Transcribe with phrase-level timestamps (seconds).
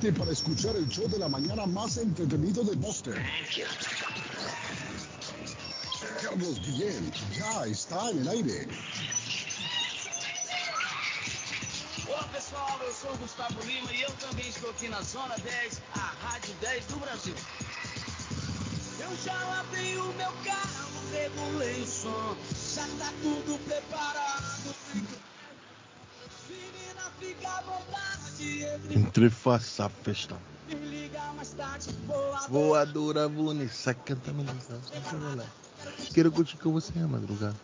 [0.00, 3.12] Para escuchar el show de la mañana más entretenido de Boston.
[6.22, 8.68] Carlos Guillén já está en el aire.
[12.08, 16.14] Olá pessoal, eu sou Gustavo Lima e eu também estou aqui na Zona 10, a
[16.24, 17.34] Rádio 10 do Brasil.
[19.00, 22.36] Eu já abri o meu carro, regulei o som,
[22.74, 24.74] já tá tudo preparado.
[28.90, 30.36] Entrefaça a festa.
[32.48, 34.80] Voadora Vanessa cantando música.
[36.14, 37.56] Quero curtir com você a madrugada.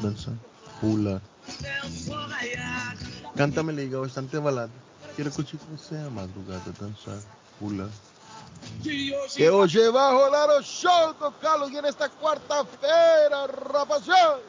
[0.00, 0.40] Dançando,
[0.80, 1.22] pula.
[3.36, 4.72] Canta me liga, bastante balada.
[5.16, 6.72] Quero curtir com você a madrugada.
[6.78, 7.18] Dançar,
[7.58, 7.90] pula.
[8.82, 14.40] Que hoje vai rolar o show do Carlos Gui nesta quarta-feira, rapaziada.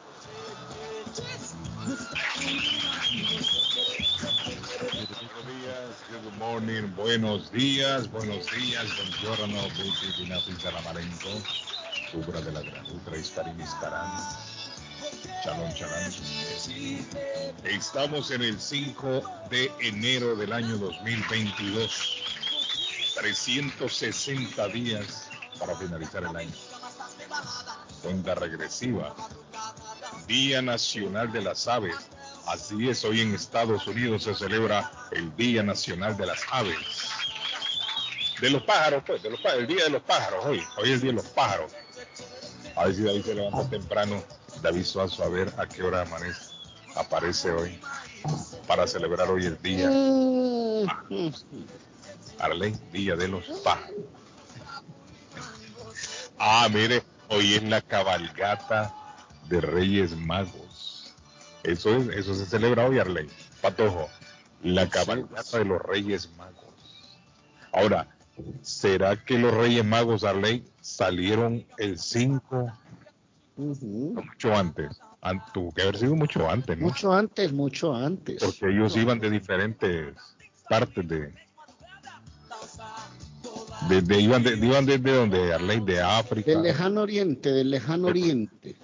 [6.08, 11.42] Good morning, buenos días, buenos días, buongiorno, buti di Nafis Alamarenco,
[12.12, 14.12] Subra de la Gran Ultra Istarim Istarán,
[15.42, 16.12] Chalón Chalán.
[17.64, 22.22] Estamos en el 5 de enero del año 2022,
[23.16, 26.54] 360 días para finalizar el año.
[28.02, 29.12] Cuenta regresiva,
[30.28, 31.96] Día Nacional de las Aves.
[32.46, 36.76] Así es, hoy en Estados Unidos se celebra el Día Nacional de las Aves.
[38.40, 40.94] De los pájaros, pues, de los pájaros, el Día de los Pájaros, hoy, hoy es
[40.94, 41.72] el Día de los Pájaros.
[42.76, 44.22] A ver si David se levanta temprano,
[44.62, 46.52] David Suazo, a ver a qué hora amanece,
[46.94, 47.80] aparece hoy,
[48.66, 49.88] para celebrar hoy el Día,
[52.38, 53.96] Arley, Día de los Pájaros.
[56.38, 58.94] Ah, mire, hoy es la cabalgata
[59.48, 60.75] de Reyes Magos.
[61.66, 63.28] Eso es, eso se celebra hoy, Arley.
[63.60, 64.08] Patojo,
[64.62, 66.64] la cabalgata de los Reyes Magos.
[67.72, 68.06] Ahora,
[68.62, 72.72] ¿será que los Reyes Magos, Arley, salieron el 5
[73.56, 75.00] o mucho antes?
[75.22, 76.84] An- tuvo que haber sido mucho antes, ¿no?
[76.86, 78.44] Mucho antes, mucho antes.
[78.44, 80.14] Porque ellos iban de diferentes
[80.68, 81.34] partes de...
[83.88, 86.52] de, de- iban, de, iban desde donde, Arley, de África.
[86.52, 88.76] Del lejano oriente, del lejano oriente.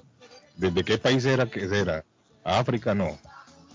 [0.56, 2.04] ¿Desde qué país era que era?
[2.44, 3.18] África no.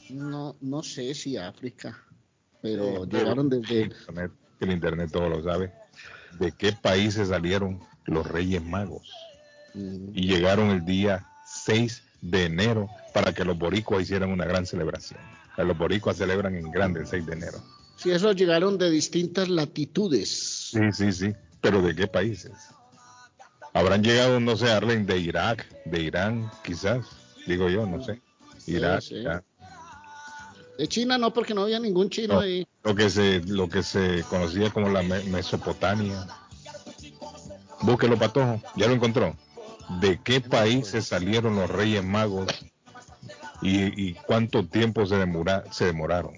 [0.10, 1.98] No, no sé si África,
[2.62, 5.74] pero Sí, llegaron desde Internet, que el internet todo lo sabe.
[6.40, 9.12] ¿De qué países salieron los Reyes Magos?
[9.74, 14.66] mm, Y llegaron el día 6 de enero para que los boricuas hicieran una gran
[14.66, 15.20] celebración.
[15.52, 17.62] O sea, Los boricuas celebran en grande el 6 de enero.
[17.98, 20.70] Sí, esos llegaron de distintas latitudes.
[20.72, 21.34] Sí, sí, sí.
[21.62, 22.54] Pero ¿de qué países?
[23.74, 27.06] Habrán llegado, no sé, Arlen, de Irak, de Irán, quizás.
[27.46, 28.22] Digo yo, no sé.
[28.68, 29.16] Irak, sí.
[29.16, 29.44] Irán.
[30.78, 32.68] De China no, porque no había ningún chino No, ahí.
[32.84, 36.28] lo que se lo que se conocía como la Me- Mesopotamia.
[37.82, 39.36] Búsquelo, patojo, ya lo encontró.
[40.02, 42.48] ¿De qué países salieron los Reyes Magos
[43.62, 46.34] y, y cuánto tiempo se, demora- se demoraron?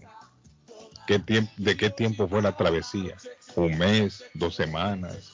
[1.08, 3.16] ¿Qué tiempo, ¿De qué tiempo fue la travesía?
[3.56, 4.24] ¿Un mes?
[4.36, 5.32] ¿Dos semanas?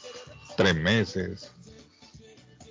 [0.56, 1.52] ¿Tres meses?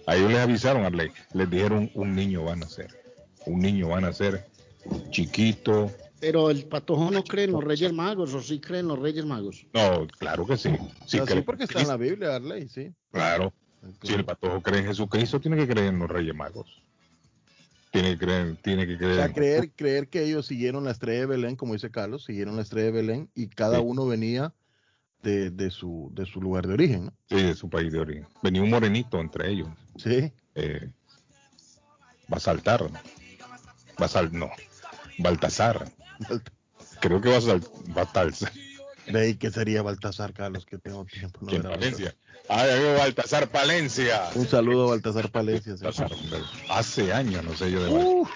[0.06, 3.03] A ellos les avisaron, Arley, les dijeron un niño va a nacer.
[3.46, 4.46] Un niño va a nacer
[5.10, 5.90] chiquito,
[6.20, 9.24] Pero el patojo no cree en los Reyes Magos, o sí cree en los Reyes
[9.26, 9.66] Magos.
[9.74, 10.70] No, claro que sí.
[11.06, 12.92] Sí, porque está en la Biblia, Arley, sí.
[13.12, 13.52] Claro.
[14.02, 16.82] Si el patojo cree en Jesucristo, tiene que creer en los Reyes Magos.
[17.92, 19.14] Tiene que creer, tiene que O creer.
[19.16, 22.56] sea, en- creer, creer que ellos siguieron la estrella de Belén, como dice Carlos, siguieron
[22.56, 23.82] la estrella de Belén y cada Sí.
[23.86, 24.54] uno venía
[25.22, 27.12] de, de su, de su lugar de origen, ¿no?
[27.28, 28.26] Sí, de su país de origen.
[28.42, 29.68] Venía un morenito entre ellos.
[29.96, 30.32] Sí.
[30.54, 30.90] Eh,
[32.32, 32.90] va a saltar.
[33.98, 34.50] A sal, no.
[35.18, 35.90] Baltasar.
[37.00, 38.32] Creo que a saltar.
[39.06, 41.40] De ahí que sería Baltasar, Carlos, que tengo tiempo.
[41.42, 42.14] no ¿Quién, ver a Palencia?
[42.48, 44.18] Amigo Baltasar Palencia.
[44.18, 44.38] Baltasar.
[44.38, 45.74] Un saludo a Baltasar Palencia.
[45.80, 46.10] Baltasar.
[46.70, 48.14] Hace años, no sé yo de Baltasar.
[48.14, 48.30] Uf.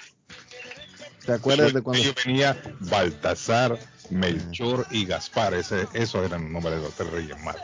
[1.28, 6.76] ¿Te acuerdas de cuando Yo venía Baltasar, Melchor y Gaspar, ese, esos eran los nombres
[6.76, 7.60] de los tres reyes magos,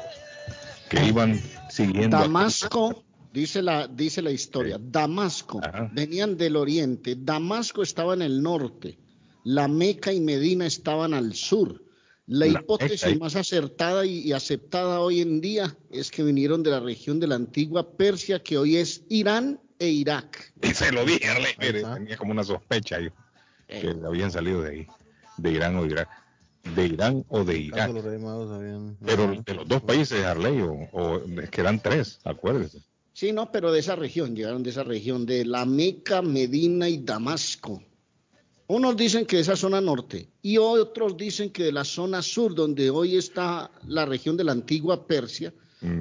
[0.91, 1.41] que iban
[1.71, 2.19] siguiendo.
[2.19, 3.03] Damasco,
[3.35, 5.91] dice la, dice la historia, Damasco, Ajá.
[5.93, 8.97] venían del oriente, Damasco estaba en el norte,
[9.45, 11.83] la Meca y Medina estaban al sur.
[12.27, 16.63] La, La hipótesis Meca más acertada y, y aceptada hoy en día es que vinieron
[16.63, 20.53] de la región de la antigua Persia, que hoy es Irán e Irak.
[20.63, 21.29] Y se lo dije,
[21.59, 23.11] mire, tenía como una sospecha yo,
[23.67, 24.87] que Eh, habían salido de ahí,
[25.37, 26.09] de Irán o de Irak,
[26.77, 27.91] de Irán o de Irak.
[29.05, 32.79] Pero de los dos países, Arley, o, o es que eran tres, acuérdese.
[33.15, 36.99] Sí, no, pero de esa región, llegaron de esa región, de la Meca, Medina y
[36.99, 37.83] Damasco.
[38.67, 42.55] Unos dicen que de esa zona norte y otros dicen que de la zona sur,
[42.55, 45.53] donde hoy está la región de la antigua Persia,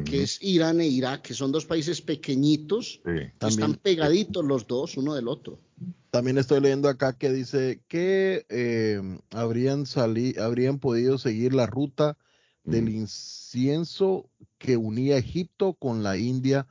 [0.06, 3.02] que es Irán e Irak, que son dos países pequeñitos, Sí.
[3.04, 5.60] que También- están pegaditos los dos, uno del otro.
[6.10, 9.02] También estoy leyendo acá que dice que eh,
[9.32, 12.18] habrían sali- habrían podido seguir la ruta
[12.64, 12.98] del Ujú.
[13.00, 16.66] incienso que unía Egipto con la India,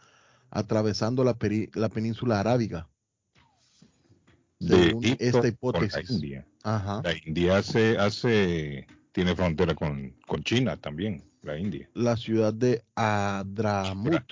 [0.52, 2.88] atravesando la, peri- la península arábiga.
[4.60, 6.10] de Egipto esta con hipótesis.
[6.10, 6.46] la India.
[6.62, 7.00] Ajá.
[7.02, 11.88] La India hace, hace, tiene frontera con, con China también, la India.
[11.94, 14.22] La ciudad de Adramut.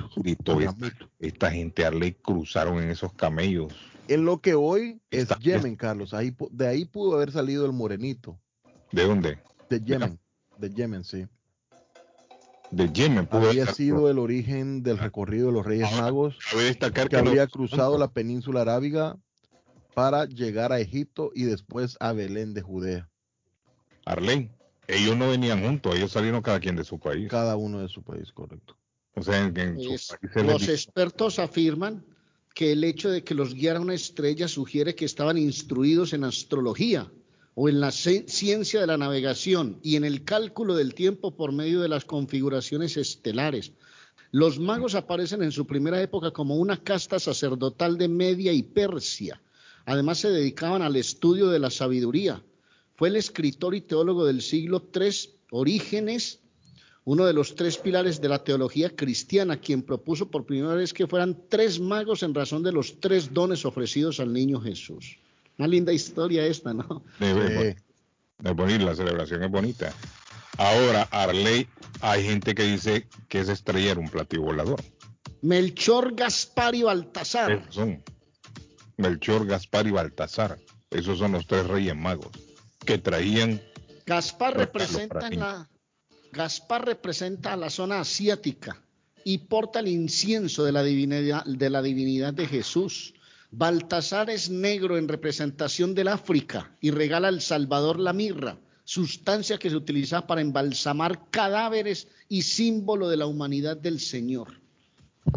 [0.44, 0.92] Toda esta, Adramut.
[1.18, 3.72] esta gente Arley cruzaron en esos camellos.
[4.06, 6.14] En lo que hoy es Está- Yemen, Carlos.
[6.14, 8.38] Ahí, de ahí pudo haber salido el morenito.
[8.92, 9.38] ¿De dónde?
[9.68, 10.18] De Yemen.
[10.58, 11.26] De Yemen, sí.
[12.70, 13.26] De Yemen.
[13.26, 17.04] pudo Había estar- sido el origen del recorrido de los Reyes Ahora, Magos, Cabe destacar
[17.08, 19.16] que que habría los- cruzado la península arábiga
[19.94, 23.08] para llegar a Egipto y después a Belén de Judea,
[24.04, 24.50] Arley,
[24.86, 27.28] ellos no venían juntos, ellos salieron cada quien de su país.
[27.28, 28.76] cada uno de su país, correcto.
[29.16, 32.04] O sea, en, en Es- los expertos afirman
[32.54, 37.10] que el hecho de que los guiara una estrella sugiere que estaban instruidos en astrología
[37.62, 41.82] o en la ciencia de la navegación y en el cálculo del tiempo por medio
[41.82, 43.72] de las configuraciones estelares.
[44.30, 49.42] Los magos aparecen en su primera época como una casta sacerdotal de Media y Persia.
[49.84, 52.42] Además se dedicaban al estudio de la sabiduría.
[52.94, 55.10] Fue el escritor y teólogo del siglo III,
[55.50, 56.40] Orígenes,
[57.04, 61.06] uno de los tres pilares de la teología cristiana, quien propuso por primera vez que
[61.06, 65.18] fueran tres magos en razón de los tres dones ofrecidos al niño Jesús.
[65.60, 67.04] Una linda historia esta, ¿no?
[67.20, 69.92] es bonita, la celebración es bonita.
[70.56, 71.68] Ahora, Arley,
[72.00, 74.82] hay gente que dice que esa estrella era un platillo volador.
[75.42, 77.52] Melchor, Gaspar y Baltasar.
[77.52, 78.02] Esos son
[78.96, 80.58] Melchor, Gaspar y Baltasar.
[80.90, 82.30] Esos son los tres reyes magos
[82.86, 83.60] que traían
[84.06, 85.68] Gaspar representa la
[86.32, 88.82] Gaspar representa a la zona asiática
[89.24, 93.12] y porta el incienso de la divinidad de la divinidad de Jesús.
[93.52, 99.70] Baltasar es negro en representación del África y regala al Salvador la mirra, sustancia que
[99.70, 104.60] se utiliza para embalsamar cadáveres y símbolo de la humanidad del Señor.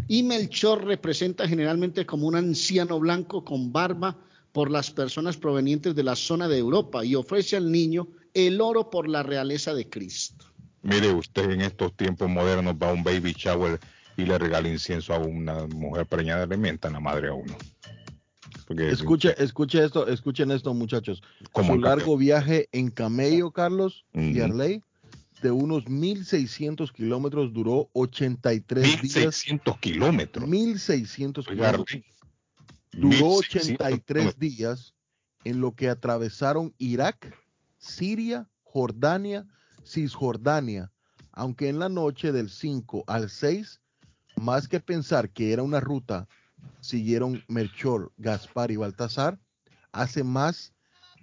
[0.07, 4.15] Y Melchor representa generalmente como un anciano blanco con barba
[4.51, 8.91] por las personas provenientes de la zona de Europa y ofrece al niño el oro
[8.91, 10.45] por la realeza de Cristo.
[10.83, 13.79] Mire usted, en estos tiempos modernos va un baby shower
[14.17, 17.55] y le regala incienso a una mujer preñada, le mientan la madre a uno.
[18.67, 21.21] Porque escuche, escuche esto, escuchen esto, muchachos.
[21.51, 24.43] Como Su largo viaje en camello, Carlos y Ujú.
[24.43, 24.83] Arley,
[25.41, 29.01] de unos 1.600 kilómetros, duró 83 días.
[29.01, 30.47] 1600 kilómetros.
[30.47, 32.01] 1.600 Oiga, kilómetros.
[32.93, 34.39] Duró 1600 83 kilómetros.
[34.39, 34.93] días
[35.43, 37.35] en lo que atravesaron Irak,
[37.77, 39.45] Siria, Jordania,
[39.83, 40.91] Cisjordania,
[41.33, 43.81] aunque en la noche del 5 al 6,
[44.37, 46.27] más que pensar que era una ruta,
[46.81, 49.39] siguieron Melchor, Gaspar y Baltasar,
[49.91, 50.73] hace más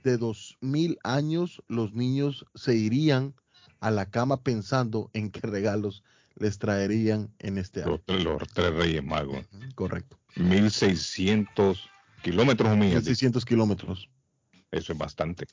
[0.03, 3.35] de dos mil años los niños se irían
[3.81, 6.03] a la cama pensando en qué regalos
[6.37, 7.93] les traerían en este año.
[7.93, 9.45] Los, tres- los tres reyes magos.
[9.75, 10.19] Correcto.
[10.37, 11.89] 1600
[12.23, 12.95] kilómetros o millas.
[13.05, 14.09] 1600 kilómetros.
[14.71, 15.47] Eso es bastante.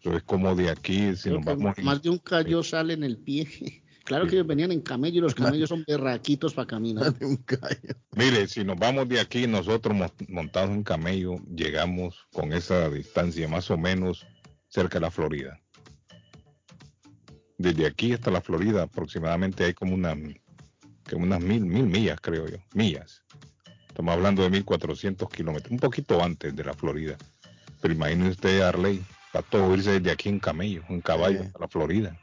[0.00, 1.76] Eso es como de aquí, si Creo nos vamos.
[1.82, 3.82] más de un callo sale en el pie.
[4.08, 7.12] Claro que ellos venían en camello y los camellos son berraquitos para caminar.
[7.12, 7.94] de un callo.
[8.16, 13.46] Mire, si nos vamos de aquí, nosotros mo- montados en camello, llegamos con esa distancia
[13.48, 14.26] más o menos
[14.68, 15.60] cerca de la Florida.
[17.58, 20.14] Desde aquí hasta la Florida aproximadamente hay como, una,
[21.10, 23.22] como unas mil, mil millas, creo yo, millas.
[23.88, 27.16] Estamos hablando de 1400 kilómetros, un poquito antes de la Florida.
[27.82, 31.46] Pero imagine usted, Arley, para todo irse desde aquí en camello, en caballo, Sí.
[31.46, 32.18] hasta la Florida.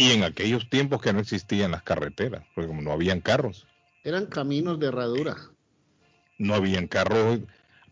[0.00, 3.66] Y en aquellos tiempos que no existían las carreteras, porque como no habían carros,
[4.04, 5.36] Eran caminos de herradura.
[6.38, 7.40] no habían carros.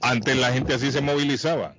[0.01, 1.75] Antes la gente así se movilizaba.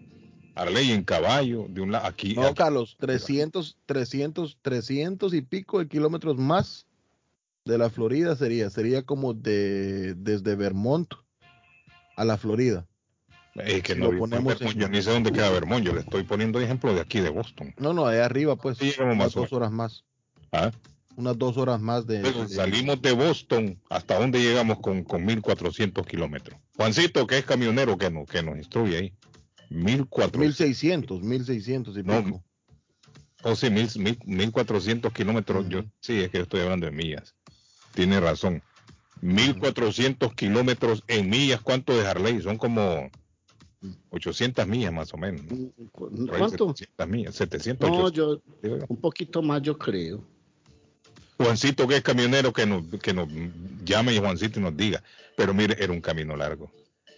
[0.54, 2.34] Arley en caballo, de un lado, aquí.
[2.34, 2.56] No, aquí.
[2.56, 6.86] Carlos, 300, 300, 300 y pico de kilómetros más
[7.64, 11.14] de la Florida sería, sería como de desde Vermont
[12.18, 12.86] a la Florida.
[13.56, 15.94] Es que si no lo ponemos Vermont, en- Yo ni sé dónde queda Vermont, yo
[15.94, 17.74] le estoy poniendo ejemplo de aquí de Boston.
[17.78, 20.04] No, no, allá arriba, pues, Sí, unas dos horas más,
[20.52, 20.72] ¿Ah?
[21.16, 22.18] unas dos horas más de.
[22.18, 26.60] Entonces, de- salimos de Boston, ¿hasta dónde llegamos con, con 1400 kilómetros?
[26.76, 29.14] Juancito, que es camionero, que, no, que nos instruye ahí.
[29.70, 30.40] 1400.
[30.40, 32.44] 1600, 1600 y No, pico.
[33.44, 35.68] Oh, sí, mil, mil- 1400 kilómetros.
[35.70, 35.90] Yo, Ujú.
[36.00, 37.36] sí, es que yo estoy hablando de millas.
[37.94, 38.62] Tiene razón.
[39.22, 42.42] 1400 kilómetros en millas, ¿cuánto de Harley?
[42.42, 43.10] Son como
[44.12, 45.42] 800 millas más o menos.
[45.46, 45.72] ¿no?
[45.92, 46.68] Por ahí ¿Cuánto?
[46.76, 48.86] 700 millas, 700, No, 800, yo, digo yo.
[48.88, 50.24] un poquito más yo creo.
[51.38, 53.28] Juancito, que es camionero, que nos, que nos
[53.84, 55.04] llame y Juancito y nos diga.
[55.36, 56.72] Pero mire, era un camino largo.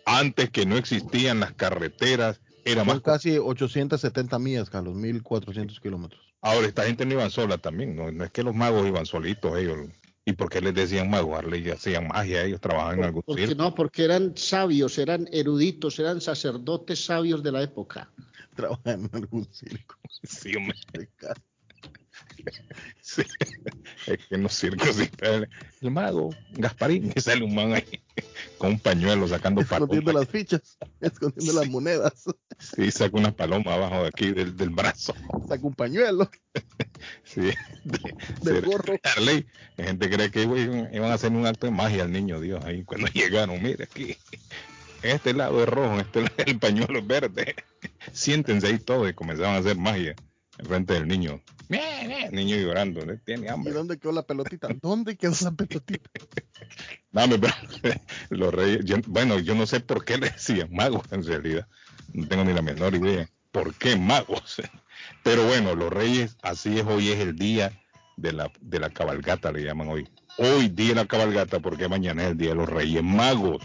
[0.06, 2.96] Antes que no existían las carreteras, era más.
[2.96, 6.22] Son casi 870 millas, Carlos, 1400 kilómetros.
[6.42, 7.96] Ahora, esta gente no iban sola también.
[7.96, 9.78] No, no es que los magos iban solitos ellos.
[10.26, 11.38] ¿Y por qué les decían magos?
[11.38, 13.64] Harley hacían magia, ellos trabajaban en algún Porque circo.
[13.64, 18.12] no, porque eran sabios, eran eruditos, eran sacerdotes sabios de la época.
[18.56, 19.96] Trabajan en algún circo.
[20.24, 20.76] Sí, hombre.
[23.02, 23.24] Sí.
[24.08, 25.50] Es que en los circos el,
[25.82, 28.02] el mago Gasparín y sale un man ahí
[28.58, 30.16] con un pañuelo sacando Escondiendo palomas.
[30.28, 32.26] las fichas, escondiendo las monedas.
[32.60, 35.14] Sí, saca una paloma abajo de aquí del, del brazo.
[35.48, 36.30] Saca un pañuelo
[37.24, 37.56] Sí, de,
[38.44, 38.94] del de- gorro.
[39.78, 42.64] La gente cree que iban, iban a hacer un acto de magia al niño Dios
[42.66, 42.84] ahí.
[42.84, 44.18] Cuando llegaron, mire aquí,
[45.04, 47.56] en este lado es rojo, en este lado el pañuelo es verde.
[48.12, 50.16] Siéntense ahí todos y comenzaban a hacer magia
[50.60, 51.42] en frente del niño.
[51.70, 53.74] El niño llorando, tiene ¿Y hambre.
[53.74, 54.68] dónde quedó la pelotita?
[54.82, 56.10] ¿Dónde quedó la pelotita?
[57.12, 57.40] Dame,
[58.30, 61.68] los reyes, yo- bueno, yo no sé por qué le decían magos en realidad.
[62.14, 63.30] No tengo ni la menor idea.
[63.52, 64.62] ¿Por qué magos?
[65.24, 67.72] Pero bueno, los reyes, así es, hoy es el día
[68.18, 70.08] de la, de la cabalgata, le llaman hoy.
[70.38, 73.62] Hoy día de la cabalgata, porque mañana es el día de los reyes magos.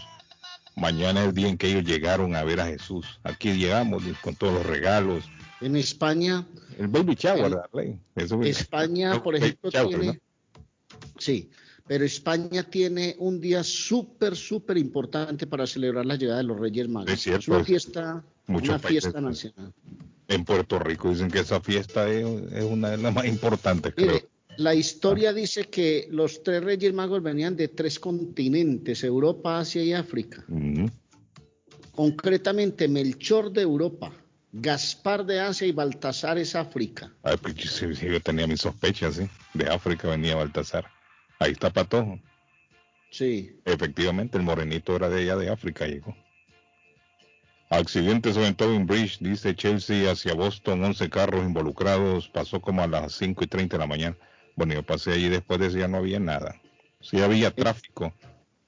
[0.75, 3.19] Mañana es el día en que ellos llegaron a ver a Jesús.
[3.23, 5.23] Aquí llegamos con todos los regalos.
[5.59, 6.45] En España,
[6.77, 7.99] El baby shower, El- Darley.
[8.15, 10.19] Eso es- España, por ejemplo, shower, tiene, ¿no?
[11.17, 11.49] sí,
[11.87, 16.89] pero España tiene un día súper, súper importante para celebrar la llegada de los Reyes
[16.89, 17.11] Magos.
[17.11, 19.71] Es cierto, una es- fiesta, una fiesta nacional.
[20.27, 24.07] En Puerto Rico dicen que esa fiesta es, es una de las más importantes, creo.
[24.13, 29.83] Mire, la historia dice que los tres Reyes Magos venían de tres continentes, Europa, Asia
[29.83, 30.43] y África.
[31.93, 34.11] Concretamente, Melchor de Europa,
[34.57, 37.11] Gaspar de Asia y Baltasar es África.
[37.23, 39.29] Ay, pues, yo, tenía mis sospechas, ¿sí?
[39.53, 40.85] De África venía Baltasar.
[41.39, 42.17] Ahí está Patojo.
[43.11, 43.59] Sí.
[43.65, 46.15] Efectivamente, el morenito era de allá de África, llegó.
[47.69, 53.11] Accidente sobre Tobin Bridge, dice Chelsea hacia Boston, 11 carros involucrados, pasó como a las
[53.11, 54.17] 5 y 30 de la mañana.
[54.55, 56.61] Bueno, yo pasé allí después de eso ya no había nada.
[57.01, 58.13] Sí había tráfico,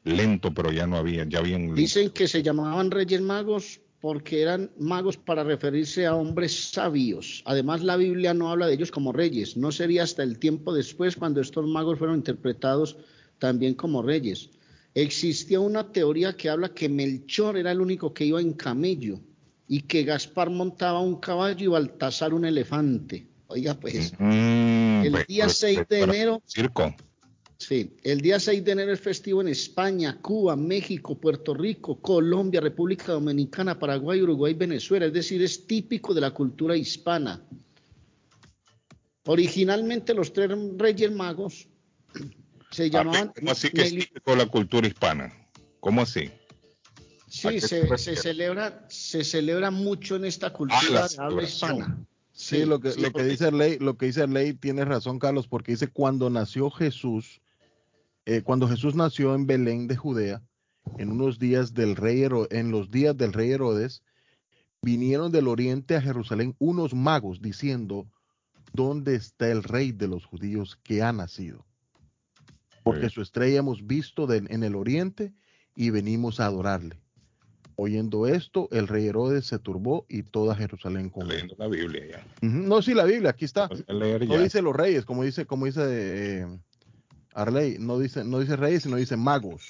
[0.04, 1.76] lento, pero ya no había, ya habían...
[1.76, 7.42] Dicen que se llamaban Reyes Magos porque eran magos para referirse a hombres sabios.
[7.46, 9.58] Además, la Biblia no habla de ellos como reyes.
[9.58, 12.98] No sería hasta el tiempo después cuando estos magos fueron interpretados
[13.40, 14.50] también como reyes.
[14.94, 19.20] Existía una teoría que habla que Melchor era el único que iba en camello
[19.68, 23.28] y que Gaspar montaba un caballo y Baltasar un elefante.
[23.48, 26.96] Oiga, pues, Mm, el pues, día pues, 6 de para enero Circo.
[27.60, 32.62] Sí, el día 6 de enero es festivo en España, Cuba, México, Puerto Rico, Colombia,
[32.62, 37.42] República Dominicana, Paraguay, Uruguay, Venezuela, es decir, es típico de la cultura hispana.
[39.26, 41.68] Originalmente los tres reyes magos
[42.72, 43.34] se llamaban...
[43.38, 45.34] ¿Cómo así que es típico de la cultura hispana?
[45.80, 46.26] ¿Cómo así?
[46.26, 46.32] ¿A
[47.30, 51.98] Sí, se, celebra, se celebra mucho en esta Ah, cultura de habla hispana.
[52.32, 55.20] Sí, lo que, sí, lo que porque- dice Ley, lo que dice Ley tiene razón,
[55.20, 57.42] Carlos, porque dice cuando nació Jesús,
[58.28, 60.42] eh, cuando Jesús nació en Belén de Judea,
[60.98, 64.04] en unos días del rey en los días del rey Herodes,
[64.82, 68.06] vinieron del oriente a Jerusalén unos magos diciendo,
[68.74, 71.66] ¿dónde está el rey de los judíos que ha nacido?
[72.84, 75.34] Porque su estrella hemos visto de- en el oriente
[75.76, 77.00] y venimos a adorarle.
[77.76, 81.30] Oyendo esto, el rey Herodes se turbó y toda Jerusalén con él.
[81.30, 82.28] Leyendo la Biblia ya.
[82.42, 83.70] No, sí, la Biblia, aquí está.
[84.26, 85.82] No dice los reyes, como dice, como dice
[86.42, 86.48] eh,
[87.38, 89.64] Arley, no dice, no dice reyes, sino dice magos.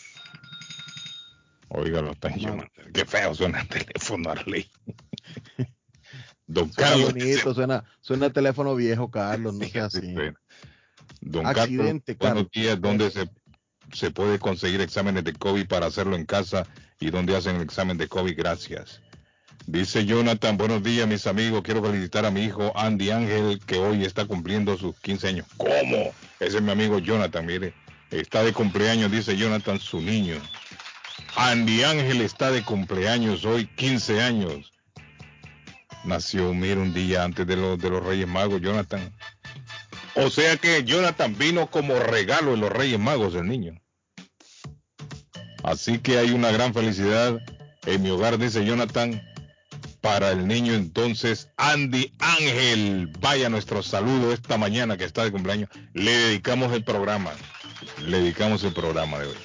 [1.67, 2.71] Oiga, lo están llamando.
[2.93, 4.69] Qué feo suena el teléfono, Arley.
[6.47, 7.13] Don Suena Carlos.
[7.13, 10.15] bonito, suena, suena teléfono viejo, Carlos, no sea Sí, así.
[11.19, 12.79] Don Accidente, Carlos, buenos días.
[12.81, 13.29] ¿Dónde se,
[13.91, 16.65] se puede conseguir exámenes de COVID para hacerlo en casa?
[17.01, 18.37] ¿Y dónde hacen el examen de COVID?
[18.37, 19.01] Gracias.
[19.67, 24.05] Dice Jonathan, buenos días mis amigos, quiero felicitar a mi hijo Andy Ángel que hoy
[24.05, 25.45] está cumpliendo sus 15 años.
[25.57, 26.13] ¿Cómo?
[26.39, 27.73] Ese es mi amigo Jonathan, mire,
[28.09, 30.35] está de cumpleaños, dice Jonathan, su niño.
[31.35, 34.71] Andy Ángel está de cumpleaños hoy, 15 años.
[36.05, 39.13] Nació, mire, un día antes de los, de los Reyes Magos, Jonathan.
[40.15, 43.77] O sea que Jonathan vino como regalo de los Reyes Magos, el niño.
[45.61, 47.37] Así que hay una gran felicidad
[47.85, 49.21] en mi hogar, dice Jonathan,
[50.07, 53.11] para el niño entonces Andy Ángel.
[53.19, 55.69] Vaya nuestro saludo esta mañana que está de cumpleaños.
[55.93, 57.31] Le dedicamos el programa.
[58.05, 59.35] Le dedicamos el programa de hoy.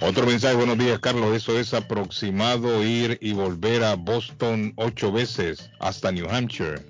[0.00, 5.68] Otro mensaje, buenos días Carlos, eso es aproximado ir y volver a Boston ocho veces
[5.80, 6.80] hasta New Hampshire.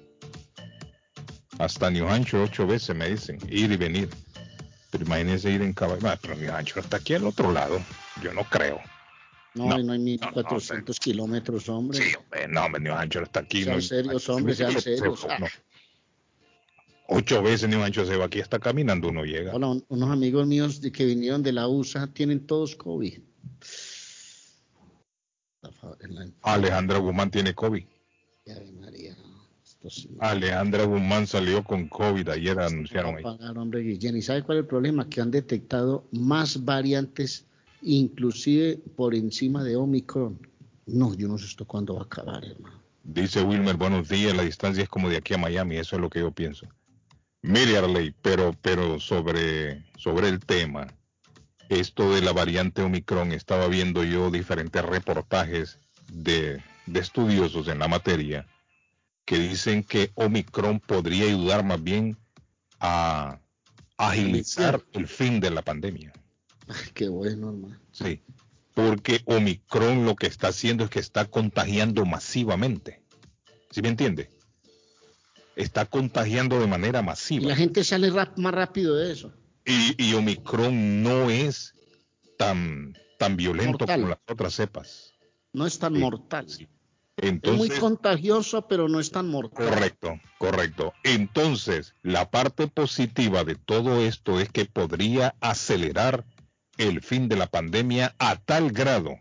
[1.58, 4.08] Hasta New Hampshire ocho veces me dicen, ir y venir.
[4.92, 6.08] Pero imagínense ir en caballo.
[6.08, 7.82] Ah, pero New Hampshire está aquí al otro lado,
[8.22, 8.80] yo no creo.
[9.54, 11.98] No, No, no, hay no, 1400 kilómetros, hombre.
[11.98, 13.64] Sí, hombre, no, hombre, New Hampshire está aquí.
[13.64, 15.26] Sean no- serios, hombre, sean serios.
[17.08, 19.52] Ocho veces New Hampshire se va aquí, está caminando, uno llega.
[19.54, 23.18] Hola, un- unos amigos míos de que vinieron de la USA tienen todos COVID.
[25.60, 27.84] La- Alejandra Guzmán tiene COVID.
[28.80, 29.16] María,
[29.88, 33.22] sí Alejandra Guzmán salió con COVID, ayer anunciaron ahí.
[33.22, 34.16] Pagar, hombre, Guillén.
[34.16, 35.08] ¿Y sabe cuál es el problema?
[35.08, 37.46] Que han detectado más variantes,
[37.82, 40.38] inclusive por encima de Omicron.
[40.86, 42.82] No, yo no sé esto cuándo va a acabar, hermano.
[43.04, 46.08] Dice Wilmer, buenos días, la distancia es como de aquí a Miami, eso es lo
[46.08, 46.66] que yo pienso.
[47.42, 50.86] Mire, Arley, pero, pero sobre, sobre el tema,
[51.68, 55.80] esto de la variante Omicron, estaba viendo yo diferentes reportajes
[56.12, 58.46] de, de estudiosos en la materia
[59.24, 62.16] que dicen que Omicron podría ayudar más bien
[62.78, 63.38] a
[63.96, 66.12] agilizar el fin de la pandemia.
[66.94, 67.78] Qué bueno, hermano.
[67.92, 68.20] Sí,
[68.74, 73.02] porque Omicron lo que está haciendo es que está contagiando masivamente.
[73.70, 74.30] ¿Sí me entiende?
[75.56, 77.48] Está contagiando de manera Y masiva.
[77.48, 79.32] la gente sale rap- más rápido de eso.
[79.64, 81.74] Y, y Omicron no es
[82.38, 84.00] tan, tan violento Mortal.
[84.00, 85.12] como las otras cepas.
[85.52, 86.48] No es tan Sí, mortal.
[86.48, 86.68] sí.
[87.16, 89.66] Es muy Entonces, contagioso, pero no es tan mortal.
[89.68, 90.94] correcto, correcto.
[91.04, 96.24] Entonces, la parte positiva de todo esto es que podría acelerar
[96.88, 99.18] el fin de la pandemia a tal grado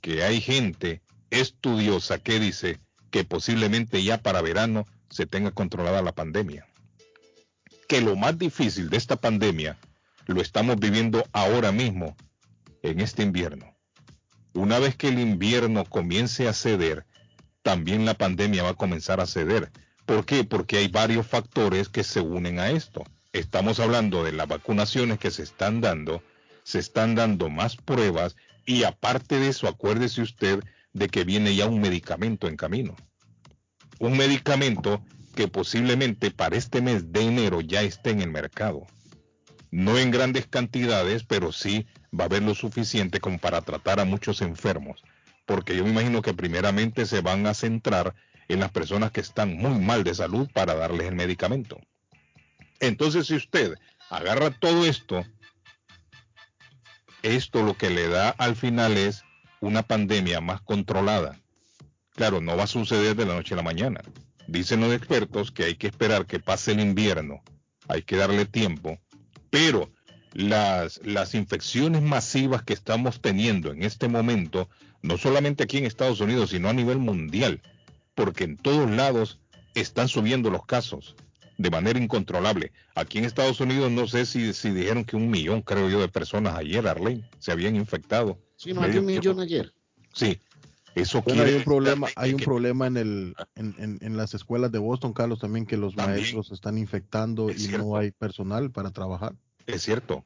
[0.00, 2.80] que hay gente estudiosa que dice
[3.10, 6.66] que posiblemente ya para verano se tenga controlada la pandemia.
[7.88, 9.78] Que lo más difícil de esta pandemia
[10.26, 12.16] lo estamos viviendo ahora mismo
[12.82, 13.74] en este invierno.
[14.54, 17.06] Una vez que el invierno comience a ceder,
[17.62, 19.70] también la pandemia va a comenzar a ceder.
[20.06, 20.44] ¿Por qué?
[20.44, 23.04] Porque hay varios factores que se unen a esto.
[23.32, 26.22] Estamos hablando de las vacunaciones que se están dando,
[26.64, 28.34] se están dando más pruebas
[28.66, 32.96] y aparte de eso, acuérdese usted de que viene ya un medicamento en camino.
[34.00, 38.86] Un medicamento que posiblemente para este mes de enero ya esté en el mercado.
[39.70, 41.86] No en grandes cantidades, pero sí
[42.18, 45.02] va a haber lo suficiente como para tratar a muchos enfermos.
[45.46, 48.14] Porque yo me imagino que primeramente se van a centrar
[48.48, 51.80] en las personas que están muy mal de salud para darles el medicamento.
[52.80, 53.74] Entonces, si usted
[54.10, 55.24] agarra todo esto,
[57.24, 59.24] esto lo que le da al final es
[59.60, 61.40] una pandemia más controlada.
[62.14, 64.02] Claro, no va a suceder de la noche a la mañana.
[64.46, 67.42] Dicen los expertos que hay que esperar que pase el invierno,
[67.88, 68.98] hay que darle tiempo,
[69.48, 69.90] pero
[70.34, 74.68] las, las infecciones masivas que estamos teniendo en este momento,
[75.00, 77.62] no solamente aquí en Estados Unidos, sino a nivel mundial,
[78.14, 79.40] porque en todos lados
[79.74, 81.16] están subiendo los casos
[81.56, 82.72] de manera incontrolable.
[82.94, 86.08] Aquí en Estados Unidos no sé si, si dijeron que un millón, creo yo, de
[86.08, 88.38] personas ayer, Arlene, se habían infectado.
[88.56, 89.72] Sí, más de un millón ayer.
[90.12, 90.40] Sí,
[90.94, 94.16] eso Bueno, quiere hay un problema, hay un que- problema en el, en, en- en
[94.16, 96.20] las escuelas de Boston, Carlos, también que los También.
[96.20, 97.84] maestros se están infectando Es y cierto.
[97.86, 99.34] no hay personal para trabajar.
[99.66, 100.24] Es cierto.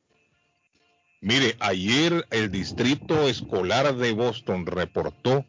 [1.20, 5.44] Mire, ayer el distrito escolar de Boston reportó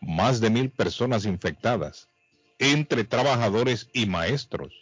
[0.00, 2.08] más de mil personas infectadas
[2.60, 4.72] entre trabajadores y maestros.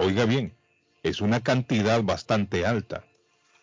[0.00, 0.54] Oiga bien,
[1.02, 3.04] es una cantidad bastante alta.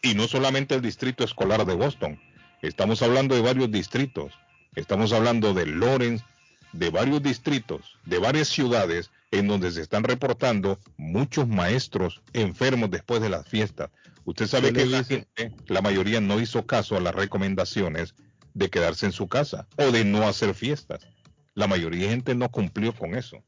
[0.02, 2.20] Y no solamente el distrito escolar de Boston,
[2.62, 4.34] estamos hablando de varios distritos.
[4.76, 6.26] Estamos hablando de Lawrence,
[6.74, 13.22] de varios distritos, de varias ciudades en donde se están reportando muchos maestros enfermos después
[13.22, 13.92] de las fiestas.
[14.26, 18.14] Usted sabe ¿Qué que la gente, la mayoría no hizo caso a las recomendaciones
[18.54, 21.08] de quedarse en su casa o de no hacer fiestas.
[21.54, 23.42] La mayoría de gente no cumplió con eso.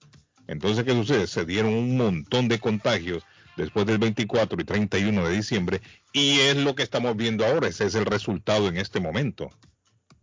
[0.47, 1.27] Entonces, ¿qué sucede?
[1.27, 3.23] Se dieron un montón de contagios
[3.57, 5.81] después del 24 y 31 de diciembre
[6.13, 7.67] y es lo que estamos viendo ahora.
[7.67, 9.49] Ese es el resultado en este momento.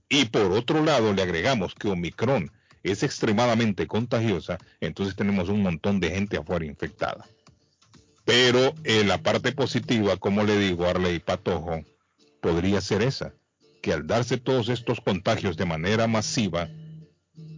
[0.08, 2.50] Y por otro lado, le agregamos que Omicron
[2.82, 7.26] es extremadamente contagiosa, entonces tenemos un montón de gente afuera infectada.
[8.24, 11.82] Pero eh, la parte positiva, como le digo, Arley Patojo,
[12.40, 13.32] podría ser esa,
[13.82, 16.68] que al darse todos estos contagios de manera masiva,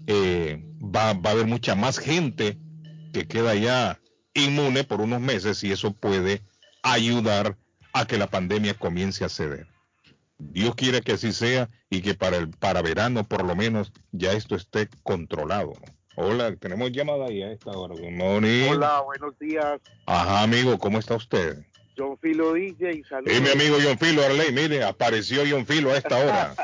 [0.07, 2.59] eh, va, va a haber mucha más gente
[3.13, 4.01] que queda ya
[4.35, 6.43] inmune por unos meses y eso puede
[6.83, 7.57] ayudar
[7.93, 9.67] a que la pandemia comience a ceder.
[10.39, 14.33] Dios quiere que así sea y que para el para verano por lo menos ya
[14.33, 15.73] esto esté controlado.
[16.17, 17.95] Hola, tenemos llamada ahí a esta hora.
[17.95, 19.81] Hola, buenos días.
[20.07, 21.65] Ajá, amigo, ¿cómo está usted?
[21.97, 23.37] John Filo DJ, saludos.
[23.37, 26.55] Y mi amigo John Filo, Arley, mire, apareció John Filo a esta hora.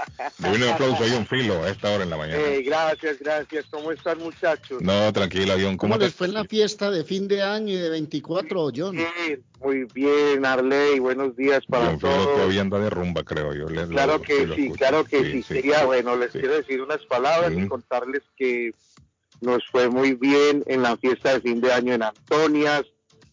[0.43, 2.39] Le un aplauso a John Filo a esta hora en la mañana.
[2.41, 3.65] Eh, gracias, gracias.
[3.71, 4.83] ¿Cómo están, muchachos?
[4.83, 5.77] No, tranquila, John.
[5.77, 8.71] ¿Cómo, ¿Cómo, les te- fue en la fiesta de fin de año y de 24,
[8.75, 8.97] John?
[8.97, 10.99] Bien, muy bien, Arley.
[10.99, 12.35] Buenos días para John Filo todos.
[12.37, 13.67] todavía anda de rumba, creo yo.
[13.89, 15.43] Claro lo- que sí, claro que sí.
[15.43, 16.41] Quería, bueno, les Sí.
[16.41, 17.61] quiero decir unas palabras Sí.
[17.61, 18.73] y contarles que
[19.41, 22.83] nos fue muy bien en la fiesta de fin de año en Antonias.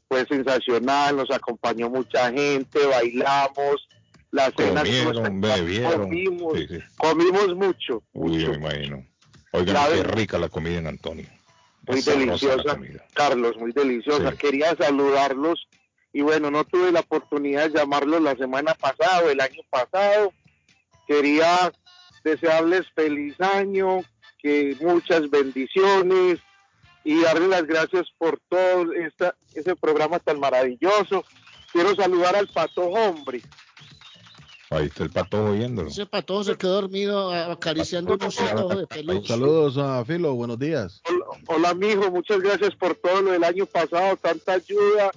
[0.10, 3.88] Fue sensacional, nos acompañó mucha gente, bailamos.
[4.32, 6.02] La cena Comieron, bebieron.
[6.04, 6.80] Comimos, Sí, sí.
[6.98, 8.50] comimos mucho, Uy, mucho.
[8.52, 9.06] me imagino.
[9.54, 11.26] Oigan, La qué rica la comida en Antonio.
[11.88, 12.78] muy deliciosa.
[13.14, 14.32] Carlos, muy deliciosa.
[14.32, 14.38] Sí.
[14.38, 15.68] Quería saludarlos
[16.14, 20.32] y bueno, no tuve la oportunidad de llamarlos la semana pasada o el año pasado.
[21.08, 21.72] Quería
[22.24, 24.02] desearles feliz año,
[24.40, 26.40] que muchas bendiciones
[27.10, 31.26] y darles las gracias por todo esta, ese programa tan maravilloso.
[31.72, 33.42] Quiero saludar al Pato Hombre.
[34.70, 35.90] Ahí está el pato oyéndolo.
[35.90, 39.28] Ese patojo se quedó dormido acariciando un osito de peluche.
[39.28, 41.02] Saludos a Filo, buenos días.
[41.10, 45.10] Hola, hola, mijo, muchas gracias por todo lo del año pasado, tanta ayuda,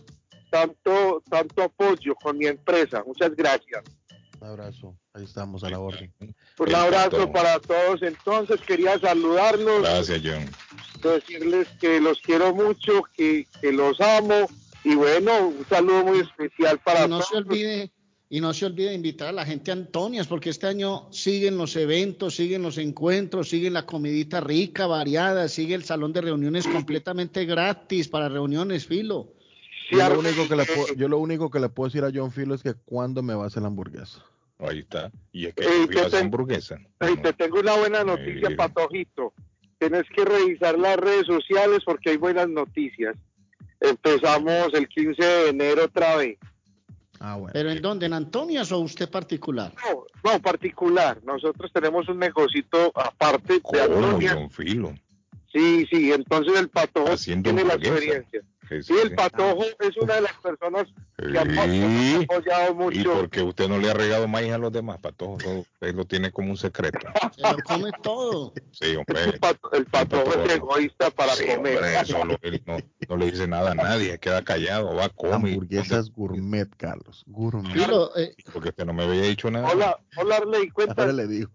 [0.51, 3.05] tanto, tanto apoyo con mi empresa.
[3.07, 3.85] Muchas gracias.
[4.41, 6.13] Un abrazo, ahí estamos a la orden.
[6.21, 6.35] Un
[6.67, 8.03] El abrazo para todos.
[8.03, 10.51] Entonces quería saludarlos, Gracias, John.
[11.03, 14.49] decirles que los quiero mucho, que, que los amo
[14.85, 17.29] y bueno, un saludo muy especial para Y no todos.
[17.29, 17.93] se olvide
[18.29, 21.59] y no se olvide de invitar a la gente a Antonias porque este año siguen
[21.59, 26.67] los eventos, siguen los encuentros, siguen la comidita rica, variada, sigue el salón de reuniones
[26.67, 29.35] completamente gratis para reuniones, Filo.
[29.91, 32.33] Yo lo, único que le puedo, yo lo único que le puedo decir a John
[32.33, 34.25] Filo es que cuando me va a hacer la hamburguesa.
[34.69, 35.11] Ahí está.
[35.33, 37.23] Y es que Eh, te No.
[37.23, 38.57] te tengo una buena noticia, Eh.
[38.57, 39.33] Patojito.
[39.79, 43.17] Tienes que revisar las redes sociales porque hay buenas noticias.
[43.81, 46.39] Empezamos el 15 de enero otra vez.
[47.19, 47.53] Ah, bueno.
[47.53, 48.07] ¿Pero en dónde?
[48.07, 49.73] ¿En Antonias o usted particular?
[49.91, 51.21] No, no, particular.
[51.25, 54.35] Nosotros tenemos un negocito aparte de ¿Cómo, Antonia.
[54.35, 54.95] John Filo?
[55.53, 58.41] Sí, sí, entonces el patojo Haciendo tiene la experiencia.
[58.81, 60.87] Sí, Sí, el patojo es una de las personas
[61.19, 62.25] que ha Sí.
[62.29, 63.13] apoyado ¿Y mucho.
[63.15, 65.37] por qué usted no le ha regado maíz a los demás, patojo?
[65.61, 66.99] Usted lo tiene como un secreto.
[67.37, 68.53] Se lo come todo.
[68.71, 69.25] Sí, hombre.
[69.25, 70.45] El pato- el patojo patojo.
[70.47, 71.77] es egoísta para Sí, comer.
[71.77, 72.77] hombre, eso lo- él no,
[73.09, 75.33] no le dice nada a nadie, queda callado, va, come.
[75.53, 77.25] Hamburguesas gourmet, Carlos.
[77.27, 77.73] Gourmet.
[77.73, 79.69] Filo, eh, Porque usted no me había dicho nada.
[79.71, 81.13] Hola, hola Arley, Ahora cuéntame.
[81.13, 81.51] le digo.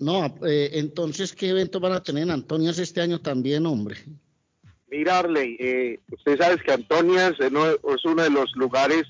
[0.00, 3.96] no, eh, entonces, ¿qué eventos van a tener en Antonias este año también, hombre?
[4.90, 9.04] Mira, Arley, eh, usted sabe que Antonias es uno, es uno de los lugares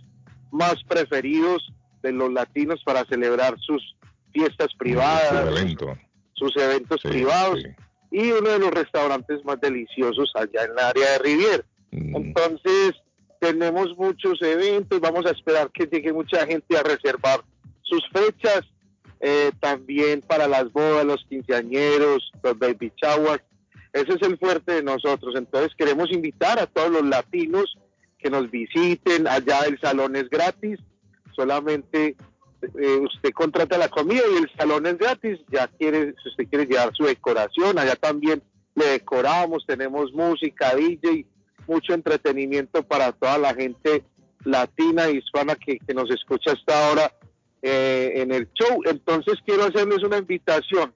[0.50, 3.96] más preferidos de los latinos para celebrar sus
[4.32, 5.96] fiestas privadas, evento.
[6.34, 7.68] sus eventos Sí, privados sí.
[8.10, 11.64] y uno de los restaurantes más deliciosos allá en el área de Rivier.
[11.92, 12.92] Mm, Entonces,
[13.40, 17.40] tenemos muchos eventos, vamos a esperar que llegue mucha gente a reservar
[17.82, 18.62] sus fechas,
[19.20, 23.42] eh, también para las bodas, los quinceañeros, los baby showers.
[23.92, 25.34] Ese es el fuerte de nosotros.
[25.36, 27.76] Entonces, queremos invitar a todos los latinos
[28.18, 29.26] que nos visiten.
[29.26, 30.78] Allá el salón es gratis,
[31.34, 32.16] solamente
[32.62, 35.40] eh, usted contrata la comida y el salón es gratis.
[35.50, 38.42] Ya quiere, si usted quiere llevar su decoración, allá también
[38.74, 41.26] le decoramos, tenemos música, DJ,
[41.66, 44.04] mucho entretenimiento para toda la gente
[44.44, 47.12] latina e hispana que, que nos escucha hasta ahora
[47.62, 48.80] eh, en el show.
[48.86, 50.92] Entonces quiero hacerles una invitación.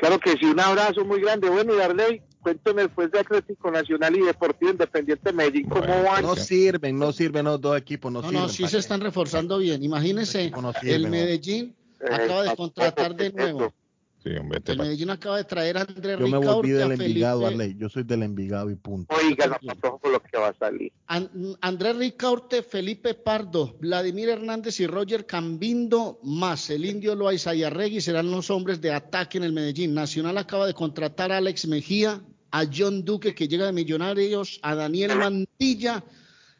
[0.00, 1.50] Claro que sí, un abrazo muy grande.
[1.50, 6.02] Bueno, y Darley, cuénteme después de Atlético Nacional y Deportivo Independiente de Medellín, ¿cómo Bueno,
[6.04, 6.22] van?
[6.22, 8.42] No sirven, no sirven los dos equipos, no, No, sirven.
[8.42, 8.80] no, sí ¿para se qué?
[8.80, 9.82] están reforzando bien.
[9.84, 11.10] Imagínense, Equipo no sirve, el.
[11.10, 13.74] Medellín Eh, acaba de Pato, contratar de ¿qué es nuevo.
[14.20, 14.28] Eso?
[14.28, 16.92] Sí, hombre, este El pa- Medellín acaba de traer a Andrés Yo me volví del
[16.92, 17.76] Envigado, Arley.
[17.78, 19.14] Yo soy del Envigado y punto.
[19.14, 20.92] Oiga, no, lo que va a salir.
[21.06, 21.30] An-
[21.60, 28.00] Andrés Ricaurte, Felipe Pardo, Vladimir Hernández y Roger Cambindo, más el indio Loaiza y Arregui
[28.00, 29.94] serán los hombres de ataque en el Medellín.
[29.94, 34.74] Nacional acaba de contratar a Alex Mejía, a John Duque, que llega de Millonarios, a
[34.74, 36.04] Daniel Mantilla.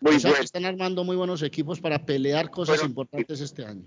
[0.01, 0.45] Muy o sea, que bueno.
[0.45, 3.85] están armando muy buenos equipos para pelear cosas Bueno, importantes este año.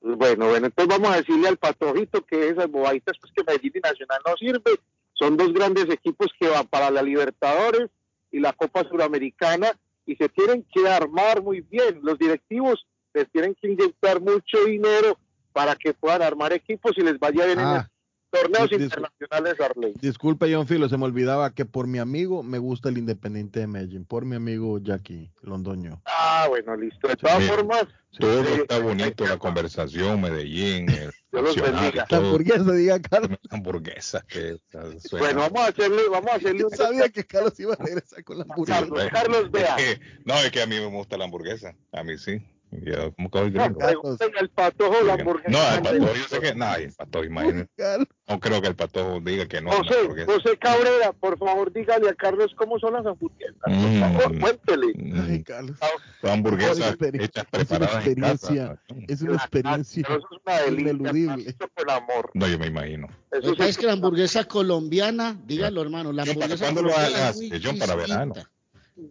[0.00, 3.80] Bueno, bueno, entonces vamos a decirle al Patojito que esas bobaditas pues que Medellín y
[3.80, 4.80] Nacional no sirve.
[5.12, 7.90] Son dos grandes equipos que van para la Libertadores
[8.30, 12.00] y la Copa Suramericana y se tienen que armar muy bien.
[12.02, 15.18] Los directivos les tienen que inyectar mucho dinero
[15.52, 17.90] para que puedan armar equipos y les vaya bien en Ah,
[18.30, 19.92] Torneos Dis- internacionales, Arley.
[20.00, 23.66] Disculpe, John Filo, se me olvidaba que por mi amigo me gusta el Independiente de
[23.66, 26.00] Medellín, por mi amigo Jackie Londoño.
[26.04, 27.08] Ah, bueno, listo.
[27.08, 27.48] De todas Sí.
[27.48, 27.86] formas,
[28.18, 28.50] Todo Sí.
[28.62, 32.06] está bonito, la conversación, Medellín, el Dios los bendiga.
[32.10, 33.38] La hamburguesa, diga Carlos.
[33.50, 34.56] hamburguesas que
[34.98, 37.76] suena- bueno, vamos a hacerle, vamos a hacerle Yo un sabía que Carlos iba a
[37.76, 38.80] regresar con la hamburguesa.
[38.80, 39.76] Carlos, Carlos, vea.
[39.76, 41.76] Es que- no, es que a mí me gusta la hamburguesa.
[41.92, 42.42] A mí sí.
[42.72, 43.78] Yo como que No, gringo.
[43.80, 45.50] pregúntenle al patojo la hamburguesa.
[45.50, 46.54] No, el patojo, yo sé que.
[46.54, 47.70] No, el patojo, imagínate.
[47.76, 48.08] Carlos.
[48.28, 49.72] No creo que el patojo diga que no.
[49.72, 50.32] José, hamburguesa.
[50.32, 53.56] José Cabrera, por favor, dígale a Carlos cómo son las hamburguesas.
[53.64, 54.00] Por Mm.
[54.00, 54.86] favor, cuéntele.
[54.96, 55.76] Ay, Mm, Carlos.
[56.20, 58.68] Son hamburguesas Una experiencia- hechas es una preparadas en experiencia.
[58.68, 58.80] casa.
[59.08, 61.56] Es una experiencia Pero eso es una delicia, ineludible.
[61.88, 62.30] amor.
[62.34, 63.08] No, yo me imagino.
[63.32, 67.28] Eso es que la hamburguesa colombiana, dígalo hermano, la John, ¿para hamburguesa cuándo lo colombiana
[67.28, 68.34] hagas, John, para verano?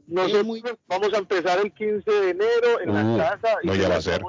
[0.08, 3.74] Nosotros muy- vamos a empezar el 15 de enero en Uh, la casa y no,
[3.74, 4.22] se ya va la a ser.
[4.22, 4.28] la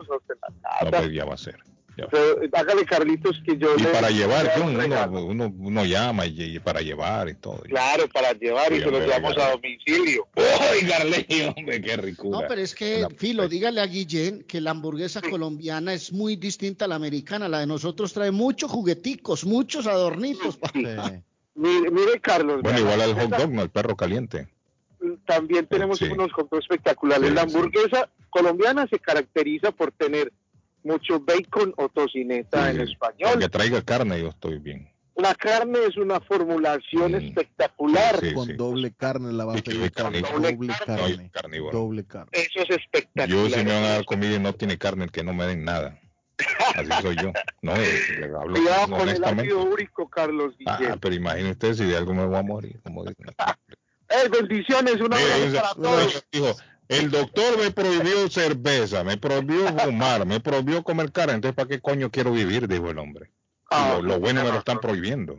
[0.85, 1.57] No, pues ya va a ser.
[1.97, 2.11] ya va a ser.
[2.11, 6.57] Pero, hágale Carlitos que yo Y le- para llevar, un uno, uno, uno llama y,
[6.57, 7.59] y para llevar y todo.
[7.65, 10.27] Claro, para llevar y Sí, se lo llevamos a domicilio.
[10.35, 12.41] ¡Ay, Garley, hombre, qué ricura!
[12.41, 16.37] No, pero es que, Una- Filo, dígale a Guillén que la hamburguesa colombiana es muy
[16.37, 17.49] distinta a la americana.
[17.51, 20.59] La de nosotros trae muchos jugueticos, muchos adornitos.
[20.73, 20.81] Sí.
[21.57, 22.63] Mire, mire, Carlos.
[22.63, 24.49] Bueno, igual la al hot dog, no, el perro caliente.
[25.27, 26.07] También tenemos Sí.
[26.07, 27.29] unos contos espectaculares.
[27.29, 27.47] Sí, la sí.
[27.57, 30.33] hamburguesa colombiana se caracteriza por tener
[30.83, 32.93] mucho bacon o tocineta Sí, en sí.
[32.93, 33.39] español.
[33.39, 34.89] Que traiga carne, yo estoy bien.
[35.17, 37.17] La carne es una formulación Mm.
[37.17, 38.21] espectacular.
[38.21, 38.53] Sí, Con sí.
[38.55, 39.91] doble carne la va a pedir.
[39.91, 40.21] Doble Doble carne.
[40.23, 41.31] No, carne.
[41.31, 41.79] carnívoro.
[41.79, 42.31] Doble carne.
[42.33, 43.29] Eso es espectacular.
[43.29, 45.65] Yo si me van a dar comida y no tiene carne, que no me den
[45.65, 45.99] nada.
[46.75, 47.33] Así soy yo.
[47.61, 50.99] No, eh, le hablo Cuidado con el ácido úrico, Carlos Ah, Guillén.
[50.99, 53.27] pero imagine usted si de algo me voy a morir, como dicen.
[54.11, 56.25] Eh, bendiciones, un Mira, abrazo dice- para todos.
[56.33, 56.57] dijo,
[56.89, 61.81] el doctor me prohibió cerveza, me prohibió fumar, me prohibió comer carne, entonces ¿para qué
[61.81, 62.67] coño quiero vivir?
[62.67, 63.31] Dijo el hombre.
[63.71, 65.39] Ah, lo, lo bueno me lo están prohibiendo.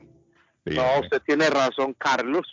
[0.63, 2.43] No, usted tiene razón, Carlos.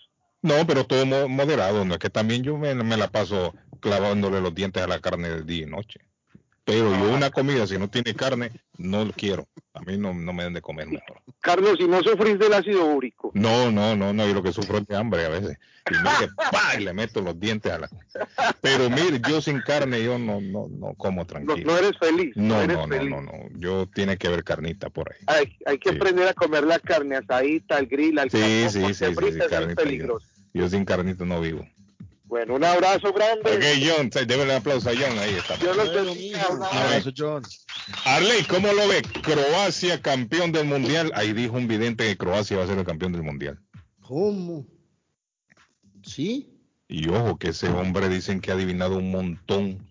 [0.42, 4.40] No, pero todo mo- moderado, no es que también yo me, me la paso clavándole
[4.40, 6.00] los dientes a la carne de día y noche.
[6.68, 9.48] Pero yo una comida, si no tiene carne, no lo quiero.
[9.72, 11.22] A mí no, no me den de comer mejor.
[11.40, 13.30] Carlos, si no sufrís del ácido úrico.
[13.32, 15.56] No, no, no, no, yo lo que sufro es de hambre a veces.
[15.90, 16.78] Y mire, ¡pa!
[16.78, 17.88] y le meto los dientes a la...
[18.60, 21.56] Pero mire, yo sin carne, yo no, no, no como No, tranquilo.
[21.72, 22.36] no eres feliz.
[22.36, 23.10] No, eres no, no, feliz.
[23.10, 23.32] no, no.
[23.54, 25.24] Yo tiene que haber carnita por ahí.
[25.26, 25.96] Hay, hay que Sí.
[25.96, 29.82] aprender a comer la carne asadita, al grill, al Sí, sí, sí, sí, sí, carnita.
[30.52, 31.66] Yo sin carnita no vivo.
[32.28, 33.50] Bueno, un abrazo grande.
[33.56, 35.56] Ok, John, démosle un aplauso a John, ahí está.
[35.56, 36.38] Bueno, bendiga.
[36.38, 36.52] mijo.
[36.54, 37.10] Un abrazo.
[37.16, 37.42] John.
[38.04, 39.00] Arley, ¿cómo lo ve?
[39.22, 41.10] Croacia campeón del mundial.
[41.14, 43.58] Ahí dijo un vidente que Croacia va a ser el campeón del mundial.
[44.02, 44.66] ¿Cómo?
[46.02, 46.54] ¿Sí?
[46.88, 49.86] Y ojo, que ese hombre dicen que ha adivinado un montón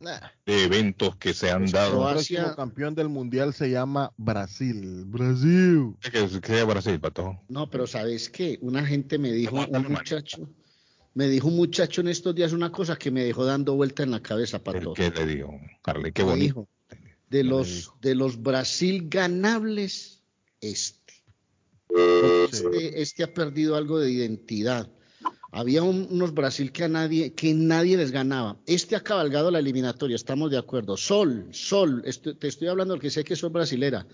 [0.00, 0.20] Nah.
[0.46, 1.98] de eventos que se han El dado.
[1.98, 5.04] Croacia- próximo campeón del mundial se llama Brasil.
[5.06, 5.96] Brasil.
[6.00, 7.40] Que, que sea Brasil, pato.
[7.48, 8.58] No, pero ¿sabes qué?
[8.62, 9.88] Una gente me dijo, un manita.
[9.88, 10.48] muchacho,
[11.18, 14.12] me dijo un muchacho en estos días una cosa que me dejó dando vuelta en
[14.12, 14.94] la cabeza para ¿El todo.
[14.94, 15.60] que le dijo?
[15.82, 16.44] Arley, qué bonito.
[16.44, 16.68] dijo,
[17.28, 20.22] de ¿Qué los, de los Brasil ganables,
[20.60, 21.14] este.
[21.90, 21.94] Sí.
[22.52, 24.88] Este, este ha perdido algo de identidad.
[25.50, 28.56] Había un- unos Brasil que a nadie, que nadie les ganaba.
[28.66, 30.96] Este ha cabalgado la eliminatoria, estamos de acuerdo.
[30.96, 34.06] Sol, Sol, esto- te estoy hablando del que sé que soy brasilera,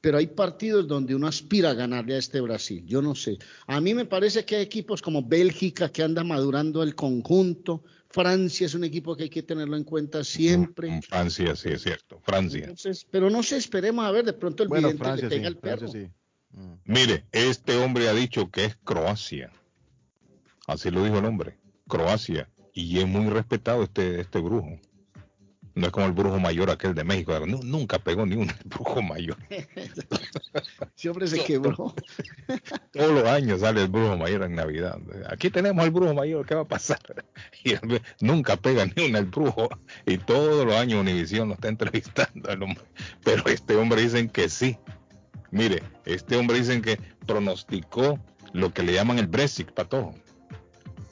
[0.00, 2.84] pero hay partidos donde uno aspira a ganarle a este Brasil.
[2.86, 3.38] Yo no sé.
[3.66, 7.82] A mí me parece que hay equipos como Bélgica que anda madurando el conjunto.
[8.10, 10.90] Francia es un equipo que hay que tenerlo en cuenta siempre.
[10.90, 12.20] Mm, Francia, sí, es cierto.
[12.22, 12.60] Francia.
[12.60, 15.44] Entonces, pero no sé, esperemos a ver, de pronto el Bueno, vidente Francia le sí.
[15.44, 15.78] al perro.
[15.90, 16.56] Francia sí.
[16.56, 16.74] Mm.
[16.84, 19.52] Mire, este hombre ha dicho que es Croacia.
[20.66, 21.58] Así lo dijo el hombre.
[21.88, 22.48] Croacia.
[22.72, 24.78] Y es muy respetado este, este brujo.
[25.74, 27.38] No es como el brujo mayor aquel de México.
[27.46, 29.36] Nu- nunca pegó ni un brujo mayor.
[31.08, 31.94] Hombre se quebró.
[32.92, 34.98] Todos los años sale el brujo mayor en Navidad.
[35.28, 36.98] Aquí tenemos al brujo mayor, ¿qué va a pasar?
[37.64, 37.74] Y
[38.20, 39.68] nunca pega ni una el brujo.
[40.06, 42.84] Y todos los años Univisión lo está entrevistando al hombre.
[43.24, 44.78] Pero este hombre dicen que sí.
[45.50, 48.18] Mire, este hombre dicen que pronosticó
[48.52, 50.14] lo que le llaman el Brexit, patojo.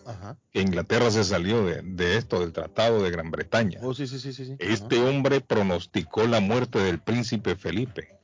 [0.07, 0.39] Ajá.
[0.53, 3.81] Que Inglaterra se salió de, de esto, del Tratado de Gran Bretaña.
[3.83, 4.47] Oh, sí, sí, sí, sí.
[4.47, 4.57] sí.
[4.61, 8.17] Este hombre pronosticó la muerte del príncipe Felipe.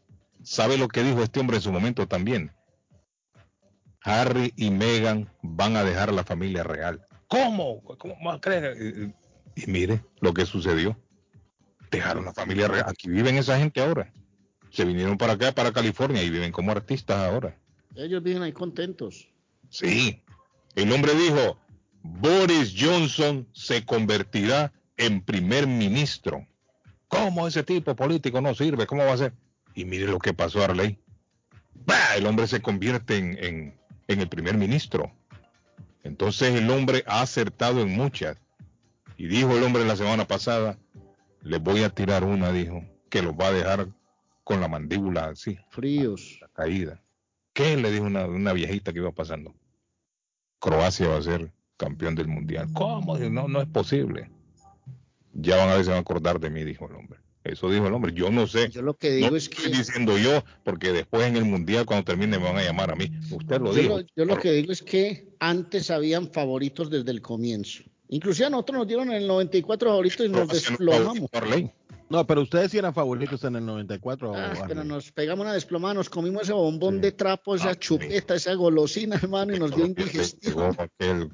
[0.45, 2.53] ¿Sabe lo que dijo este hombre en su momento también?
[4.05, 7.05] Harry y Meghan van a dejar la familia real.
[7.29, 7.83] ¿Cómo?
[7.83, 8.77] ¿Cómo va a creer?
[9.57, 10.97] Y, y mire lo que sucedió.
[11.91, 12.87] Dejaron la familia real.
[12.89, 14.13] Aquí viven esa gente ahora.
[14.71, 17.59] Se vinieron para acá, para California, y viven como artistas ahora.
[17.95, 19.29] Ellos viven ahí contentos.
[19.69, 20.25] Sí.
[20.75, 21.59] El hombre dijo,
[22.03, 26.47] Boris Johnson se convertirá en primer ministro.
[27.09, 28.87] ¿Cómo ese tipo político no sirve?
[28.87, 29.35] ¿Cómo va a ser?
[29.75, 30.99] Y mire lo que pasó, Arley.
[31.75, 32.17] ¡bah!
[32.17, 35.13] el hombre se convierte en, en, en el primer ministro.
[36.03, 38.37] Entonces el hombre ha acertado en muchas.
[39.17, 40.79] Y dijo el hombre la semana pasada,
[41.43, 43.89] le voy a tirar una, dijo, que los va a dejar
[44.43, 46.41] con la mandíbula así, Fríos.
[46.55, 47.01] caída.
[47.53, 49.55] ¿Qué le dijo una, una viejita que iba pasando?
[50.59, 52.69] Croacia va a ser campeón del mundial.
[52.73, 53.19] ¿Cómo?
[53.19, 54.31] No, no es posible.
[55.35, 57.19] Ya van a ver si van a acordar de mí, dijo el hombre.
[57.43, 58.13] Eso dijo el hombre.
[58.15, 58.71] Yo no sé.
[58.71, 61.85] Yo lo que digo no es estoy que diciendo yo, porque después en el mundial,
[61.85, 63.11] cuando termine, me van a llamar a mí.
[63.33, 63.99] Usted lo yo dijo.
[63.99, 67.83] lo, yo lo que digo es que antes habían favoritos desde el comienzo.
[68.09, 71.31] Inclusive a nosotros nos dieron en el 94 favoritos y nos desplomamos.
[72.13, 74.35] No, pero ustedes sí eran favoritos en el 94.
[74.37, 77.01] Ah, pero nos pegamos una desplomada, nos comimos ese bombón Sí.
[77.01, 77.79] de trapo, esa Ah, sí.
[77.81, 80.77] chupeta, esa golosina, hermano, y nos dio Le indigestión.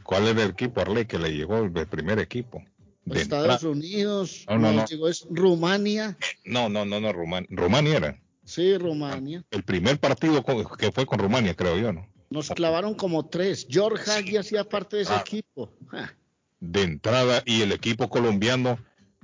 [0.05, 2.63] ¿Cuál era el equipo Arley que le llegó el, primer equipo?
[3.05, 4.85] De Estados entrada- Unidos, No, no, no.
[4.87, 7.49] llegó es Rumania, No, no, no, no, Rumania.
[7.51, 8.21] Rumania era.
[8.45, 9.45] sí, Rumania.
[9.51, 12.07] El primer partido con- que fue con Rumania, creo yo, ¿no?
[12.31, 13.67] Nos clavaron como tres.
[13.69, 15.23] George Hagi hacía parte de ese Ah.
[15.27, 15.73] equipo.
[15.93, 16.13] Ah,
[16.61, 18.79] De entrada, y el equipo colombiano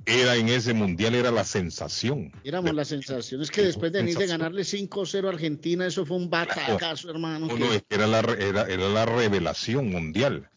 [0.05, 2.31] era en ese mundial, era la sensación.
[2.43, 3.41] éramos la sensación.
[3.41, 7.47] Es que después de venir de ganarle 5-0 a Argentina, eso fue un batacazo, hermano.
[7.47, 10.49] No, que- no, es que era la, era, era la revelación mundial.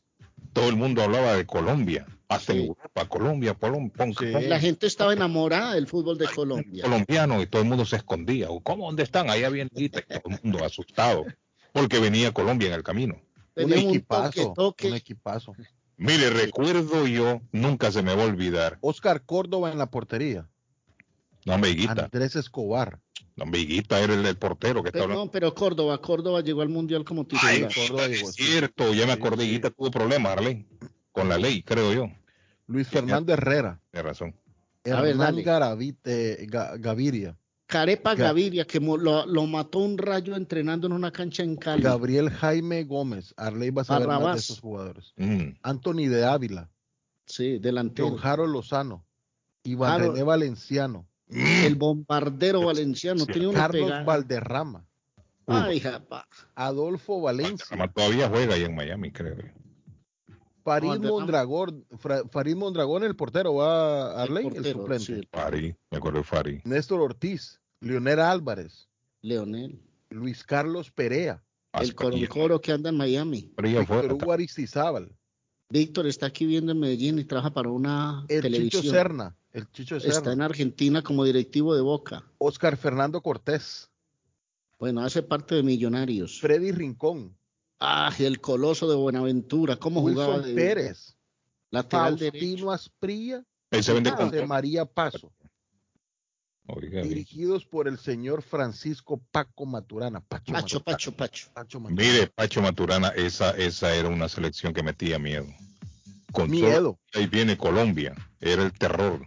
[0.52, 2.66] Todo el mundo hablaba de Colombia, hasta en Sí.
[2.66, 4.26] Europa, Colombia, Colom- pon- Sí.
[4.48, 6.82] La gente estaba enamorada del fútbol de Colombia.
[6.84, 8.50] colombiano y todo el mundo se escondía.
[8.50, 8.86] O, ¿Cómo?
[8.86, 9.30] ¿Dónde están?
[9.30, 11.24] Allá bien y todo el mundo asustado,
[11.72, 13.14] porque venía Colombia en el camino.
[13.14, 14.30] un Teníamos un equipazo.
[14.30, 14.88] toque, toque.
[14.88, 15.52] Un equipazo.
[15.98, 20.48] Mire, recuerdo yo, nunca se me va a olvidar, Oscar Córdoba en la portería.
[21.44, 23.00] no me Higuita, Andrés Escobar.
[23.36, 25.24] no me Higuita era el, el portero que Pero, estaba hablando.
[25.26, 27.26] no, pero Córdoba, Córdoba llegó al Mundial como Ay,
[27.62, 27.74] titular.
[27.74, 28.42] Córdoba es llegó, sí.
[28.44, 29.58] cierto, ya me acordé, sí.
[29.60, 30.66] Tuvo problemas, Arley,
[31.12, 32.06] con la ley, creo yo.
[32.68, 33.80] Luis Fernando Herrera.
[33.90, 34.34] Tiene razón.
[34.84, 35.44] A ver, Hernán dale.
[35.44, 37.36] Garavit- eh, Ga- Gaviria.
[37.68, 41.82] Carepa Ga- Gaviria, que lo, lo mató un rayo entrenando en una cancha en Cali.
[41.82, 43.34] Gabriel Jaime Gómez.
[43.36, 45.12] Arley va a saber más de esos jugadores.
[45.16, 45.50] Mm.
[45.62, 46.70] Anthony de Ávila.
[47.26, 48.08] Sí, delantero.
[48.08, 49.04] John Jaro Lozano.
[49.64, 51.06] Iván Jaro- René Valenciano.
[51.28, 53.20] El bombardero valenciano.
[53.26, 53.32] Sí.
[53.32, 54.04] Tenía una Carlos pegada.
[54.04, 54.86] Valderrama.
[55.46, 56.26] Ay, japa.
[56.54, 57.66] Adolfo Valencia.
[57.68, 59.42] Además, Todavía juega ahí en Miami, creo yo.
[60.68, 61.00] Farid.
[61.00, 61.86] Mondragón.
[62.30, 65.04] Farid Mondragón, el portero, va a Arley, el, portero, suplente.
[65.04, 65.28] sí.
[65.32, 66.60] Fari, me acuerdo de Fari.
[66.64, 67.60] Néstor Ortiz.
[67.80, 68.88] Leonel Álvarez.
[69.22, 69.80] Leonel.
[70.10, 71.42] Luis Carlos Perea.
[71.72, 73.52] El coro que anda en Miami.
[73.56, 75.14] Víctor Hugo Aristizábal.
[75.70, 78.82] Víctor está aquí viviendo en Medellín y trabaja para una El televisión.
[78.82, 79.36] Chicho Serna.
[79.52, 80.32] El Chicho Está Serna.
[80.32, 82.24] en Argentina como directivo de Boca.
[82.38, 83.90] Oscar Fernando Cortés.
[84.78, 86.40] Bueno, hace parte de Millonarios.
[86.40, 87.36] Freddy Rincón.
[87.80, 89.76] Ah, el coloso de Buenaventura.
[89.76, 90.36] ¿Cómo jugaba?
[90.36, 91.16] Wilson de- Pérez.
[91.70, 92.18] Lateral.
[92.18, 93.44] Faustino Asprilla.
[93.70, 95.32] José María Paso.
[96.66, 97.08] Oiga, bien.
[97.08, 100.20] Dirigidos por el señor Francisco Paco Maturana.
[100.20, 100.84] Pacho, Pacho, Maturana.
[100.96, 101.48] Pacho, Pacho.
[101.54, 102.10] Pacho Maturana.
[102.12, 105.46] Mire, Pacho Maturana, esa, esa era una selección que metía miedo.
[106.32, 106.98] Con Miedo.
[107.14, 109.26] ahí viene Colombia, era el terror.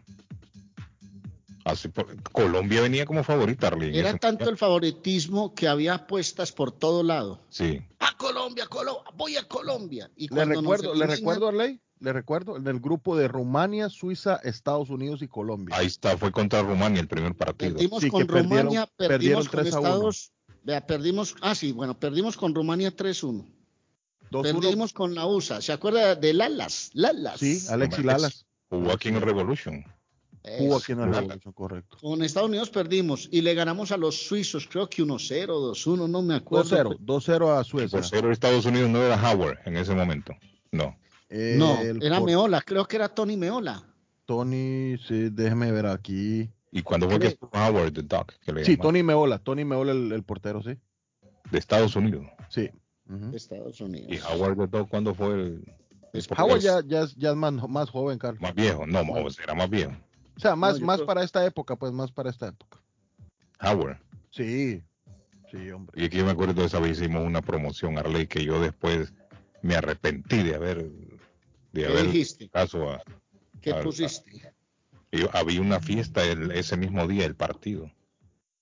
[1.66, 6.52] Así por- Colombia venía como favorita, Arley, en Era tanto el favoritismo que había apuestas
[6.52, 7.40] por todo lado.
[7.50, 10.12] Sí, A Colombia, Colombia, voy a Colombia.
[10.15, 14.36] Y Le recuerdo, le recuerdo a Ley, le recuerdo, en el grupo de Rumania, Suiza,
[14.43, 15.76] Estados Unidos y Colombia.
[15.78, 17.74] ahí está, fue contra Rumania el primer partido.
[17.76, 19.88] Perdimos Sí, con perdieron- Rumania, perdieron perdimos con 3 a 1.
[19.89, 20.32] Estados.
[20.63, 23.45] Vea, perdimos, ah, sí, bueno, perdimos con Rumania 3-1.
[24.30, 24.60] 2-1.
[24.62, 25.62] Perdimos con la USA.
[25.62, 26.91] ¿Se acuerda de Lalas?
[26.93, 27.39] Lalas.
[27.39, 28.45] Sí, Alexis Hombre, Lalas.
[28.69, 29.84] Jugó aquí en Revolution.
[30.43, 30.77] Eso.
[30.77, 31.97] aquí en Revolution, correcto.
[32.01, 36.21] Con Estados Unidos perdimos y le ganamos a los suizos, creo que 1-0, 2-1, no
[36.21, 36.69] me acuerdo.
[36.69, 37.99] 2-0, 2-0 a El Suecia.
[37.99, 40.34] portero de Estados Unidos no era Howard en ese momento.
[40.71, 40.97] No.
[41.30, 43.84] Eh, No, era por- Meola, creo que era Tony Meola.
[44.25, 46.49] Tony, sí, déjeme ver aquí.
[46.71, 48.34] ¿Y cuando fue que estuvo Howard, the Duck?
[48.45, 48.77] Que le Sí?
[48.77, 50.77] Tony Meola, Tony Meola el, el portero, sí.
[51.51, 52.25] De Estados Unidos.
[52.49, 52.69] Sí.
[53.06, 54.10] De Estados Unidos.
[54.10, 55.63] ¿Y Howard the Duck cuándo fue el,
[56.13, 58.41] el Howard ya, ya, es- ya es más, más joven, Carlos.
[58.41, 58.88] más viejo?
[58.88, 59.91] No, más- era más viejo.
[60.36, 62.80] O sea, más, No, más creo- para esta época, pues más para esta época.
[63.62, 63.98] Howard.
[64.32, 64.82] Sí,
[65.52, 66.02] sí, hombre.
[66.02, 69.13] Y aquí me acuerdo de esa vez hicimos una promoción, Arley, que yo después
[69.62, 71.22] me arrepentí de haber, de
[71.74, 72.50] ¿Qué haber dijiste?
[72.50, 73.02] caso a,
[73.62, 74.54] ¿Qué pusiste?
[75.12, 77.91] y había una fiesta el- ese mismo día, el partido.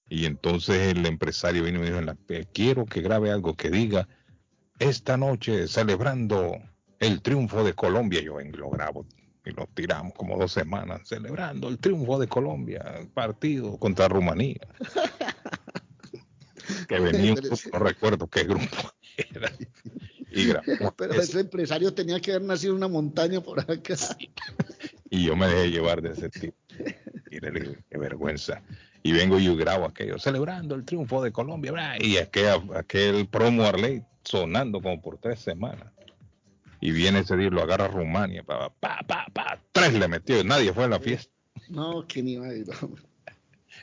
[0.10, 3.70] Y entonces el empresario vino y me dijo, la- eh, quiero que grabe algo que
[3.70, 4.08] diga,
[4.80, 6.58] esta noche celebrando
[7.00, 8.20] el triunfo de Colombia.
[8.22, 9.06] Yo lo grabo
[9.50, 12.84] y lo tiramos como dos semanas, celebrando el triunfo de Colombia,
[13.14, 14.68] partido contra Rumanía.
[16.88, 19.52] que venía, un grupo, no recuerdo qué grupo era.
[20.32, 23.96] Y grabamos Pero ese empresario tenía que haber nacido en una montaña por acá.
[25.12, 26.56] Y yo me dejé llevar de ese tipo.
[27.32, 28.62] Y le dije, qué vergüenza.
[29.02, 33.64] Y vengo y yo grabo aquello, celebrando el triunfo de Colombia, y aquel, aquel promo
[33.64, 35.92] Arley sonando como por tres semanas.
[36.82, 40.74] Y viene ese día, lo agarra Rumania, pa, pa, pa, pa, tres le metió, nadie
[40.74, 41.32] fue a la fiesta.
[41.70, 42.42] No, que ni a
[42.82, 43.04] hombre.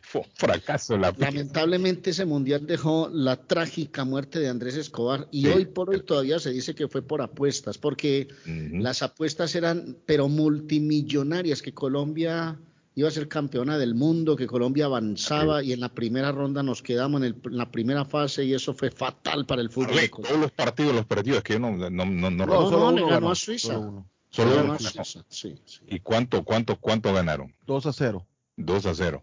[0.02, 1.30] Fue un fracaso la fiesta.
[1.30, 5.48] Lamentablemente ese mundial dejó la trágica muerte de Andrés Escobar y Sí.
[5.48, 10.28] hoy por hoy todavía se dice que fue por apuestas, porque las apuestas eran pero
[10.28, 12.58] multimillonarias, que Colombia
[12.96, 16.82] iba a ser campeona del mundo, que Colombia avanzaba y en la primera ronda nos
[16.82, 19.88] quedamos en, el- en la primera fase y eso fue fatal para el fútbol.
[20.10, 20.28] Colombia.
[20.28, 22.70] todos los partidos los perdió, es que yo no, no, no, no, No, recuerdo.
[22.70, 23.74] no, le ganó a Suiza.
[23.74, 24.10] Solo uno.
[24.30, 25.80] Solo ganó a Suiza, sí, sí.
[25.86, 27.54] ¿Y cuánto, cuánto, cuánto ganaron?
[27.66, 28.26] 2 a 0.
[28.56, 29.22] 2 a 0.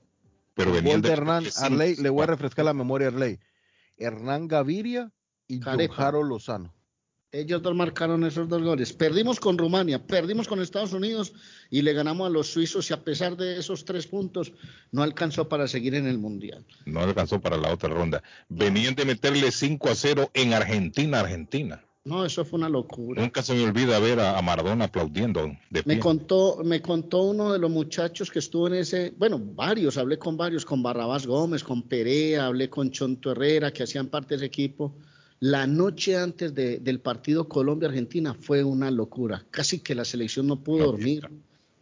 [0.54, 3.40] Pero venían de Hernán Arley, le voy a refrescar la memoria a Arley.
[3.98, 5.12] Hernán Gaviria
[5.48, 5.60] y.
[5.62, 6.72] Jaro Lozano.
[7.34, 8.94] Ellos dos marcaron esos dos goles.
[8.94, 11.34] Perdimos con Rumania, perdimos con Estados Unidos
[11.72, 14.54] y le ganamos a los suizos y a pesar de esos tres puntos
[14.92, 16.64] no alcanzó para seguir en el Mundial.
[16.86, 18.22] No alcanzó para la otra ronda.
[18.50, 21.84] Venían de meterle 5 a 0 en Argentina, Argentina.
[22.06, 23.20] No, eso fue una locura.
[23.20, 27.58] Nunca se me olvida ver a, Maradona aplaudiendo de Me contó, me contó uno de
[27.58, 31.82] los muchachos que estuvo en ese, bueno, varios, hablé con varios, con Barrabás Gómez, con
[31.82, 34.94] Perea, hablé con Chonto Herrera, que hacían parte de ese equipo.
[35.46, 39.44] La noche antes de- del partido Colombia-Argentina fue una locura.
[39.52, 41.28] Casi que la selección no pudo dormir.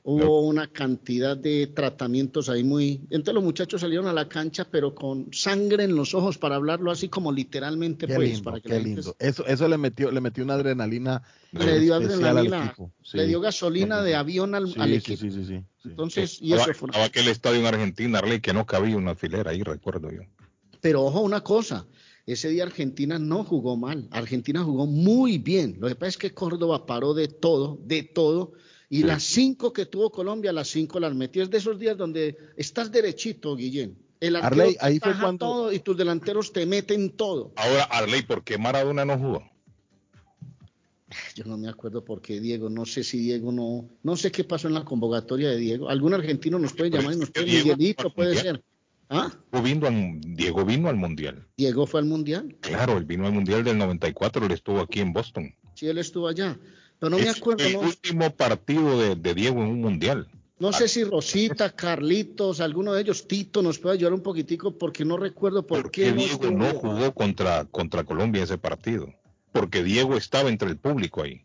[0.03, 3.01] Hubo una cantidad de tratamientos ahí muy...
[3.11, 6.89] Entonces los muchachos salieron a la cancha, pero con sangre en los ojos, para hablarlo
[6.89, 8.29] así como literalmente, Qué pues.
[8.29, 9.15] lindo, para que qué la gente lindo.
[9.19, 12.91] Eso, eso le metió, le metió una adrenalina Le dio especial adrenalina, al equipo.
[13.03, 13.17] Sí.
[13.17, 15.17] le dio gasolina de avión al, Sí, al equipo.
[15.21, 15.87] sí, sí, sí, sí.
[15.89, 19.13] Entonces, y eso fue una- estaba aquel estadio en Argentina, Arley, que no cabía una
[19.13, 20.21] filera ahí, recuerdo yo.
[20.81, 21.85] Pero ojo una cosa,
[22.25, 25.77] ese día Argentina no jugó mal, Argentina jugó muy bien.
[25.79, 28.53] Lo que pasa es que Córdoba paró de todo, de todo,
[28.89, 31.41] y las cinco que tuvo Colombia, las cinco las metió.
[31.43, 33.97] Es de esos días donde estás derechito, Guillén.
[34.19, 37.53] El arquero Arley, ahí fue cuando- todo y tus delanteros te meten todo.
[37.55, 39.43] Ahora, Arley, ¿por qué Maradona no jugó?
[41.35, 44.43] Yo no me acuerdo por qué Diego, no sé si Diego no, no sé qué
[44.45, 45.89] pasó en la convocatoria de Diego.
[45.89, 48.63] Algún argentino nos puede llamar y nos puede, Miguelito puede ser.
[49.13, 49.29] ¿Ah?
[49.51, 51.45] Diego vino, al, Diego vino al Mundial.
[51.57, 52.55] Diego fue al Mundial.
[52.61, 55.53] Claro, él vino al Mundial del 94, él estuvo aquí en Boston.
[55.75, 56.57] Sí, él estuvo allá.
[56.97, 60.29] Pero no me acuerdo, el no, último partido de, de Diego en un Mundial.
[60.59, 65.03] No sé si Rosita, Carlitos, alguno de ellos, Tito, nos puede ayudar un poquitico porque
[65.03, 69.13] no recuerdo por, ¿Por qué Diego no jugó contra, contra Colombia ese partido?
[69.51, 71.43] Porque Diego estaba entre el público ahí.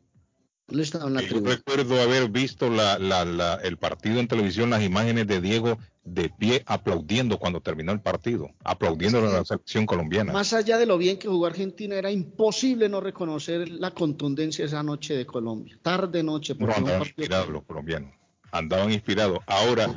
[0.69, 4.71] Él estaba en la Yo recuerdo haber visto la, la- la- el partido en televisión,
[4.71, 9.87] las imágenes de Diego de pie aplaudiendo cuando terminó el partido, aplaudiendo a la selección
[9.87, 10.33] colombiana.
[10.33, 14.83] Más allá de lo bien que jugó Argentina, era imposible no reconocer la contundencia esa
[14.83, 15.79] noche de Colombia.
[15.83, 18.13] Tarde noche, No, porque un andaban inspirados los colombianos.
[18.53, 19.41] Andaban inspirados.
[19.47, 19.89] Ahora,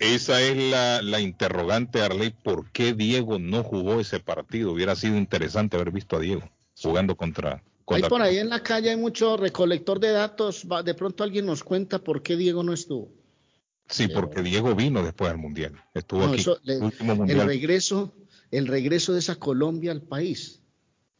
[0.00, 2.30] esa es la, la interrogante, Arley.
[2.30, 4.72] ¿Por qué Diego no jugó ese partido?
[4.72, 6.42] Hubiera sido interesante haber visto a Diego
[6.80, 7.62] jugando contra.
[7.84, 10.66] Contra por ahí en la calle hay mucho recolector de datos.
[10.84, 13.12] De pronto alguien nos cuenta por qué Diego no estuvo.
[13.88, 15.74] Sí, porque Diego vino después del Mundial.
[15.92, 16.40] Estuvo No, aquí.
[16.40, 18.14] eso le- último el regreso,
[18.50, 20.62] el regreso de esa Colombia al país.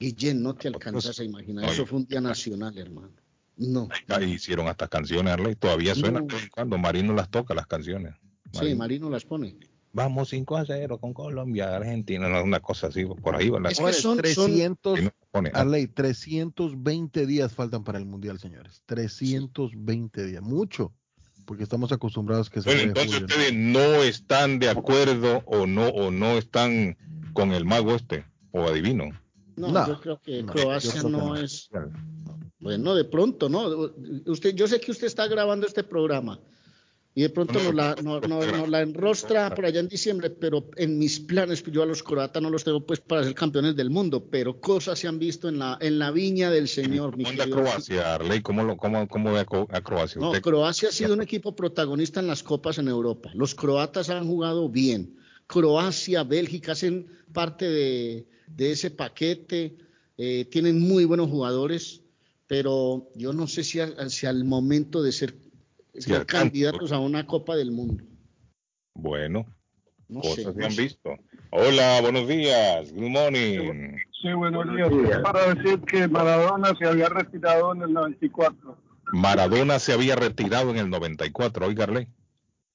[0.00, 1.68] Guillén, no te alcanzas a imaginar.
[1.68, 3.12] Eso fue un día nacional, hermano.
[3.56, 3.88] No.
[4.08, 5.54] Ahí hicieron hasta canciones, Arley.
[5.54, 6.34] Todavía suenan No.
[6.52, 6.78] cuando.
[6.78, 8.14] Marino las toca, las canciones.
[8.52, 8.76] Sí, Marino.
[8.78, 9.56] Marino las pone.
[9.92, 13.78] Vamos 5 a 0 con Colombia, Argentina, una cosa así, por ahí va la Es
[13.78, 18.38] que son- son- 300, y no pone, ah, Arley, 320 días faltan para el Mundial,
[18.38, 18.82] señores.
[18.86, 20.42] 320 días.
[20.42, 20.94] Mucho.
[21.44, 23.34] Porque estamos acostumbrados que se Bueno, entonces julio, ¿no?
[23.34, 26.96] ustedes no están de acuerdo o no o no están
[27.34, 29.10] con el mago este o adivino.
[29.56, 31.36] No, No, yo creo que no, Croacia creo no.
[31.36, 31.68] es.
[32.60, 33.90] Bueno, de pronto, ¿no?
[34.26, 36.40] Usted, yo sé que usted está grabando este programa
[37.16, 37.94] y de pronto No, nos, la,
[38.56, 42.42] no, la enrostra por allá en diciembre, pero en mis planes, yo a los croatas
[42.42, 45.60] no los tengo pues para ser campeones del mundo, pero cosas se han visto en
[45.60, 47.12] la, en la viña del Señor.
[47.12, 47.56] ¿Cómo querido.
[47.56, 48.42] Croacia, Arley?
[48.42, 50.20] ¿Cómo, lo, cómo, cómo ve a, Croacia?
[50.20, 53.30] No, Croacia ha sido un equipo protagonista en las copas en Europa.
[53.34, 55.16] Los croatas han jugado bien.
[55.46, 59.76] Croacia, Bélgica hacen parte de, de ese paquete.
[60.16, 62.00] eh, tienen muy buenos jugadores,
[62.46, 65.34] pero yo no sé si al, si al momento de ser,
[65.94, 66.24] Alcanza.
[66.26, 68.04] candidatos a una Copa del Mundo.
[68.94, 69.46] Bueno,
[70.08, 70.82] No cosas sé, se han sé.
[70.82, 71.16] visto.
[71.50, 72.92] Hola, buenos días.
[72.92, 73.96] Good morning.
[74.22, 75.18] Sí, buenos días.
[75.22, 78.76] Para decir que Maradona se había retirado en el 94.
[79.12, 82.08] Maradona se había retirado en el 94, oiga, Arley.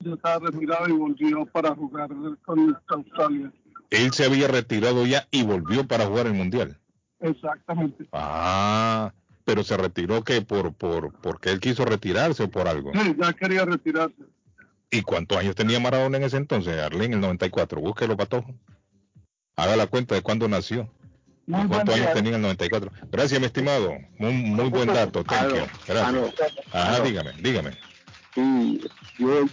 [0.02, 2.10] Ya estaba retirado y volvió para jugar
[2.46, 3.52] con Australia.
[3.90, 6.78] Él se había retirado ya y volvió para jugar el Mundial.
[7.20, 8.08] Exactamente.
[8.14, 9.12] Ah,
[9.50, 12.92] pero se retiró que por, por, porque él quiso retirarse o por algo.
[12.94, 14.22] Sí, ya quería retirarse.
[14.92, 16.80] ¿Y cuántos años tenía Maradona en ese entonces?
[16.80, 17.82] Arlene, en el 94.
[17.82, 18.54] Búsquelo, patojo.
[19.56, 20.88] Haga la cuenta de cuándo nació.
[21.48, 22.14] Muy ¿Cuántos años día.
[22.14, 22.92] tenía en el 94?
[23.12, 23.98] Gracias, mi estimado.
[24.20, 25.24] Muy, muy buen dato.
[25.24, 25.64] Thank you.
[25.88, 26.52] Gracias.
[26.72, 27.72] Ajá, dígame, dígame.
[28.36, 28.82] Sí,
[29.18, 29.46] yo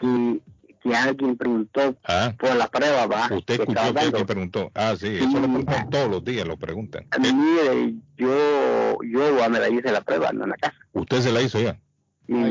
[0.00, 0.42] vi
[0.84, 3.28] que alguien preguntó Ah, por la prueba, va.
[3.34, 4.70] usted escuchó que alguien preguntó.
[4.74, 7.04] Ah, sí, eso lo preguntan todos los días, lo preguntan.
[7.04, 10.76] Eh, Mire, yo, yo me la hice la prueba, no en la casa.
[10.92, 11.80] ¿Usted se la hizo ya?
[12.28, 12.50] Y Ay, me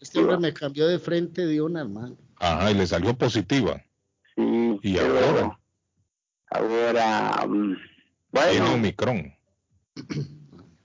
[0.00, 2.16] Este hombre cambió de frente de una, hermano.
[2.38, 3.82] Ajá, y le salió positiva.
[4.34, 5.58] Sí, ¿Y ahora?
[6.50, 7.74] Ahora, mm,
[8.32, 9.34] Tiene bueno, Omicron.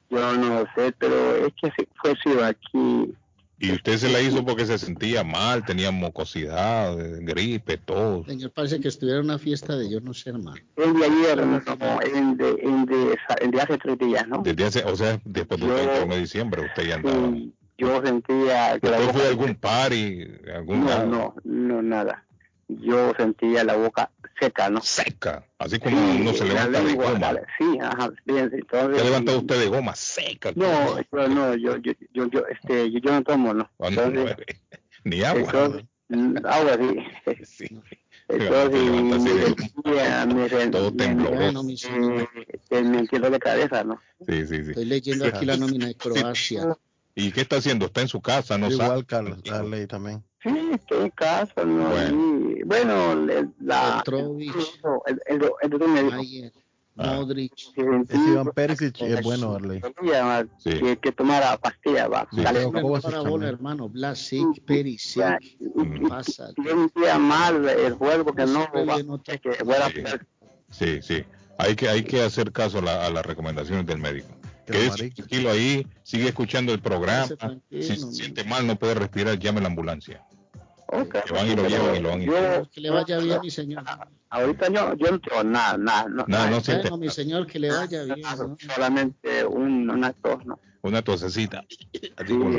[0.09, 3.13] yo no sé, pero es que si fue sido aquí.
[3.61, 8.25] Y usted se la hizo porque se sentía mal, tenía mucosidad, eh, gripe, tos.
[8.27, 10.57] Señor, parece que estuviera en una fiesta de yo no sé, hermano.
[10.75, 11.57] El de ayer, no,
[12.01, 14.41] el de, el de, el de hace tres días, ¿no?
[14.43, 17.31] Desde hace, o sea, después del Yo- 31 de diciembre usted ya andaba.
[17.31, 21.05] Sí, yo sentía que la ¿Usted fue algún party, algún No, lado?
[21.05, 22.25] no, no, nada.
[22.67, 24.09] Yo sentía la boca
[24.41, 24.81] seca, ¿no?
[24.81, 25.45] seca?
[25.59, 27.33] Así como Sí, uno se levanta de lengua, goma.
[27.33, 28.97] la- Sí, ajá, fíjense, entonces...
[28.97, 29.95] ¿Qué levanta usted de goma?
[29.95, 30.51] Seca.
[30.55, 33.69] No, yo no, yo, yo, yo, yo, este, yo, yo no tomo, ¿no?
[33.79, 34.35] Ah, no, Entonces,
[35.03, 35.41] Ni agua.
[35.41, 37.35] entonces, mm, agua, sí.
[37.45, 37.81] Sí.
[38.27, 41.63] Entonces, de- Todo tembloroso.
[41.63, 44.01] Me entiendo de cabeza, ¿no?
[44.27, 44.69] Sí, sí, sí.
[44.71, 46.77] estoy leyendo aquí la nómina de Croacia.
[47.13, 47.87] ¿Y qué está haciendo?
[47.87, 48.57] ¿Está en su casa?
[48.57, 48.83] ¿No sabe?
[48.85, 50.23] Igual, Carlos, la ley también.
[50.43, 51.89] Sí, estoy en casa, ¿no?
[51.89, 52.51] Bueno.
[52.57, 54.03] Y, bueno, le- la...
[54.07, 56.51] El, el, el, el
[56.97, 57.13] Ah.
[57.15, 59.57] Modric, que Es Iván Perisic, es bueno,
[60.57, 60.71] Sí.
[60.71, 62.27] que, que tomara pastilla, va.
[62.31, 63.31] Sí, Dale, creo no Kovacic para también.
[63.39, 63.89] bola, hermano.
[63.89, 65.23] Blasic, Perisic,
[66.09, 66.49] pasa.
[67.17, 70.03] mal el juego que no Siempre va, bien otra- que fuera Sí.
[70.69, 71.23] Sí, sí.
[71.57, 74.27] Hay que, hay que hacer caso a, la- a las recomendaciones del médico.
[74.65, 75.15] Que marica.
[75.15, 77.27] tranquilo ahí, sigue escuchando el programa.
[77.71, 80.23] Si se siente mal, no puede respirar, llame a la ambulancia.
[80.93, 81.23] Ok.
[81.25, 83.49] Que van y lo llevan y lo van y- Yo- Que le vaya bien, mi
[83.49, 83.83] señor.
[84.29, 87.59] Ahorita yo, yo no tengo nada, nada, no, Nada, no siente Bueno, mi señor, que
[87.59, 88.21] le vaya bien.
[88.21, 88.57] ¿no?
[88.73, 90.59] solamente un, una tos, ¿no?
[90.83, 91.59] una tosecita.
[91.59, 91.79] Así
[92.27, 92.57] Sí, como-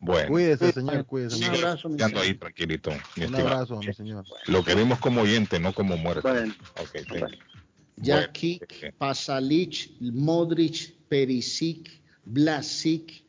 [0.00, 1.36] bueno, Cuídese, señor, cuídese.
[1.48, 2.18] Un abrazo, mi señor.
[2.22, 4.24] ahí tranquilito, mi Un abrazo, mi señor.
[4.46, 6.28] Lo queremos como oyente, no como muerto.
[6.28, 7.38] Bueno, Ok, thank you.
[8.02, 11.88] Jakic, Bueno, Pasalic, Modric, Perisic,
[12.24, 13.22] Blasic,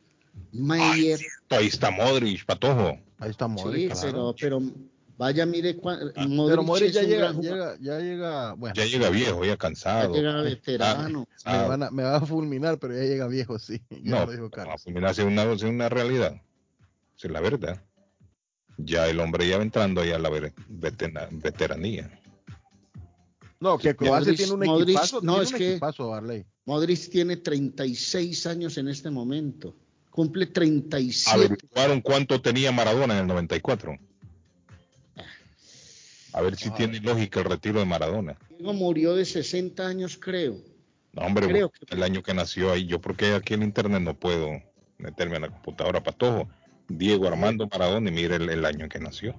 [0.52, 1.20] Mayer.
[1.50, 2.98] Ahí está Modric, Patojo.
[3.24, 4.34] Ahí está Sí, Modric, claro.
[4.38, 4.72] pero, pero
[5.16, 8.84] vaya, mire, cua- Ah, Modric, Pero Modric es ya llega, llega, ya llega, bueno, Ya
[8.84, 10.14] llega viejo, ya Ya cansado.
[10.14, 11.20] llega veterano.
[11.20, 13.80] me, Ah, van a, me va a fulminar, pero ya llega viejo, sí.
[14.02, 14.82] Ya no, lo Carlos.
[14.86, 16.40] mira, es una, es una realidad.
[17.16, 17.82] Es la verdad.
[18.76, 20.30] Ya el hombre ya va entrando ya a la
[21.30, 22.10] veteranía.
[23.60, 26.22] No, que Croacia Modric- tiene un Modric- equipazo, no, tiene es un que- equipazo.
[26.66, 29.74] Modric tiene 36 años en este momento.
[30.14, 31.28] Cumple A 37.
[31.34, 33.98] Averiguaron cuánto tenía Maradona en el 94.
[36.32, 36.74] A ver si Ah.
[36.76, 38.38] tiene lógica el retiro de Maradona.
[38.48, 40.56] Diego murió de 60 años, creo.
[41.14, 42.86] No, hombre, Creo el año que nació ahí.
[42.86, 44.62] Yo porque aquí en internet no puedo
[44.98, 46.48] meterme en la computadora patojo.
[46.88, 49.34] Diego Armando Maradona y mire el, el año en que nació.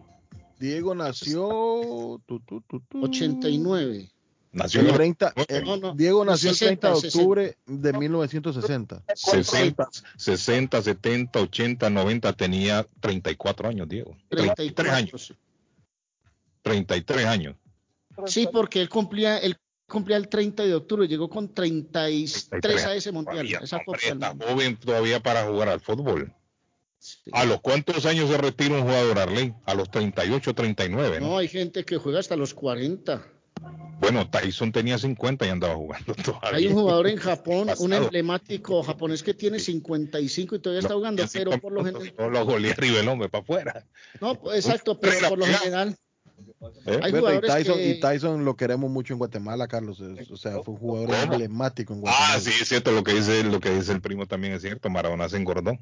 [0.59, 4.11] Diego nació tu, tu, tu, tu, 89.
[4.55, 7.57] Nació el en el 30, el- No, no, Diego nació el 60, 30 de octubre
[7.65, 9.03] de 1960.
[9.13, 14.15] 60, 60, 70, 80, 90, tenía 34 años, Diego.
[14.29, 15.11] 33 años.
[15.21, 15.35] 34.
[16.61, 17.55] 33 años.
[18.27, 23.11] Sí, porque él cumplía, él cumplía el 30 de octubre, llegó con 33 a ese
[23.11, 26.33] mundial, Todavía, esa hombre, está joven todavía para jugar al fútbol.
[26.97, 27.29] Sí.
[27.33, 29.53] ¿A los cuántos años se retira un jugador, Arley?
[29.65, 31.27] A los 38, 39, ¿no?
[31.27, 33.27] No, hay gente que juega hasta los 40.
[33.99, 36.57] Bueno, Tyson tenía 50 y andaba jugando todavía.
[36.57, 41.23] Hay un jugador en Japón, un emblemático japonés que tiene 55 y todavía está jugando,
[41.31, 43.85] pero por lo 50, general, No lo golea arriba el hombre para afuera.
[44.21, 45.97] no, exacto, pero por lo general,
[46.85, 46.99] ¿eh?
[47.01, 49.99] Hay y, jugadores Tyson, que- y Tyson lo queremos mucho en Guatemala, Carlos.
[50.01, 51.21] es- o sea, fue un jugador ¿Cómo?
[51.23, 52.33] emblemático en Guatemala.
[52.35, 54.89] Ah, sí, es cierto, lo que dice lo que dice el primo también es cierto.
[54.89, 55.77] Maradona se engordó.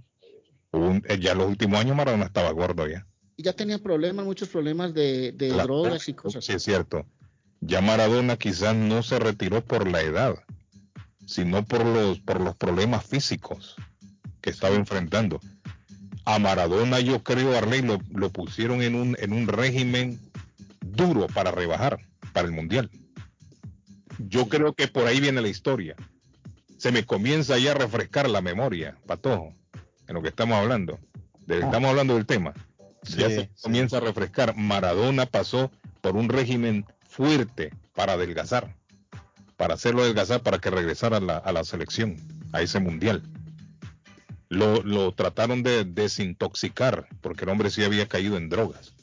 [0.72, 3.06] Un- eh, ya los últimos años Maradona estaba gordo ya.
[3.36, 6.46] y ya tenía problemas, muchos problemas de, de La- drogas y cosas.
[6.46, 7.06] Sí, es cierto.
[7.66, 10.36] Ya Maradona quizás no se retiró por la edad,
[11.26, 13.76] sino por los, por los problemas físicos
[14.41, 15.39] que estaba enfrentando.
[16.26, 20.20] A Maradona yo creo, Arley, lo, lo pusieron en un, en un régimen
[20.82, 21.99] duro para rebajar
[22.34, 22.89] para el Mundial.
[24.20, 25.95] Yo creo que por ahí viene la historia.
[26.78, 29.53] Se me comienza ya a refrescar la memoria, Patojo,
[30.07, 30.99] en lo que estamos hablando.
[31.47, 32.53] De- estamos hablando del tema.
[33.03, 33.49] ya se sí.
[33.61, 34.55] comienza a refrescar.
[34.57, 38.76] Maradona pasó por un régimen fuerte para adelgazar,
[39.55, 42.18] para hacerlo adelgazar para que regresara a la, a la selección,
[42.51, 43.22] a ese mundial.
[44.49, 48.93] Lo, lo trataron de desintoxicar porque el hombre sí había caído en drogas.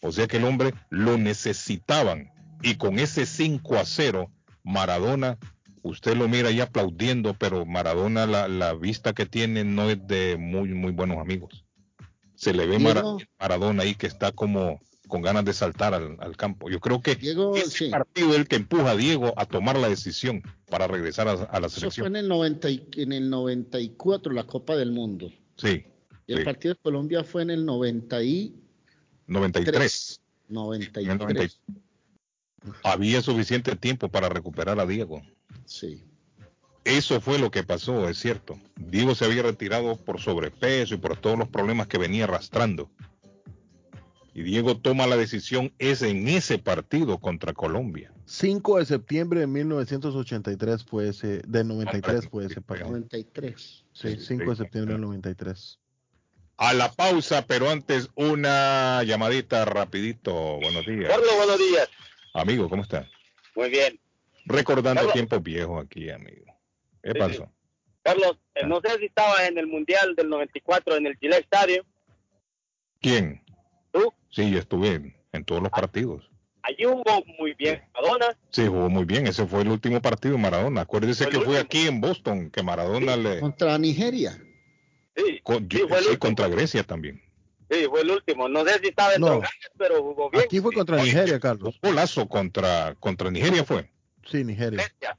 [0.00, 2.32] O sea que el hombre lo necesitaban.
[2.62, 4.30] Y con ese 5 a 0,
[4.64, 5.38] Maradona,
[5.82, 10.36] usted lo mira ahí aplaudiendo, pero Maradona la, la vista que tiene no es de
[10.36, 11.64] muy, muy buenos amigos.
[12.34, 13.04] Se le ve Mara-.
[13.38, 16.68] Maradona ahí que está como con ganas de saltar al, al campo.
[16.70, 17.90] Yo creo que Diego, ese sí.
[17.90, 21.60] partido es el que empuja a Diego a tomar la decisión para regresar a, a
[21.60, 22.06] la Eso fue selección.
[22.08, 25.30] en el, 90 y- en el 94, la Copa del Mundo.
[25.56, 25.84] Sí,
[26.26, 26.44] Y el sí.
[26.44, 28.52] partido de Colombia fue en el 93.
[29.28, 30.20] 93.
[30.48, 31.06] En el 93.
[31.18, 31.60] 93.
[32.82, 35.22] Había suficiente tiempo para recuperar a Diego.
[35.66, 36.02] Sí.
[36.84, 38.58] Eso fue lo que pasó, es cierto.
[38.76, 42.90] Diego se había retirado por sobrepeso y por todos los problemas que venía arrastrando.
[44.36, 48.12] Y Diego toma la decisión es en ese partido contra Colombia.
[48.26, 52.90] 5 de septiembre de 1983 fue ese, de 93 fue ese partido.
[52.90, 53.86] 93.
[53.94, 55.78] Sí, 5 de septiembre del 93.
[56.58, 60.58] A la pausa, pero antes una llamadita rapidito.
[60.60, 61.08] Buenos días.
[61.08, 61.88] Carlos, buenos días.
[62.34, 63.08] Amigo, ¿cómo está?
[63.54, 63.98] Muy bien.
[64.44, 65.14] Recordando Carlos.
[65.14, 66.44] tiempos viejos aquí, amigo.
[67.02, 67.50] ¿Qué Sí, pasó?
[68.02, 68.66] Carlos, eh, Ah.
[68.66, 71.86] no sé si estabas en el Mundial del 94 en el Chile Stadium.
[73.00, 73.42] ¿Quién?
[73.92, 74.12] ¿Tú?
[74.36, 76.28] Sí, yo estuve en, en todos los partidos.
[76.62, 78.36] Allí jugó muy bien Maradona.
[78.50, 79.26] Sí, jugó muy bien.
[79.26, 80.82] Ese fue el último partido de Maradona.
[80.82, 83.40] Acuérdese Fue que fue aquí en Boston que Maradona le.
[83.40, 84.38] Contra Nigeria.
[85.16, 86.18] Sí, con- sí, fue el sí, último.
[86.18, 87.22] contra Grecia también.
[87.70, 88.46] Sí, fue el último.
[88.48, 89.40] No sé si estaba en No.
[89.78, 90.44] pero jugó bien.
[90.44, 91.78] Aquí fue contra Nigeria, Carlos.
[91.82, 93.90] Un golazo contra, contra Nigeria fue.
[94.30, 94.82] Sí, Nigeria.
[94.82, 95.16] Grecia.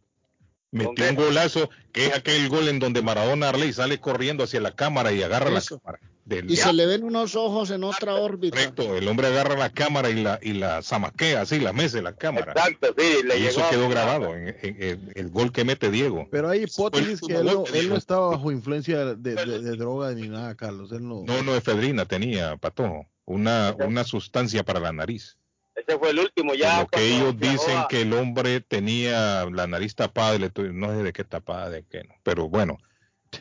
[0.70, 4.76] Metió un golazo que es aquel gol en donde Maradona Arley sale corriendo hacia la
[4.76, 5.76] cámara y agarra Eso.
[5.76, 5.99] la cámara.
[6.28, 8.57] Del Y se le ven unos ojos en otra órbita.
[8.57, 12.13] Correcto, el hombre agarra la cámara y la, y la zamaquea así, la mece la
[12.17, 12.51] cámara.
[12.51, 13.49] Exacto, sí, le Y llegó.
[13.61, 16.28] eso quedó grabado en, en- en el gol que mete Diego.
[16.30, 20.11] Pero hay hipótesis que él no, él no estaba bajo influencia de, de- de droga
[20.11, 20.91] ni nada, Carlos.
[20.91, 21.23] Él no.
[21.25, 23.07] No, no, efedrina tenía, Patojo.
[23.23, 25.38] Una, una sustancia para la nariz.
[25.75, 26.82] Ese fue el último ya.
[26.82, 30.73] lo que ellos dicen a- que el hombre tenía la nariz tapada, y le tu-
[30.73, 32.15] no sé de qué tapada, de qué no.
[32.23, 32.80] Pero bueno,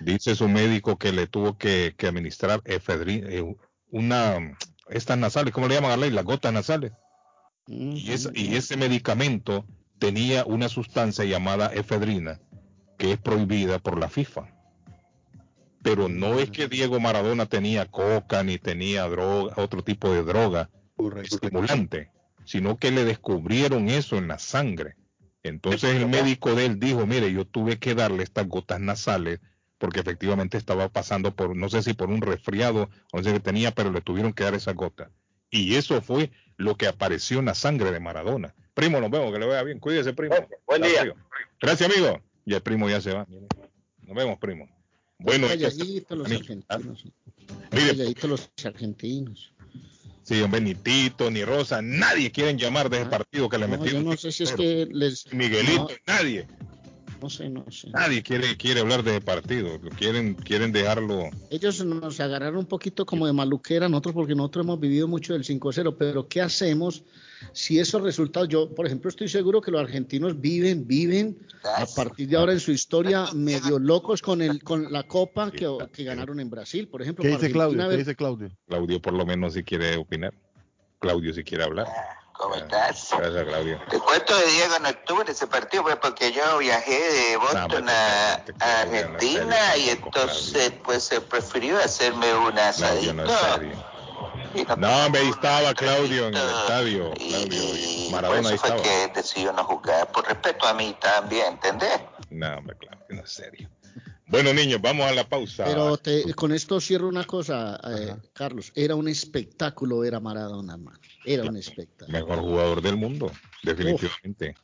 [0.00, 3.44] dice su médico que le tuvo que, que administrar efedrina, eh,
[3.90, 4.56] una,
[4.88, 6.10] estas nasales, ¿cómo le llaman a ley?
[6.10, 6.92] Las gotas nasales.
[7.66, 9.66] Y, esa- y ese medicamento
[9.98, 12.40] tenía una sustancia llamada efedrina
[12.98, 14.52] que es prohibida por la FIFA.
[15.82, 20.70] Pero no es que Diego Maradona tenía coca ni tenía droga, otro tipo de droga
[20.96, 21.36] Correcto.
[21.36, 22.10] estimulante,
[22.44, 24.96] sino que le descubrieron eso en la sangre.
[25.42, 29.40] Entonces el médico de él dijo, mire, yo tuve que darle estas gotas nasales
[29.78, 33.40] porque efectivamente estaba pasando por, no sé si por un resfriado o no sé qué
[33.40, 35.08] tenía, pero le tuvieron que dar esas gotas.
[35.50, 38.54] Y eso fue lo que apareció en la sangre de Maradona.
[38.74, 39.78] Primo, nos vemos, que le vaya bien.
[39.78, 40.34] Cuídese, primo.
[40.66, 41.14] Buen Hasta día.
[41.60, 42.20] Gracias, amigo.
[42.44, 43.26] Y el primo ya se va.
[44.02, 44.68] Nos vemos, primo.
[45.18, 47.04] Bueno, Calladitos los argentinos.
[47.72, 49.52] mire, Calladitos los argentinos.
[50.22, 53.66] sí, hombre, ni Tito, ni Rosa, nadie quieren llamar de ese Ah, partido que le
[53.68, 54.04] No, metieron.
[54.04, 55.32] yo no sé si es que les.
[55.32, 56.46] Miguelito, no, nadie.
[57.26, 57.90] No sé, no sé.
[57.90, 61.28] Nadie quiere, quiere hablar de partido, quieren, quieren dejarlo.
[61.50, 65.42] Ellos nos agarraron un poquito como de maluquera nosotros porque nosotros hemos vivido mucho del
[65.42, 67.02] 5-0, pero ¿qué hacemos
[67.52, 72.28] si esos resultados, yo por ejemplo estoy seguro que los argentinos viven, viven a partir
[72.28, 76.38] de ahora en su historia medio locos con el con la copa que, que ganaron
[76.38, 77.24] en Brasil, por ejemplo.
[77.24, 77.88] ¿Qué dice Claudio?
[77.90, 78.50] ¿Qué dice Claudio?
[78.68, 80.32] Claudio por lo menos si quiere opinar.
[81.00, 81.88] Claudio si quiere hablar.
[82.38, 83.08] ¿Cómo estás?
[83.16, 83.80] Gracias, Claudio.
[83.88, 84.88] Te cuento de Diego no
[85.22, 89.76] en ese partido pues, porque yo viajé de Boston hombre, a, te- te- a Argentina
[89.76, 93.12] y entonces pues se prefirió hacerme un asadito.
[93.14, 93.24] no
[94.76, 97.12] No, hombre, ahí estaba Claudio en el estadio.
[97.16, 98.82] Y, Claudio, y Maradona por eso fue estaba.
[98.82, 102.00] que decidió no jugar, por respeto a mí también, ¿entendés?
[102.30, 103.68] No, hombre, Claudio no es serio.
[104.28, 105.64] Bueno, niños, vamos a la pausa.
[105.64, 108.72] Pero te- con esto cierro una cosa, eh, Carlos.
[108.74, 110.98] Era un espectáculo ver a Maradona, hermano.
[111.24, 112.18] Era un espectáculo.
[112.18, 113.30] Mejor jugador del mundo,
[113.62, 114.56] definitivamente.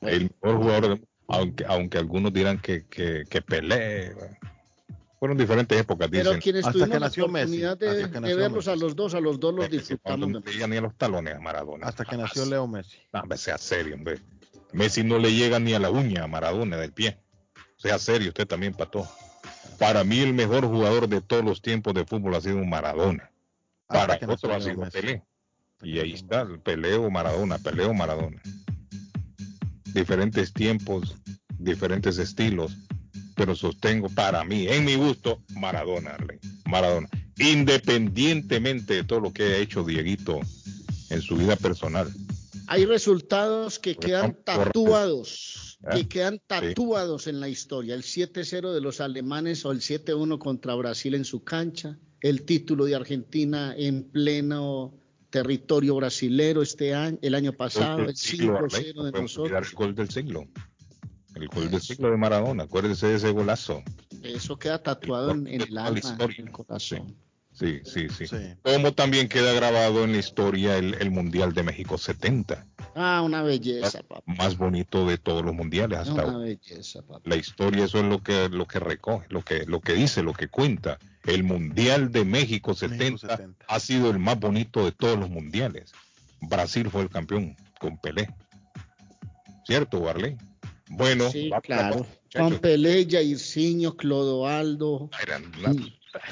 [0.00, 1.06] El mejor jugador del mundo.
[1.28, 4.14] Aunque, aunque algunos dirán que, que, que Pelé.
[5.18, 6.42] Fueron diferentes épocas, Pero dicen.
[6.42, 7.78] quienes Hasta tuvimos que la nació Messi, oportunidad
[8.22, 10.28] de, verlos a los dos, a los dos los Messi, disfrutamos.
[10.28, 11.86] no le llega ni a los talones a Maradona.
[11.86, 12.98] Hasta que nació Leo Messi.
[13.12, 14.20] No, sea serio, hombre.
[14.72, 17.18] Messi no le llega ni a la uña a Maradona del pie.
[17.76, 19.08] Sea serio, usted también, Pato.
[19.78, 23.30] Para mí, el mejor jugador de todos los tiempos de fútbol ha sido Maradona.
[23.88, 24.88] Hasta Para otro ha sido.
[24.90, 25.22] Pelé.
[25.82, 28.40] Y ahí está, el peleo Maradona, peleo Maradona.
[29.92, 31.16] Diferentes tiempos,
[31.58, 32.72] diferentes estilos,
[33.34, 36.38] pero sostengo para mí, en mi gusto, Maradona, Arley.
[36.64, 37.08] Maradona.
[37.38, 40.40] Independientemente de todo lo que ha hecho Dieguito
[41.10, 42.10] en su vida personal.
[42.68, 44.64] Hay resultados que quedan Correcto.
[44.64, 45.96] tatuados, ¿Eh?
[45.96, 47.94] que quedan tatuados en la historia.
[47.94, 52.84] El 7-0 de los alemanes o el 7-1 contra Brasil en su cancha, el título
[52.86, 54.94] de Argentina en pleno
[55.30, 59.68] territorio brasilero este año, el año pasado, el 5-0 de nosotros.
[59.68, 60.48] El gol del siglo.
[61.34, 62.64] El gol del siglo de Maradona.
[62.64, 63.82] Acuérdese de ese golazo.
[64.22, 67.06] Eso queda tatuado en, en el alma, en el corazón.
[67.08, 67.14] Sí,
[67.56, 68.26] sí, sí,
[68.62, 72.66] Como también queda grabado en la historia el, Mundial de México 70.
[72.94, 74.22] Ah, una belleza, papá.
[74.26, 77.20] Más bonito de todos los mundiales hasta Una belleza, papá.
[77.24, 80.34] La historia, eso es lo que, lo que recoge, lo que, lo que dice, lo
[80.34, 80.98] que cuenta.
[81.24, 85.92] El Mundial de México 70, ha sido el más bonito de todos los mundiales.
[86.40, 88.28] Brasil fue el campeón con Pelé.
[89.66, 90.36] ¿Cierto, Barley?
[90.88, 92.06] Bueno, sí, claro.
[92.34, 95.10] Con Pelé, Jairzinho, Clodoaldo.
[95.22, 95.50] Eran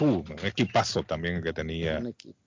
[0.00, 2.02] un equipazo también que tenía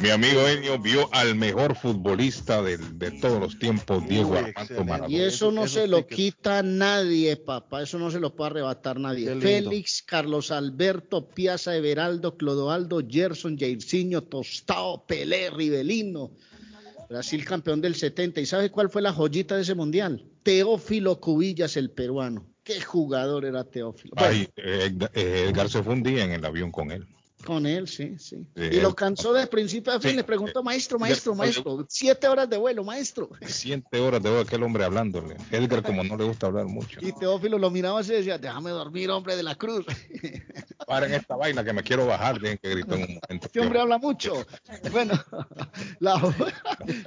[0.00, 2.78] Mi amigo Enio vio al mejor futbolista de,
[3.20, 5.16] todos los tiempos, Diego Armando Maradona.
[5.16, 7.82] Y eso no se lo quita nadie, papá.
[7.82, 9.34] Eso no se lo puede arrebatar nadie.
[9.36, 16.32] Félix, Carlos Alberto, Piazza, Everaldo, Clodoaldo, Gerson, Jairzinho, Tostao, Pelé, Rivelino.
[17.08, 18.40] Brasil campeón del 70.
[18.40, 20.26] ¿Y sabe cuál fue la joyita de ese mundial?
[20.42, 22.53] Teófilo Cubillas, el peruano.
[22.64, 24.14] Qué jugador era Teófilo.
[24.16, 27.06] Ay, eh, eh, Edgar se fue un día en el avión con él.
[27.44, 28.46] Con él, sí, sí.
[28.56, 30.16] y lo cansó de principio a fin.
[30.16, 31.84] le preguntó, maestro, maestro, maestro.
[31.88, 33.28] Siete horas de vuelo, maestro.
[33.46, 35.36] Siete horas de vuelo, aquel hombre hablándole.
[35.50, 36.98] Edgar, como no le gusta hablar mucho.
[37.02, 39.84] Y Teófilo lo miraba así y decía, déjame dormir, hombre de la cruz.
[40.86, 43.46] Paren esta vaina que me quiero bajar, bien que gritó en un momento.
[43.46, 44.34] Este hombre habla mucho.
[44.90, 45.14] Bueno,
[46.00, 46.34] la,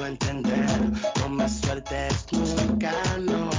[0.00, 0.66] Entender,
[1.20, 3.50] no me sueltes nunca, no.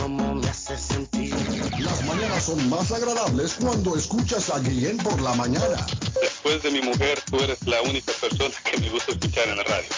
[0.00, 1.34] ¿Cómo me hace sentir?
[1.80, 5.84] Las mañanas son más agradables cuando escuchas a Guillén por la mañana.
[6.22, 9.64] Después de mi mujer, tú eres la única persona que me gusta escuchar en la
[9.64, 9.88] radio.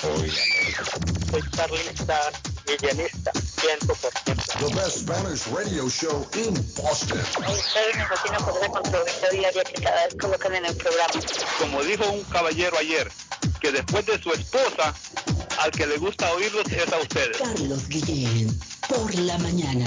[1.31, 2.33] Soy Carlin Star,
[2.67, 4.37] villanista, 100%.
[4.59, 7.19] The best Spanish radio show in Boston.
[7.49, 11.21] Ustedes me fascinan por esa controversia diaria que cada vez colocan en el programa.
[11.59, 13.11] Como dijo un caballero ayer,
[13.61, 14.95] que después de su esposa,
[15.63, 17.37] al que le gusta oírlos es a ustedes.
[17.39, 18.59] Carlos Guillén,
[18.89, 19.87] por la mañana.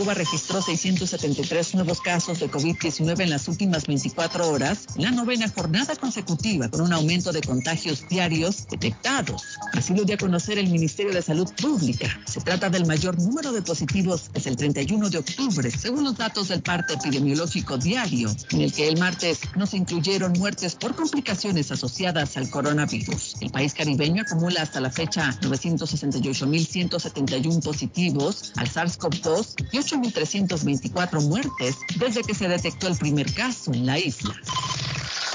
[0.00, 5.46] Cuba registró 673 nuevos casos de COVID-19 en las últimas 24 horas, en la novena
[5.50, 9.58] jornada consecutiva, con un aumento de contagios diarios detectados.
[9.74, 12.08] Así lo dio a conocer el Ministerio de Salud Pública.
[12.24, 16.48] Se trata del mayor número de positivos desde el 31 de octubre, según los datos
[16.48, 21.70] del parte epidemiológico diario, en el que el martes no se incluyeron muertes por complicaciones
[21.72, 23.36] asociadas al coronavirus.
[23.42, 32.22] El país caribeño acumula hasta la fecha 968.171 positivos al SARS-CoV-2 y 8.324 muertes desde
[32.22, 34.34] que se detectó el primer caso en la isla.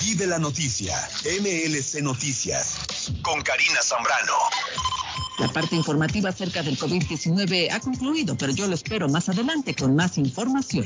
[0.05, 0.95] Y de la noticia,
[1.41, 2.77] MLC Noticias,
[3.21, 4.33] con Karina Zambrano.
[5.39, 9.95] La parte informativa acerca del COVID-19 ha concluido, pero yo lo espero más adelante con
[9.95, 10.85] más información.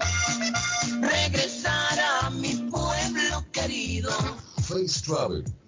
[5.08, 5.67] Face Travel.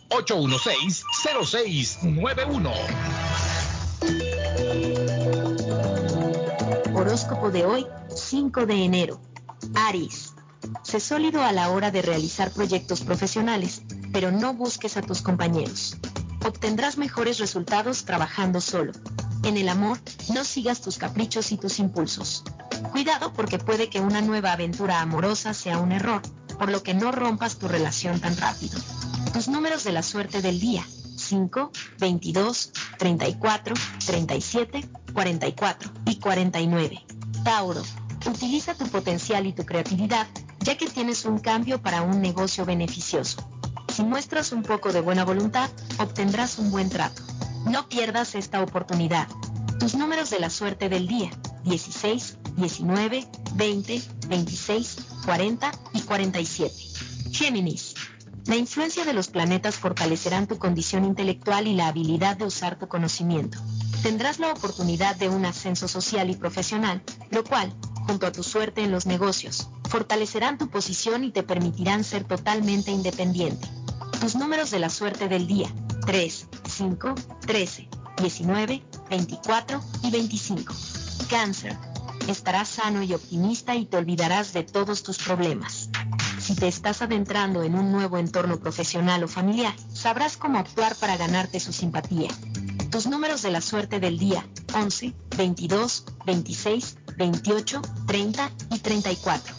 [0.10, 2.74] 781-816-0691.
[6.94, 9.20] Horóscopo de hoy, 5 de enero.
[9.76, 10.34] Aries.
[10.84, 13.82] Sé sólido a la hora de realizar proyectos profesionales,
[14.12, 15.98] pero no busques a tus compañeros.
[16.46, 18.92] Obtendrás mejores resultados trabajando solo.
[19.44, 20.00] En el amor,
[20.34, 22.44] no sigas tus caprichos y tus impulsos.
[22.92, 26.22] Cuidado porque puede que una nueva aventura amorosa sea un error,
[26.58, 28.80] por lo que no rompas tu relación tan rápido.
[29.34, 30.86] Tus números de la suerte del día.
[31.16, 37.06] 5, 22, 34, 37, 44 y 49.
[37.44, 37.84] Tauro,
[38.26, 40.28] utiliza tu potencial y tu creatividad,
[40.62, 43.38] ya que tienes un cambio para un negocio beneficioso.
[43.94, 47.22] Si muestras un poco de buena voluntad, obtendrás un buen trato.
[47.66, 49.28] No pierdas esta oportunidad.
[49.80, 51.32] Tus números de la suerte del día.
[51.64, 56.74] 16, 19, 20, 26, 40 y 47.
[57.32, 57.96] Géminis.
[58.46, 62.88] La influencia de los planetas fortalecerán tu condición intelectual y la habilidad de usar tu
[62.88, 63.60] conocimiento.
[64.02, 67.72] Tendrás la oportunidad de un ascenso social y profesional, lo cual,
[68.08, 72.92] junto a tu suerte en los negocios, fortalecerán tu posición y te permitirán ser totalmente
[72.92, 73.68] independiente.
[74.20, 75.70] Tus números de la suerte del día.
[76.06, 77.90] 3, 5, 13,
[78.22, 80.74] 19, 24 y 25.
[81.30, 81.78] Cáncer.
[82.28, 85.90] Estarás sano y optimista y te olvidarás de todos tus problemas.
[86.40, 91.18] Si te estás adentrando en un nuevo entorno profesional o familiar, sabrás cómo actuar para
[91.18, 92.30] ganarte su simpatía.
[92.92, 94.46] Tus números de la suerte del día.
[94.74, 99.56] 11, 22, 26, 28, 30 y 34.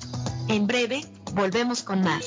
[0.48, 1.00] En breve,
[1.32, 2.26] volvemos con más.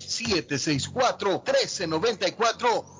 [0.00, 2.99] 617-764-1394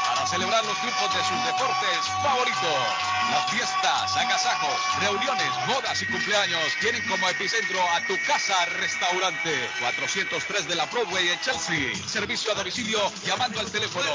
[0.31, 2.79] celebrar los triunfos de sus deportes favoritos.
[3.31, 9.69] Las fiestas, agasajos, reuniones, bodas y cumpleaños tienen como epicentro a tu casa restaurante.
[9.81, 11.93] 403 de la Broadway en Chelsea.
[12.07, 14.09] Servicio a domicilio llamando al teléfono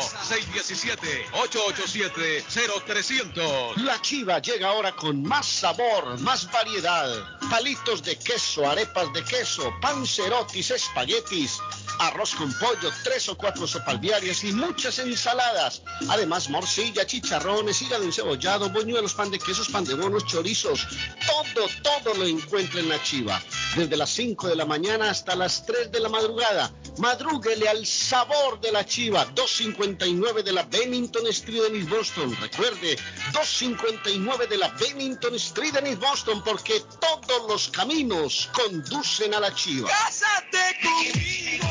[1.30, 3.76] 617-887-0300.
[3.76, 7.06] La chiva llega ahora con más sabor, más variedad.
[7.50, 11.58] Palitos de queso, arepas de queso, pancerotis, espaguetis.
[11.98, 15.82] arroz con pollo, tres o cuatro sopas diarias y muchas ensaladas.
[16.08, 20.86] Además, morcilla, chicharrones, hígado encebollado, boñuelos, pan de quesos, pan de bonos, chorizos.
[21.26, 23.42] Todo, todo lo encuentra en la chiva.
[23.74, 26.72] Desde las 5 de la mañana hasta las 3 de la madrugada.
[26.98, 29.24] Madrúguele al sabor de la chiva.
[29.34, 32.36] 259 de la Bennington Street en East Boston.
[32.40, 32.96] Recuerde,
[33.32, 39.54] 259 de la Bennington Street en East Boston porque todos los caminos conducen a la
[39.54, 39.88] chiva.
[39.88, 41.66] ¡Cásate conmigo!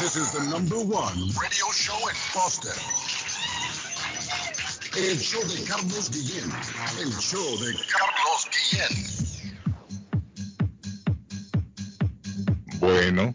[0.00, 2.74] This is the number one radio show in Boston.
[4.96, 6.52] El show de Carlos Guillén.
[7.00, 8.92] El show de Carlos Guillén.
[12.80, 13.34] Bueno,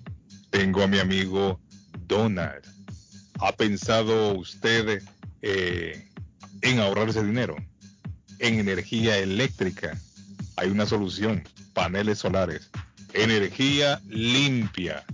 [0.52, 1.60] tengo a mi amigo
[2.08, 2.64] Donald.
[3.40, 5.02] ¿Ha pensado usted
[5.42, 6.09] eh,
[6.62, 7.56] en ahorrarse dinero?
[8.40, 10.00] En energía eléctrica
[10.56, 12.70] hay una solución, paneles solares.
[13.14, 15.06] Energía limpia.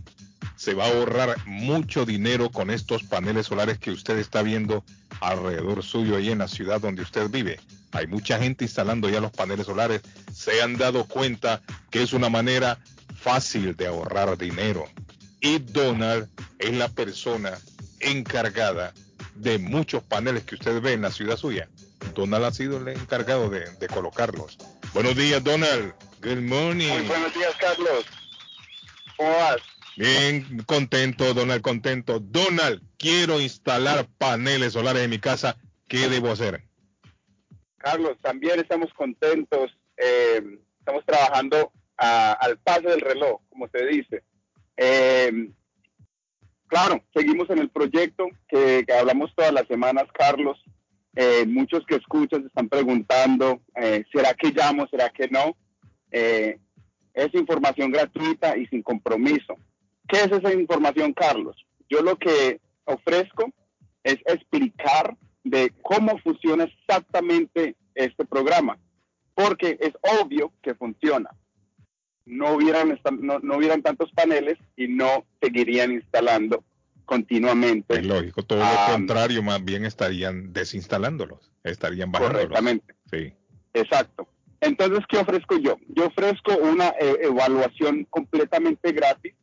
[0.56, 4.84] Se va a ahorrar mucho dinero con estos paneles solares que usted está viendo
[5.22, 7.60] alrededor suyo ahí en la ciudad donde usted vive.
[7.92, 10.02] Hay mucha gente instalando ya los paneles solares.
[10.34, 12.80] Se han dado cuenta que es una manera
[13.16, 14.86] fácil de ahorrar dinero.
[15.42, 16.28] Y Donald
[16.60, 17.52] es la persona
[18.00, 18.94] encargada
[19.36, 21.70] de muchos paneles que usted ve en la ciudad suya.
[22.14, 24.58] Donald ha sido el encargado de, de colocarlos.
[24.94, 25.94] Buenos días, Donald.
[26.22, 26.90] Good morning.
[26.90, 28.06] Muy buenos días, Carlos.
[29.18, 29.58] ¿Cómo vas?
[29.98, 32.20] Bien, contento, Donald, contento.
[32.20, 35.58] Donald, quiero instalar paneles solares en mi casa.
[35.88, 36.64] ¿Qué debo hacer?
[37.78, 39.72] Carlos, también estamos contentos.
[39.98, 40.42] eh,
[40.80, 44.24] estamos trabajando a- al paso del reloj, como se dice.
[44.76, 45.50] Eh,
[46.68, 50.64] claro, seguimos en el proyecto que, hablamos todas las semanas, Carlos.
[51.16, 54.86] Eh, muchos que escuchan se están preguntando, eh, ¿será que llamo?
[54.88, 55.56] ¿Será que no?
[56.12, 56.60] Eh,
[57.14, 59.56] es información gratuita y sin compromiso.
[60.08, 61.56] ¿Qué es esa información, Carlos?
[61.90, 63.52] Yo lo que ofrezco
[64.04, 68.78] es explicar de cómo funciona exactamente este programa,
[69.34, 71.30] porque es obvio que funciona.
[72.26, 76.64] No hubieran, no, no hubieran tantos paneles y no seguirían instalando
[77.06, 78.00] continuamente.
[78.00, 82.48] Es lógico, todo Ah, lo contrario, más bien estarían desinstalándolos, estarían bajándolos.
[82.48, 82.96] Correctamente.
[83.12, 83.34] Sí.
[83.74, 84.28] Exacto.
[84.62, 85.78] Entonces, ¿qué ofrezco yo?
[85.90, 89.36] Yo ofrezco una eh, evaluación completamente gratis.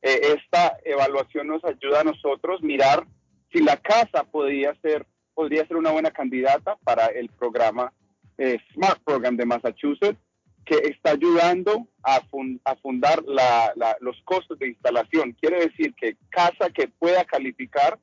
[0.00, 3.06] Eh, esta evaluación nos ayuda a nosotros mirar
[3.52, 7.92] si la casa podría ser, podría ser una buena candidata para el programa
[8.38, 10.18] eh, Smart Program de Massachusetts,
[10.64, 15.32] que está ayudando a, fun- a fundar la- la- los costos de instalación.
[15.40, 17.98] Quiere decir que casa que pueda calificar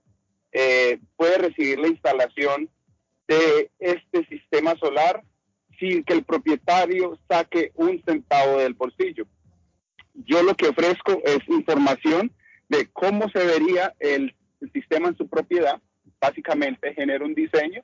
[0.52, 2.70] eh, puede recibir la instalación
[3.28, 5.24] de este sistema solar
[5.80, 9.28] sin que el propietario saque un centavo del bolsillo.
[10.14, 12.32] Yo lo que ofrezco es información
[12.70, 15.80] de cómo se vería el, el sistema en su propiedad.
[16.20, 17.84] Básicamente genera un diseño.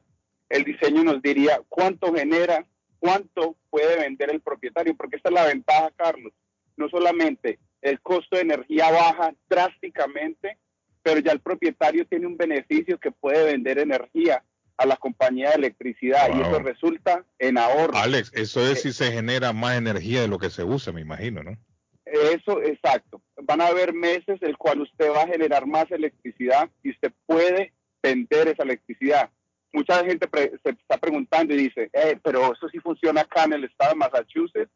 [0.50, 2.66] El diseño nos diría cuánto genera,
[3.04, 6.32] cuánto puede vender el propietario, porque esta es la ventaja, Carlos.
[6.78, 10.58] No solamente el costo de energía baja drásticamente,
[11.02, 14.42] pero ya el propietario tiene un beneficio que puede vender energía
[14.78, 17.98] a la compañía de electricidad y eso resulta en ahorro.
[17.98, 21.44] Alex, eso es si se genera más energía de lo que se usa, me imagino,
[21.44, 21.58] ¿no?
[22.06, 23.22] Eso, exacto.
[23.42, 27.74] Van a haber meses el cual usted va a generar más electricidad y usted puede
[28.02, 29.30] vender esa electricidad.
[29.74, 33.54] Mucha gente pre- se está preguntando y dice, "Eh, pero eso sí funciona acá en
[33.54, 34.72] el estado de Massachusetts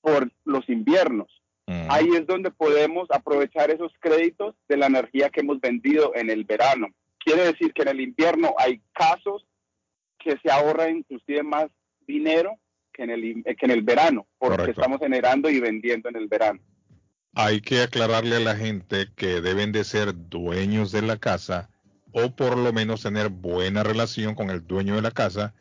[0.00, 1.28] por los inviernos.
[1.88, 6.44] Ahí es donde podemos aprovechar esos créditos de la energía que hemos vendido en el
[6.44, 6.86] verano.
[7.18, 9.44] Quiere decir que en el invierno hay casos
[10.18, 11.66] que se ahorra inclusive más
[12.06, 12.52] dinero
[12.92, 14.80] que en el, eh, que en el verano, porque Correcto.
[14.80, 16.60] estamos generando y vendiendo en el verano.
[17.34, 21.68] Hay que aclararle a la gente que deben de ser dueños de la casa
[22.18, 25.52] o por lo menos tener buena relación con el dueño de la casa,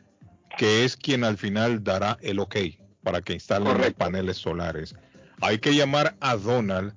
[0.58, 2.56] que es quien al final dará el ok
[3.04, 4.96] para que instalen los paneles solares.
[5.42, 6.94] Hay que llamar a Donald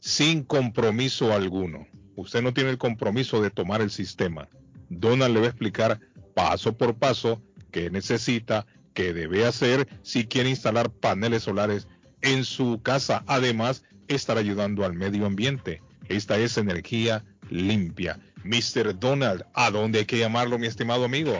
[0.00, 1.86] sin compromiso alguno.
[2.16, 4.48] usted no tiene el compromiso de tomar el sistema.
[4.88, 6.00] Donald le va a explicar
[6.34, 11.88] paso por paso qué necesita, qué debe hacer si quiere instalar paneles solares
[12.22, 13.22] en su casa.
[13.26, 15.82] Además, estar ayudando al medio ambiente.
[16.08, 18.18] Esta es energía limpia.
[18.48, 18.98] Mr.
[18.98, 21.38] Donald, ¿a dónde hay que llamarlo, mi estimado amigo?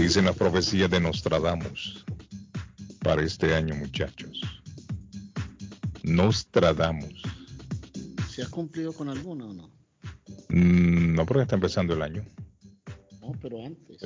[0.00, 2.04] Dicen las profecías de Nostradamus
[3.02, 4.40] para este año, muchachos?
[6.02, 7.22] Nostradamus.
[8.28, 9.70] ¿Se ha cumplido con alguna o no?
[10.48, 12.24] Mm, no, porque está empezando el año.
[13.20, 13.98] No, pero antes.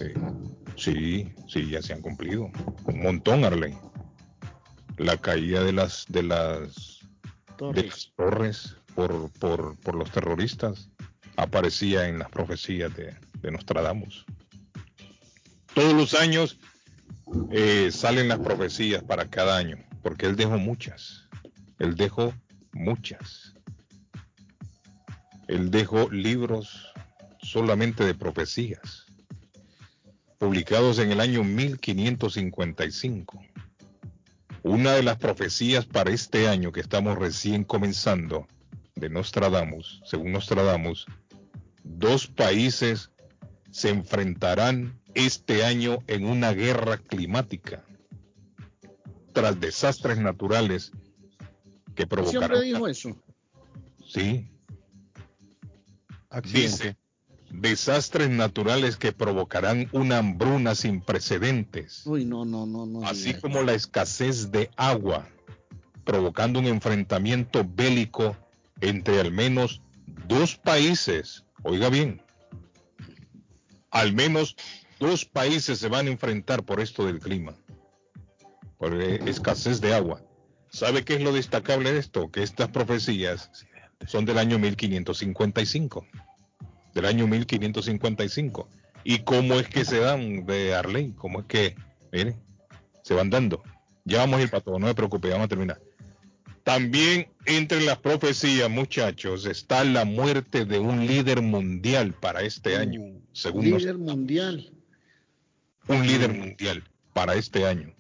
[0.76, 2.50] Sí, sí, ya se han cumplido.
[2.86, 3.76] Un montón, Arley.
[4.98, 7.00] La caída de las de las
[7.72, 10.90] de las torres por, por, por los terroristas
[11.36, 14.24] aparecía en las profecías de, de Nostradamus.
[15.74, 16.58] Todos los años
[17.50, 21.28] eh, salen las profecías para cada año, porque él dejó muchas.
[21.80, 22.32] Él dejó
[22.72, 23.54] muchas.
[25.48, 26.92] Él dejó libros
[27.42, 29.06] solamente de profecías,
[30.38, 33.42] publicados en el año 1555.
[34.62, 38.46] Una de las profecías para este año que estamos recién comenzando
[38.94, 41.06] de Nostradamus, según Nostradamus,
[41.82, 43.10] dos países
[43.70, 47.84] se enfrentarán este año en una guerra climática
[49.32, 50.92] tras desastres naturales
[51.94, 52.50] que provocarán.
[52.50, 53.16] Siempre dijo eso.
[54.06, 54.48] Sí.
[56.52, 56.96] Dice,
[57.50, 63.06] desastres naturales que provocarán una hambruna sin precedentes, Uy, no, no, no, no.
[63.06, 65.28] así como la escasez de agua,
[66.04, 68.36] provocando un enfrentamiento bélico
[68.80, 69.80] entre al menos
[70.26, 71.44] dos países.
[71.62, 72.20] Oiga bien,
[73.90, 74.56] al menos
[75.04, 77.54] dos países se van a enfrentar por esto del clima,
[78.78, 80.22] por eh, escasez de agua.
[80.70, 82.30] ¿Sabe qué es lo destacable de esto?
[82.30, 83.50] Que estas profecías
[84.06, 86.06] son del año 1555.
[86.94, 88.68] Del año 1555.
[89.04, 91.12] ¿Y cómo es que se dan de Arley?
[91.16, 91.76] ¿Cómo es que,
[92.12, 92.36] mire,
[93.02, 93.62] se van dando?
[94.04, 95.80] Ya vamos a ir para todo, no me preocupe, vamos a terminar.
[96.62, 103.02] También entre las profecías, muchachos, está la muerte de un líder mundial para este año.
[103.32, 104.72] Según nos- Líder mundial.
[105.88, 106.82] Un líder mundial
[107.12, 107.94] para este año.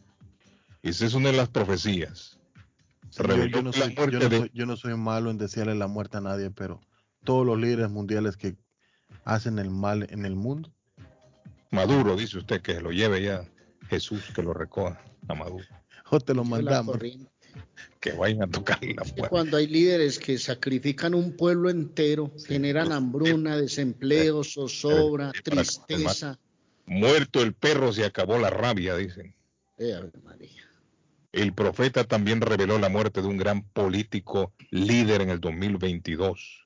[0.82, 2.38] Esa es una de las profecías.
[3.10, 5.86] Se Yo, no soy, muerte yo no de- yo no soy malo en desearle la
[5.86, 6.80] muerte a nadie, pero
[7.22, 8.56] todos los líderes mundiales que
[9.24, 10.72] hacen el mal en el mundo,
[11.70, 13.44] Maduro, dice usted, que lo lleve ya
[13.88, 15.64] Jesús, que lo recoja a Maduro.
[16.10, 16.98] o te lo mandamos.
[18.00, 19.28] Que vayan a tocar la puerta.
[19.28, 26.38] Cuando hay líderes que sacrifican un pueblo entero, generan hambruna, desempleo, zozobra, tristeza.
[26.86, 29.34] Muerto el perro, se acabó la rabia, dicen.
[29.78, 30.62] Eh, María.
[31.32, 36.64] El profeta también reveló la muerte de un gran político líder en el 2022.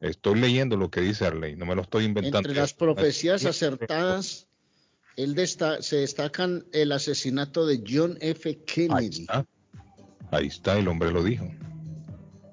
[0.00, 2.38] Estoy leyendo lo que dice Arley, no me lo estoy inventando.
[2.48, 4.46] Entre las profecías acertadas,
[5.16, 8.48] él desta- se destacan el asesinato de John F.
[8.48, 9.46] Ahí Kennedy, está.
[10.30, 11.48] Ahí está, el hombre lo dijo.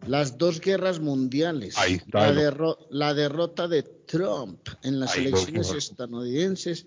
[0.07, 5.15] Las dos guerras mundiales, Ahí está, la, lo- derro- la derrota de Trump en las
[5.15, 6.86] Ahí elecciones estadounidenses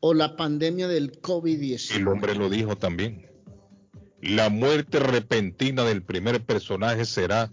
[0.00, 1.96] o la pandemia del COVID-19.
[1.96, 3.26] El hombre lo dijo también.
[4.22, 7.50] La muerte repentina del primer personaje será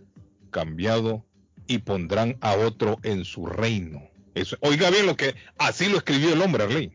[0.52, 1.26] cambiado
[1.68, 4.04] y pondrán a otro en su reino.
[4.36, 6.92] Eso, oiga bien lo que así lo escribió el hombre, Arley.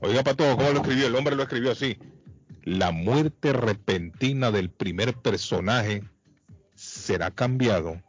[0.00, 1.06] Oiga, Pato, ¿cómo lo escribió?
[1.06, 1.96] El hombre lo escribió así.
[2.62, 6.04] La muerte repentina del primer personaje
[7.04, 8.02] será cambiado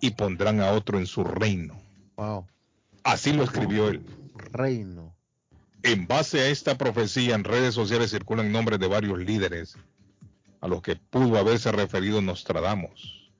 [0.00, 1.80] y pondrán a otro en su reino.
[2.16, 2.46] Wow.
[3.02, 4.04] Así lo escribió él.
[4.52, 5.14] Reino.
[5.82, 9.76] En base a esta profecía, en redes sociales circulan nombres de varios líderes
[10.60, 13.30] a los que pudo haberse referido Nostradamus.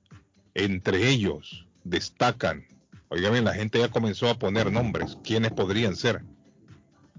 [0.53, 2.67] Entre ellos destacan,
[3.07, 5.17] oigan bien, la gente ya comenzó a poner nombres.
[5.23, 6.23] ¿Quiénes podrían ser?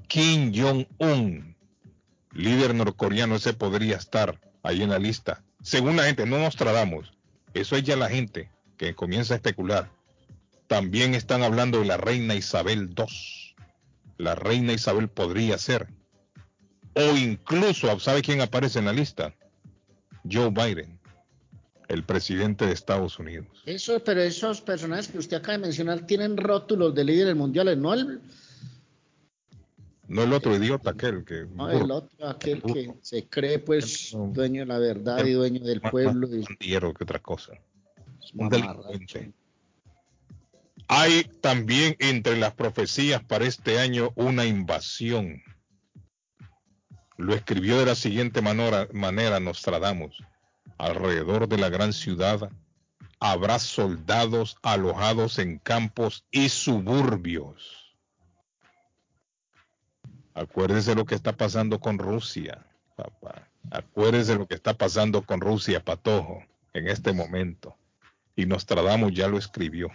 [0.09, 1.57] Kim Jong-un,
[2.33, 5.43] líder norcoreano, ese podría estar ahí en la lista.
[5.63, 7.14] Según la gente, no Nostradamus.
[7.55, 9.91] Eso es ya la gente que comienza a especular.
[10.67, 13.05] También están hablando de la reina Isabel II.
[14.19, 15.89] La reina Isabel podría ser.
[16.95, 19.35] O incluso, ¿sabe quién aparece en la lista?
[20.31, 20.99] Joe Biden,
[21.89, 23.47] el presidente de Estados Unidos.
[23.67, 27.95] Eso, pero esos personajes que usted acaba de mencionar tienen rótulos de líderes mundiales, no
[30.07, 31.47] No el otro idiota, aquel que...
[31.47, 35.81] no el otro, aquel que se cree pues dueño de la verdad y dueño del
[35.81, 36.29] pueblo.
[36.29, 37.53] y- que otra cosa.
[38.35, 39.33] Un delincuente.
[40.89, 45.43] Hay también entre las profecías para este año una invasión.
[47.17, 50.23] Lo escribió de la siguiente manera, manera Nostradamus.
[50.77, 52.51] Alrededor de la gran ciudad
[53.21, 57.84] habrá soldados alojados en campos y suburbios.
[60.35, 62.67] Acuérdese lo que está pasando con Rusia,
[62.97, 63.49] papá.
[63.71, 66.43] Acuérdese lo que está pasando con Rusia, Patojo,
[66.73, 67.77] en este momento.
[68.37, 69.89] Y Nostradamus ya lo escribió.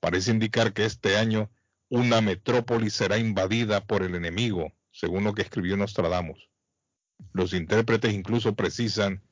[0.00, 1.48] Parece indicar que este año
[1.88, 6.48] una metrópoli será invadida por el enemigo, según lo que escribió Nostradamus.
[7.32, 9.22] Los intérpretes incluso precisan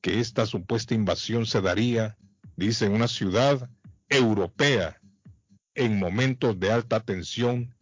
[0.00, 2.16] que esta supuesta invasión se daría,
[2.56, 3.68] dice, en una ciudad
[4.08, 5.00] europea
[5.74, 7.74] en momentos de alta tensión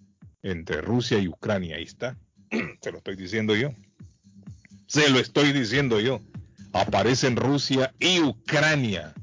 [0.50, 1.76] entre Rusia y Ucrania.
[1.76, 2.16] Ahí está.
[2.80, 3.70] Se lo estoy diciendo yo.
[4.86, 6.20] Se lo estoy diciendo yo.
[6.72, 9.14] Aparecen Rusia y Ucrania.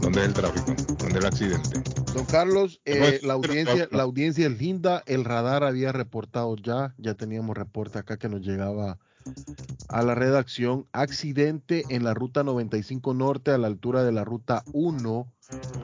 [0.00, 0.74] ¿Dónde es el tráfico?
[0.98, 1.82] ¿Dónde es el accidente?
[2.14, 5.02] Don Carlos, eh, la audiencia, la audiencia es linda.
[5.06, 8.98] El radar había reportado ya, ya teníamos reporte acá que nos llegaba
[9.88, 10.86] a la redacción.
[10.92, 15.32] Accidente en la ruta 95 norte a la altura de la ruta 1,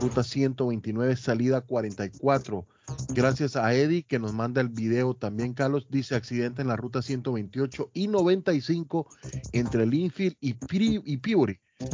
[0.01, 2.67] ruta 129, salida 44.
[3.09, 5.87] Gracias a Eddie que nos manda el video también, Carlos.
[5.91, 9.07] Dice accidente en la ruta 128 y 95
[9.53, 11.21] entre Linfield y, Pri- y.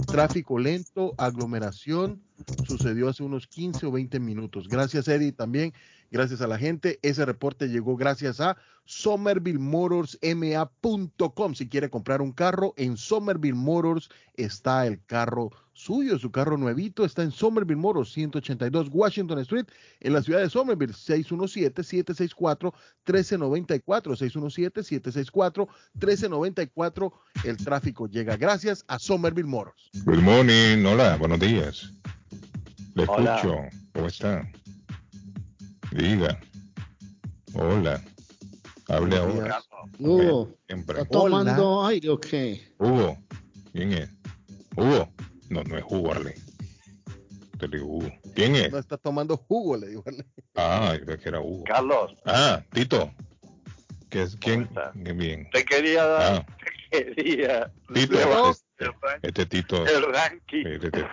[0.07, 2.23] Tráfico lento, aglomeración.
[2.67, 4.69] Sucedió hace unos 15 o 20 minutos.
[4.69, 5.73] Gracias, Eddie, también.
[6.11, 6.99] Gracias a la gente.
[7.03, 11.55] Ese reporte llegó gracias a somervillemotorsma.com.
[11.55, 17.05] Si quiere comprar un carro, en Somerville Motors está el carro suyo, su carro nuevito.
[17.05, 19.67] Está en Somerville Motors, 182 Washington Street,
[20.01, 22.73] en la ciudad de Somerville, 617-764-1394.
[25.99, 27.13] 617-764-1394.
[27.45, 29.91] El tráfico llega gracias a Somerville Motors.
[30.05, 31.93] Good morning, hola, buenos días.
[32.95, 33.37] Le Hola.
[33.37, 33.57] escucho,
[33.95, 34.47] ¿cómo está?
[35.93, 36.39] Diga.
[37.55, 38.03] Hola.
[38.89, 39.63] Hable ahora.
[39.99, 41.01] Hugo, Siempre.
[41.01, 42.61] ¿está tomando aire o qué?
[42.79, 43.17] Hugo,
[43.73, 44.11] ¿quién es?
[44.77, 45.09] Hugo.
[45.53, 46.35] No, no es Hugo, Arley.
[47.59, 48.09] Te digo Hugo.
[48.35, 48.73] ¿Quién es?
[48.73, 50.03] No está tomando jugo, le digo.
[50.57, 51.65] Ah, yo creo que era Hugo.
[51.65, 53.13] Carlos, Ah, Tito.
[54.09, 54.37] ¿Qué es?
[54.37, 54.69] ¿Quién?
[55.05, 55.49] Qué bien.
[55.53, 56.47] te quería dar, Ah,
[56.91, 58.15] te quería Tito.
[58.15, 59.87] levantar Este, este Tito.
[59.87, 60.67] el ranking.
[60.67, 61.09] Este Tito.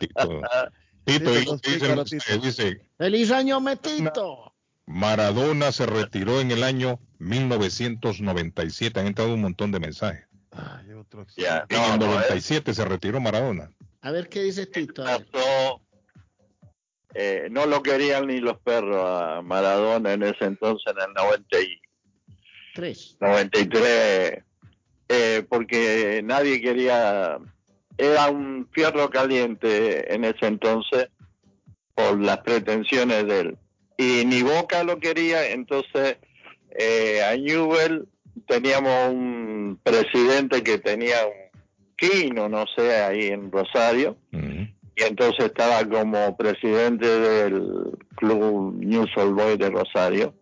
[0.00, 0.40] Tito.
[1.04, 2.38] Tito, dice, Tito.
[2.42, 4.54] dice, ¡Feliz año, Metito!
[4.86, 9.00] Maradona se retiró en el año 1997.
[9.00, 10.26] Han entrado un montón de mensajes.
[11.36, 13.70] Ya, en no, el no, 97 se retiró Maradona.
[14.02, 15.04] A ver qué dice Tito.
[17.14, 21.60] eh, no lo querían ni los perros a Maradona en ese entonces, en el 90
[21.60, 21.80] y-
[22.74, 23.16] Tres.
[23.20, 24.42] 93,
[25.08, 27.36] eh, porque nadie quería,
[27.98, 31.08] era un fierro caliente en ese entonces
[31.94, 33.58] por las pretensiones de él.
[33.98, 36.16] Y ni Boca lo quería, entonces
[36.70, 38.08] eh, a Newell
[38.46, 41.60] teníamos un presidente que tenía un
[41.96, 49.34] quino, no sé, ahí en Rosario, y entonces estaba como presidente del club News Old
[49.34, 50.34] Boys de Rosario.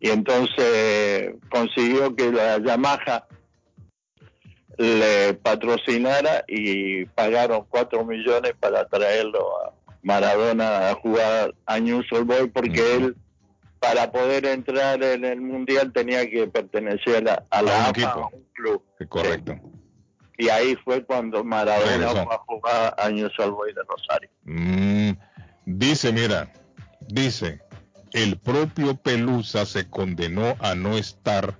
[0.00, 3.26] Y entonces consiguió que la Yamaha
[4.76, 9.72] le patrocinara y pagaron cuatro millones para traerlo a
[10.02, 13.16] Maradona a jugar a News Old Boys porque él
[13.84, 18.08] para poder entrar en el mundial tenía que pertenecer a, a la A un equipo.
[18.08, 18.82] a un club.
[18.98, 19.60] Sí, correcto.
[20.38, 22.24] Y ahí fue cuando Maradona Regresó.
[22.24, 24.30] fue a jugar a de Rosario.
[24.44, 25.10] Mm,
[25.66, 26.52] dice, mira,
[27.08, 27.60] dice,
[28.12, 31.54] el propio Pelusa se condenó a no estar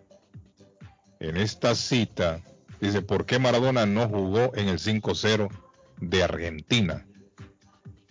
[1.20, 2.40] en esta cita.
[2.80, 5.48] Dice, ¿por qué Maradona no jugó en el 5-0
[6.00, 7.06] de Argentina?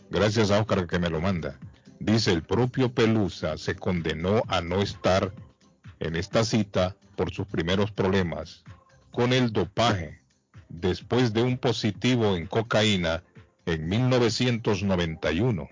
[0.09, 1.59] Gracias a Oscar que me lo manda.
[2.03, 5.31] Dice, el propio Pelusa se condenó a no estar
[6.01, 8.65] en esta cita por sus primeros problemas
[9.11, 10.19] con el dopaje
[10.67, 13.23] después de un positivo en cocaína
[13.65, 15.69] en 1991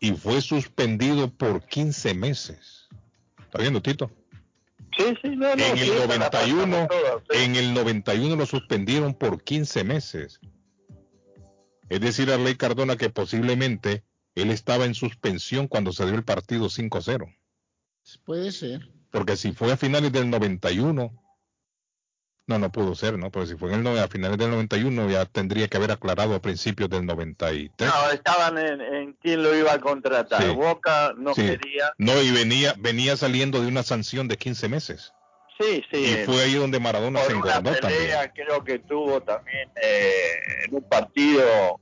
[0.00, 2.86] y fue suspendido por 15 meses.
[3.38, 4.10] ¿Está viendo, Tito?
[4.98, 5.64] Sí, sí, no, no.
[5.64, 7.42] En sí, el esa la 91, pasamos todas, sí.
[7.42, 10.40] en el 91 lo suspendieron por 15 meses.
[11.88, 14.04] Es decir, a Ley Cardona que posiblemente
[14.42, 17.34] él estaba en suspensión cuando se dio el partido 5-0.
[18.24, 18.88] Puede ser.
[19.10, 21.12] Porque si fue a finales del 91,
[22.46, 23.30] no, no pudo ser, ¿no?
[23.30, 26.40] Pero si fue en el, a finales del 91 ya tendría que haber aclarado a
[26.40, 27.88] principios del 93.
[27.88, 30.42] No, estaban en, en quién lo iba a contratar.
[30.42, 30.48] Sí.
[30.54, 31.42] Boca no Sí.
[31.42, 31.92] quería.
[31.98, 35.12] No, y venía, venía saliendo de una sanción de 15 meses.
[35.60, 35.98] Sí, sí.
[36.04, 38.00] Y fue ahí donde Maradona se por una engordó también.
[38.02, 41.80] pelea creo que tuvo también eh, en un partido,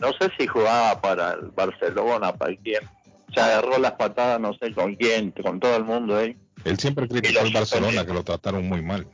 [0.00, 2.80] no sé si jugaba para el Barcelona, para quién.
[3.34, 6.36] Se agarró las patadas, no sé con quién, con todo el mundo ahí.
[6.64, 9.06] Él siempre criticó al Barcelona, que lo trataron muy mal.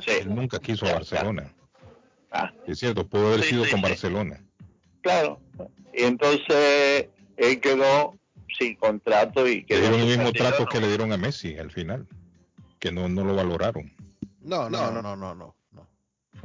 [0.00, 0.10] Sí.
[0.20, 1.52] Él nunca quiso a Barcelona.
[2.32, 2.52] Ah.
[2.66, 3.86] Es cierto, pudo haber Sí, sido sí, con sí.
[3.88, 4.40] Barcelona.
[5.02, 5.40] Claro.
[5.92, 8.14] Y entonces él quedó
[8.58, 10.68] sin contrato y Le quedó dieron el mismo trato ¿no?
[10.68, 12.06] que le dieron a Messi al final,
[12.80, 13.92] que no, no lo valoraron.
[14.40, 15.54] No, no, no, no, no, no.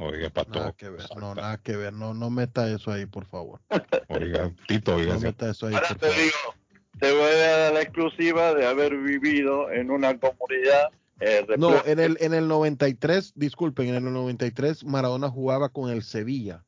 [0.02, 0.58] Oiga, pato.
[0.58, 1.92] Nada que ver, no, nada que ver.
[1.92, 3.60] No, no meta eso ahí, por favor.
[4.08, 5.14] Oiga, Tito, oiga.
[5.14, 6.22] No meta eso ahí, Ahora por te favor.
[6.22, 6.54] digo,
[7.00, 10.88] te voy a dar la exclusiva de haber vivido en una comunidad
[11.20, 16.02] eh, No, en el, en el 93, disculpen, en el 93 Maradona jugaba con el
[16.02, 16.64] Sevilla.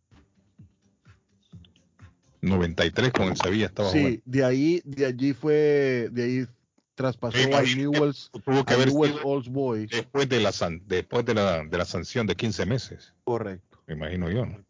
[2.43, 4.21] 93 con el Sevilla estaba Sí, jugando.
[4.27, 6.47] de ahí, de allí fue, de ahí
[6.95, 9.91] traspasó imagino que Newell's, tuvo que al haber Newell's sido Old Boys.
[9.91, 13.79] después de la san- después de la, de la sanción de 15 meses, Correcto.
[13.87, 14.47] me imagino yo.
[14.47, 14.65] ¿no?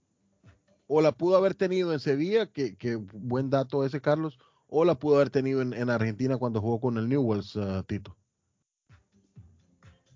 [0.86, 4.38] O la pudo haber tenido en Sevilla, que, que buen dato ese, Carlos,
[4.68, 8.16] o la pudo haber tenido en, en Argentina cuando jugó con el Newell's, ah, Tito.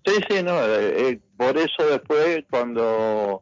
[0.05, 0.53] Sí, sí, no.
[0.65, 3.41] eh, eh, por eso después, cuando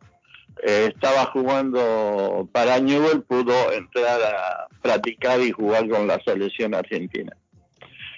[0.66, 7.36] eh, estaba jugando para Newell, pudo entrar a practicar y jugar con la selección argentina.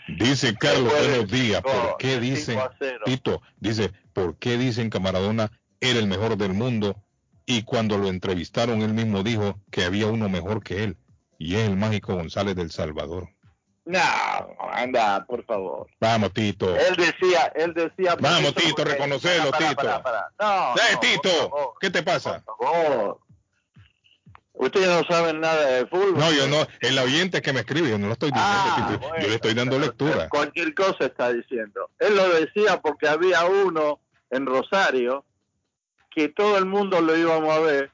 [0.07, 1.61] Dice Carlos, buenos días.
[1.61, 2.59] ¿Por qué dicen.
[3.05, 5.51] Tito, dice, ¿por qué dicen que Maradona
[5.81, 6.95] era el mejor del mundo?
[7.45, 10.97] Y cuando lo entrevistaron, él mismo dijo que había uno mejor que él,
[11.37, 13.29] y es el mágico González del Salvador.
[13.85, 13.99] No,
[14.73, 15.87] anda, por favor.
[16.01, 16.75] Vamos, Tito.
[16.75, 18.15] Él decía, él decía.
[18.19, 20.03] Vamos, Tito, reconocelo, Tito.
[20.39, 21.29] No, ¡Eh, no, Tito!
[21.29, 22.43] favor, ¿Qué te pasa?
[22.45, 23.19] por favor.
[24.59, 26.17] Ustedes no saben nada de fútbol.
[26.17, 29.15] No, yo no, el oyente que me escribe, yo no lo estoy diciendo, Ah, bueno,
[29.21, 30.29] yo le estoy dando lectura.
[30.29, 31.89] Cualquier cosa está diciendo.
[31.99, 33.99] Él lo decía porque había uno
[34.31, 35.23] en Rosario
[36.09, 37.91] que todo el mundo lo íbamos a ver.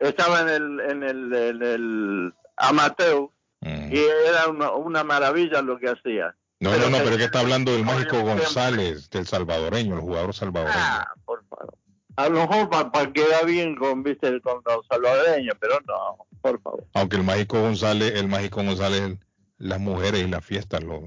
[0.00, 3.28] Estaba en el, en el, en el amateur
[3.64, 3.92] Mm.
[3.94, 3.98] y
[4.28, 6.34] era una, una maravilla lo que hacía.
[6.58, 10.00] No, pero no, no, pero es que está hablando del mágico González, del salvadoreño, el
[10.00, 10.74] jugador salvadoreño.
[10.76, 11.72] Ah, por favor.
[12.16, 16.84] A lo mejor para quedar bien con, viste, con los salvadoreños, pero no, por favor.
[16.94, 19.16] Aunque el mágico González, el mágico González,
[19.58, 21.00] las mujeres y las fiestas lo,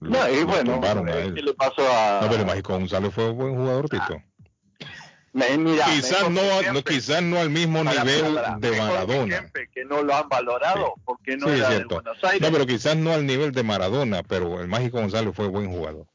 [0.00, 1.34] lo- No, y lo bueno, eh, él.
[1.34, 2.20] ¿qué le pasó a...?
[2.22, 4.22] No, pero el mágico González fue un buen jugador, Tito.
[5.32, 6.40] Me- mira, quizás no,
[6.86, 9.26] quizás no al mismo Para, nivel para, para, de Maradona.
[9.38, 11.84] siempre, que no lo han valorado porque no Sí, es era de.
[11.86, 12.40] Buenos Aires.
[12.40, 16.06] No, pero quizás no al nivel de Maradona, pero el mágico González fue buen jugador.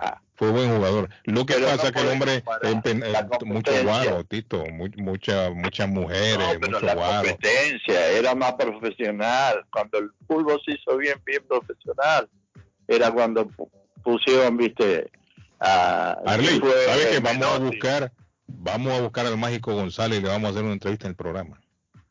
[0.00, 0.18] Ah.
[0.36, 1.08] Fue buen jugador.
[1.24, 5.50] Lo que Pero pasa no es que el hombre, eh, mucho guaro, Tito, mu- mucha,
[5.50, 7.28] muchas mujeres, No, mucho la guaro.
[7.28, 9.64] competencia era más profesional.
[9.70, 12.28] Cuando el fútbol se hizo bien, bien profesional,
[12.88, 13.70] era cuando pu-
[14.02, 15.08] pusieron, viste,
[15.60, 16.16] a...
[16.26, 18.12] Arley, ¿sabes que vamos a buscar,
[18.48, 21.16] vamos a buscar al mágico González y le vamos a hacer una entrevista en el
[21.16, 21.60] programa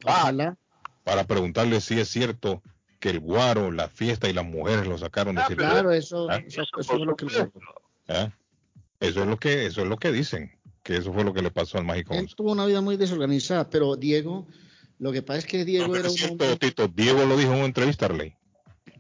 [0.06, 0.56] Ojalá.
[1.04, 2.64] para preguntarle si es cierto
[3.02, 5.48] que el guaro, la fiesta y las mujeres lo sacaron de Ah.
[5.56, 6.38] Claro, eso, ¿Ah?
[6.38, 7.26] eso, Eso, eso por es lo que.
[8.08, 8.32] ¿Ah?
[9.00, 10.52] Eso es lo que, eso es lo que dicen,
[10.82, 13.70] que eso fue lo que le pasó al mágico Él tuvo una vida muy desorganizada,
[13.70, 14.48] pero Diego,
[15.00, 17.58] lo que pasa es que Diego No, era un cierto, Tito, Diego lo dijo en
[17.58, 18.36] una entrevista, Arley.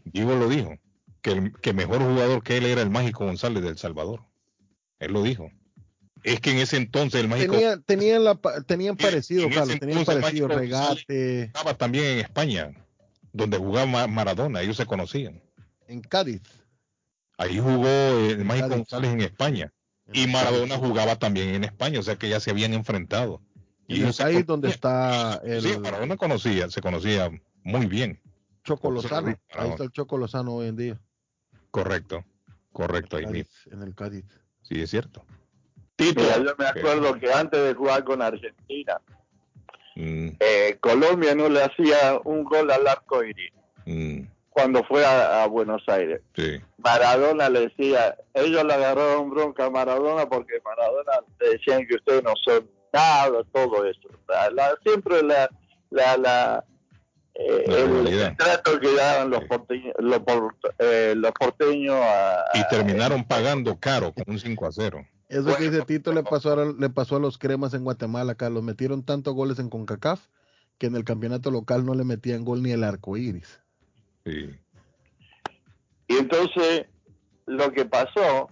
[0.05, 0.75] Diego lo dijo,
[1.21, 4.25] que el que mejor jugador que él era el mágico González del Salvador.
[4.99, 5.49] Él lo dijo.
[6.23, 10.47] Es que en ese entonces el mágico Tenía, tenían, la, tenían parecido, Carlos, tenían parecido,
[10.47, 11.43] regate.
[11.43, 12.71] estaba también en España,
[13.33, 15.41] donde jugaba Ma- Maradona, ellos se conocían.
[15.87, 16.41] En Cádiz.
[17.43, 18.67] Ahí jugó eh, Cádiz.
[18.69, 19.73] González en España.
[20.11, 23.41] Y Maradona jugaba también en España, o sea que ya se habían enfrentado.
[23.87, 27.29] En Y el se Cádiz donde está el Sí, Maradona conocía, se conocía
[27.63, 28.19] muy bien.
[28.63, 29.27] Choco Por eso Lozano.
[29.27, 31.01] lo vi, Ahí está el Choco Lozano hoy en día.
[31.71, 32.23] Correcto,
[32.71, 33.51] correcto, ahí mismo.
[33.71, 34.25] en el Cádiz.
[34.61, 35.25] Sí, es cierto.
[35.97, 38.99] Mira, yo me acuerdo que antes de jugar con Argentina,
[39.95, 43.51] Mm, eh, Colombia no le hacía un gol al arco iris
[43.85, 44.21] mm,
[44.53, 46.21] cuando fue a, a Buenos Aires.
[46.35, 46.61] sí.
[46.77, 52.21] Maradona le decía, ellos le agarraron bronca a Maradona porque Maradona le decían que ustedes
[52.23, 54.01] no son nada, todo eso.
[54.27, 55.49] La- siempre la,
[55.89, 56.65] la, la,
[57.35, 62.43] eh, La el, el trato que daban los porteños, los, por- eh, los porteños a,
[62.53, 65.05] Y terminaron pagando caro con un 5 a 0.
[65.29, 68.61] Eso que dice Tito le pasó, a, le pasó a los cremas en Guatemala, Carlos.
[68.61, 70.19] Metieron tantos goles en CONCACAF
[70.77, 73.61] que en el campeonato local no le metían gol ni el arco iris.
[74.25, 76.85] Y entonces
[77.45, 78.49] lo que pasó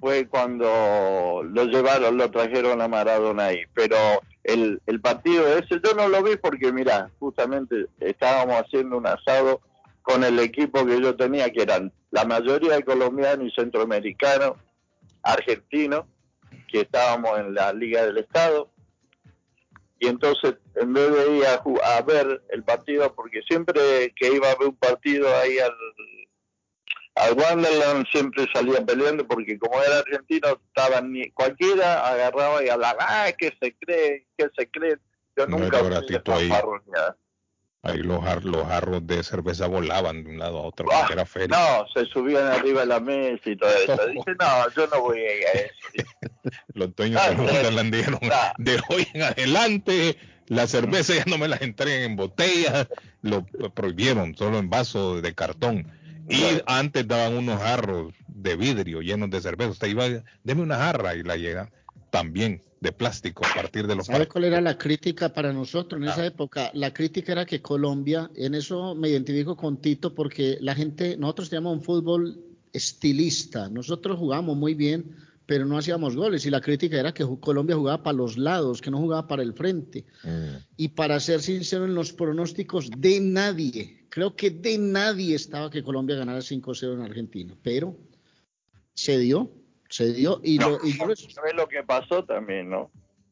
[0.00, 3.62] fue cuando lo llevaron, lo trajeron a Maradona ahí.
[3.72, 3.96] Pero
[4.42, 9.60] el, el partido ese yo no lo vi porque, mira, justamente estábamos haciendo un asado
[10.02, 14.52] con el equipo que yo tenía, que eran la mayoría de colombianos y centroamericanos,
[15.22, 16.04] argentinos,
[16.68, 18.68] que estábamos en la Liga del Estado.
[20.04, 21.62] Y entonces, en vez de ir a,
[21.96, 25.72] a ver el partido, porque siempre que iba a ver un partido ahí al,
[27.14, 32.98] al Wanderland siempre salía peleando porque como era argentino estaban ni cualquiera agarraba y hablaba
[33.00, 34.98] ah que se cree que se cree
[35.36, 36.50] yo No nunca era fui ahí.
[37.84, 41.26] Ahí los, jar- los jarros de cerveza volaban de un lado a otro, porque era
[41.26, 41.56] feria.
[41.56, 45.18] no se subían arriba de la mesa y todo eso dice no yo no voy
[45.20, 46.08] a ir a eso
[46.74, 48.20] Los dueños Ah, de Wonderland dijeron,
[48.58, 50.16] de hoy en adelante,
[50.48, 52.88] las cervezas ya no me las entreguen en botellas,
[53.22, 53.44] lo
[53.74, 55.90] prohibieron, solo en vasos de cartón.
[56.28, 59.70] Y antes daban unos jarros de vidrio llenos de cerveza.
[59.70, 60.06] Usted iba,
[60.42, 61.70] deme una jarra y la llega
[62.10, 66.08] también de plástico a partir de los ¿Sabe cuál era la crítica para nosotros en
[66.08, 66.70] esa época?
[66.74, 71.48] La crítica era que Colombia, en eso me identifico con Tito porque la gente, nosotros
[71.48, 75.16] teníamos un fútbol estilista, nosotros jugábamos muy bien,
[75.46, 76.44] pero no hacíamos goles.
[76.44, 79.54] Y la crítica era que Colombia jugaba para los lados, que no jugaba para el
[79.54, 80.04] frente.
[80.76, 85.82] Y para ser sincero en los pronósticos, de nadie, creo que de nadie estaba que
[85.82, 87.96] Colombia ganara 5-0 en Argentina, pero
[88.92, 89.50] se dio,
[89.94, 92.90] se dio y, No, lo, y yo les- ¿sabes lo que pasó también no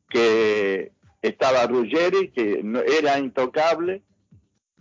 [0.08, 4.02] que estaba Ruggeri que no, era intocable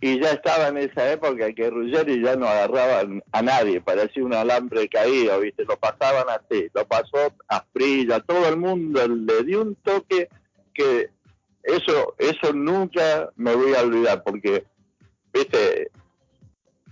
[0.00, 3.02] y ya estaba en esa época que Ruggeri ya no agarraba
[3.32, 5.64] a nadie, parecía un alambre caído, ¿viste?
[5.64, 10.28] Lo pasaban así, lo pasó a Frilla, todo el mundo le dio un toque
[10.74, 11.08] que
[11.64, 14.64] eso eso nunca me voy a olvidar porque,
[15.32, 15.90] ¿viste?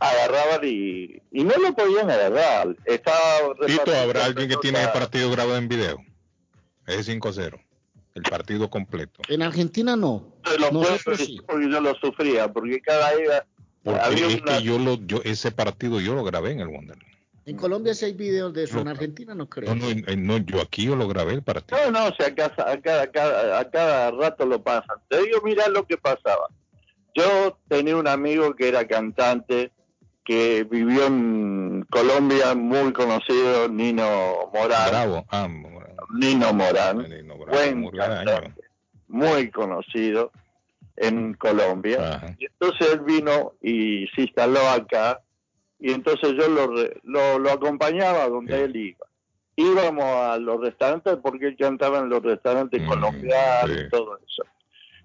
[0.01, 2.75] Agarraban y, y no lo podían agarrar.
[2.87, 5.99] Estaba Tito, ¿habrá alguien que tiene el partido grabado en video?
[6.87, 7.61] Es 5-0.
[8.15, 9.21] El partido completo.
[9.29, 10.35] en Argentina no.
[10.45, 11.43] Yo lo puedo Nosotros decir sí.
[11.47, 13.47] porque yo lo sufría, porque cada día
[13.85, 16.69] Porque había es una- que yo lo, yo, ese partido yo lo grabé en el
[16.69, 17.09] Wonderland.
[17.47, 18.81] En Colombia sí hay videos de eso, No.
[18.83, 19.75] en Argentina no creo.
[19.75, 21.79] No, no, eh, no, yo aquí yo lo grabé el partido.
[21.85, 24.97] No, no, o sea, a cada, a cada- a cada rato lo pasan.
[25.09, 26.49] Te digo, mira lo que pasaba.
[27.15, 29.71] Yo tenía un amigo que era cantante,
[30.25, 34.91] que vivió en Colombia, muy conocido, Nino Morán.
[34.91, 35.25] Bravo.
[35.31, 35.49] Ah,
[36.15, 38.63] Nino Morán, Bravo, buen cantante,
[39.09, 40.33] muy conocido
[40.97, 42.37] en Colombia.
[42.39, 45.21] Y entonces él vino y se instaló acá,
[45.79, 46.75] y entonces yo lo,
[47.05, 49.07] lo, lo acompañaba donde él iba.
[49.57, 54.45] Íbamos a los restaurantes porque él cantaba en los Mm, restaurantes colombianos y todo eso.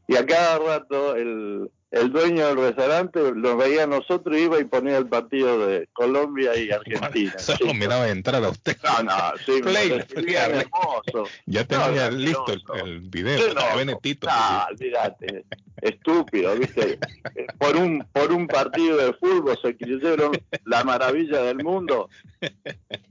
[0.08, 4.65] Y a cada rato el, el dueño del restaurante lo veía a nosotros, iba y
[4.65, 7.34] ponía el partido de Colombia y Argentina.
[7.39, 8.76] Solo miraba entrar a usted.
[8.84, 9.13] No, no,
[9.45, 10.35] sí, me Play, play.
[10.35, 11.30] hermoso.
[11.45, 12.53] Ya tenía No, listo
[12.84, 13.38] el, video.
[13.38, 14.27] Sí, no, Ah, Benetito.
[14.27, 15.45] No, olvídate.
[15.81, 16.99] Estúpido, ¿viste?
[17.35, 20.34] Eh, Por un, por un partido de fútbol se creyeron
[20.65, 22.09] la maravilla del mundo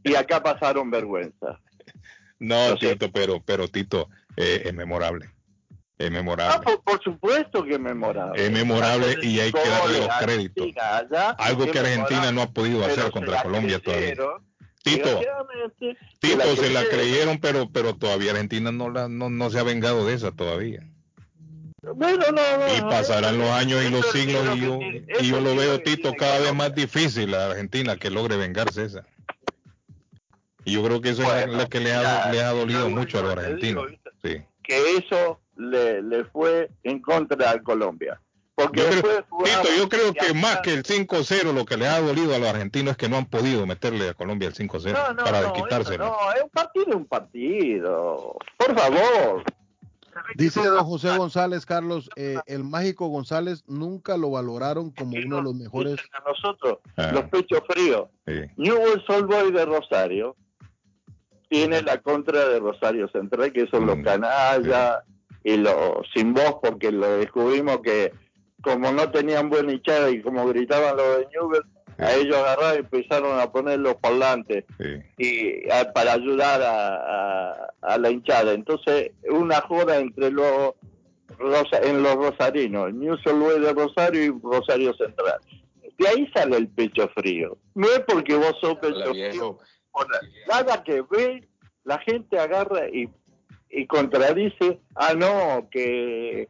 [0.03, 1.59] y acá pasaron vergüenza.
[2.39, 5.31] No, Tito, pero, pero Tito, eh, es memorable.
[5.97, 6.65] Es Ah, memorable.
[6.65, 8.45] por, por supuesto que es memorable.
[8.45, 10.67] Es memorable y hay que darle los créditos.
[10.77, 14.15] Allá, Algo que Argentina no ha podido hacer contra Colombia todavía.
[14.83, 15.21] Tito,
[16.21, 17.39] Tito la se la creyeron.
[17.39, 20.83] pero, pero todavía Argentina no, la, no, no se ha vengado de esa todavía.
[21.81, 24.79] Bueno, no, no, Y pasarán los años y los siglos lo y yo,
[25.21, 29.05] y yo lo veo, Tito, cada vez más difícil a Argentina que logre vengarse esa.
[30.65, 33.19] Y yo creo que eso es lo que le ha, ya, le ha dolido mucho
[33.19, 33.87] a los argentinos.
[34.23, 34.43] Sí.
[34.63, 38.21] que eso le, le fue en contra a Colombia.
[38.57, 41.89] Porque Yo después creo, Tito, yo creo que más que el 5-0, lo que le
[41.89, 44.93] ha dolido a los argentinos es que no han podido meterle a Colombia el 5-0
[44.93, 46.05] No, no, para no, desquitárselo.
[46.05, 48.37] eso no, es un partido, es un partido.
[48.57, 49.43] Por favor.
[50.37, 55.43] Dice don José González, Carlos, eh, el mágico González nunca lo valoraron como uno de
[55.43, 55.97] los mejores.
[56.13, 57.11] A nosotros, Ah.
[57.13, 58.09] los pechos fríos.
[58.25, 58.43] Sí.
[58.57, 60.37] Newell's Old Boy de Rosario
[61.49, 63.87] tiene la contra de Rosario Central, que son Mm.
[63.89, 64.99] los canallas
[65.45, 65.75] y los
[66.15, 68.13] sin voz, porque lo descubrimos que
[68.63, 71.67] como no tenían buena hinchada y como gritaban los de Newell's,
[71.99, 74.65] a ellos agarraron y empezaron a poner los parlantes
[75.19, 78.53] y a- para ayudar a, a- a la hinchada.
[78.53, 80.73] Entonces, una joda entre los
[81.39, 85.39] rosa- en los rosarinos, Boy de Rosario y Rosario Central.
[85.99, 87.57] De ahí sale el pecho frío.
[87.75, 89.59] No es porque vos sos pecho frío.
[90.49, 91.47] Nada que ve,
[91.85, 93.09] la gente agarra y,
[93.77, 96.49] y contradice, ah, no, que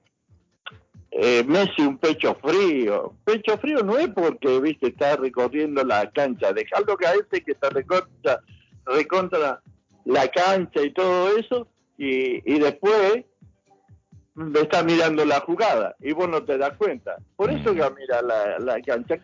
[1.10, 3.14] eh, Messi un pecho frío.
[3.24, 6.52] Pecho frío no es porque, viste, está recorriendo la cancha.
[6.52, 8.40] Dejalo que a ese que está recontra,
[8.84, 9.62] recontra
[10.04, 13.24] la cancha y todo eso, y, y después
[14.60, 17.16] está mirando la jugada y vos no te das cuenta.
[17.36, 19.16] Por eso que mira la, la cancha.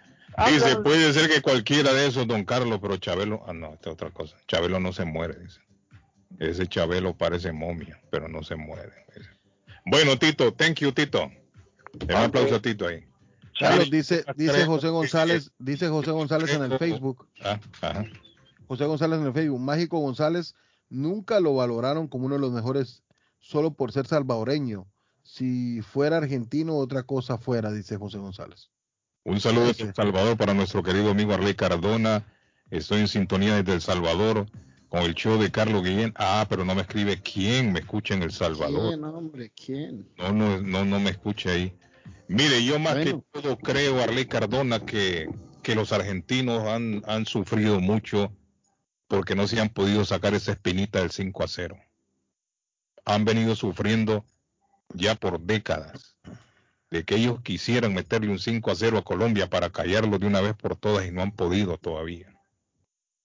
[0.46, 3.90] Dice, Hablan- puede ser que cualquiera de esos, don Carlos, pero Chabelo, ah, no, esta
[3.90, 4.36] es otra cosa.
[4.46, 5.60] Chabelo no se muere, dice.
[6.38, 8.92] Ese Chabelo parece momia, pero no se muere.
[9.14, 9.30] dice.
[9.84, 11.30] Bueno, Tito, thank you, Tito.
[12.02, 13.04] Un aplauso a Tito ahí.
[13.58, 17.28] Carlos dice, dice José González, dice José González en el Facebook.
[17.42, 18.06] Ah, ajá.
[18.68, 19.60] José González en el Facebook.
[19.60, 20.54] Mágico González
[20.88, 23.02] nunca lo valoraron como uno de los mejores
[23.38, 24.86] solo por ser salvadoreño.
[25.22, 28.70] Si fuera argentino, otra cosa fuera, dice José González.
[29.24, 32.24] Un saludo El Salvador para nuestro querido amigo Arley Cardona.
[32.70, 34.46] Estoy en sintonía desde El Salvador
[34.90, 36.12] con el show de Carlos Guillén.
[36.16, 38.88] Ah, pero no me escribe quién me escucha en El Salvador.
[38.88, 39.50] ¿Quién, hombre?
[39.50, 40.08] ¿Quién?
[40.18, 41.72] No, no, no, no me escucha ahí.
[42.28, 43.24] Mire, yo más Bueno.
[43.32, 45.28] que todo creo, Arley Cardona, que,
[45.62, 48.32] que los argentinos han, han sufrido mucho
[49.06, 51.76] porque no se han podido sacar esa espinita del 5 a 0.
[53.04, 54.24] Han venido sufriendo
[54.92, 56.16] ya por décadas
[56.90, 60.40] de que ellos quisieran meterle un 5 a 0 a Colombia para callarlo de una
[60.40, 62.29] vez por todas y no han podido todavía.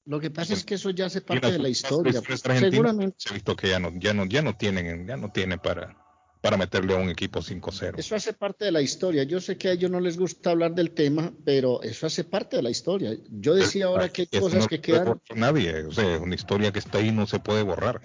[0.06, 2.20] Lo que pasa es que eso ya hace parte de la historia.
[2.20, 5.32] argentinos Seguramente Se ha visto que ya no, ya no, ya no tienen, ya no
[5.32, 5.98] tienen para,
[6.42, 7.98] para meterle a un equipo 5-0.
[7.98, 9.24] eso hace parte de la historia.
[9.24, 12.58] Yo sé que a ellos no les gusta hablar del tema, pero eso hace parte
[12.58, 13.18] de la historia.
[13.32, 16.72] Yo decía ahora que hay cosas no que quedan, nadie, o sea, es una historia
[16.72, 18.02] que está ahí no se puede borrar.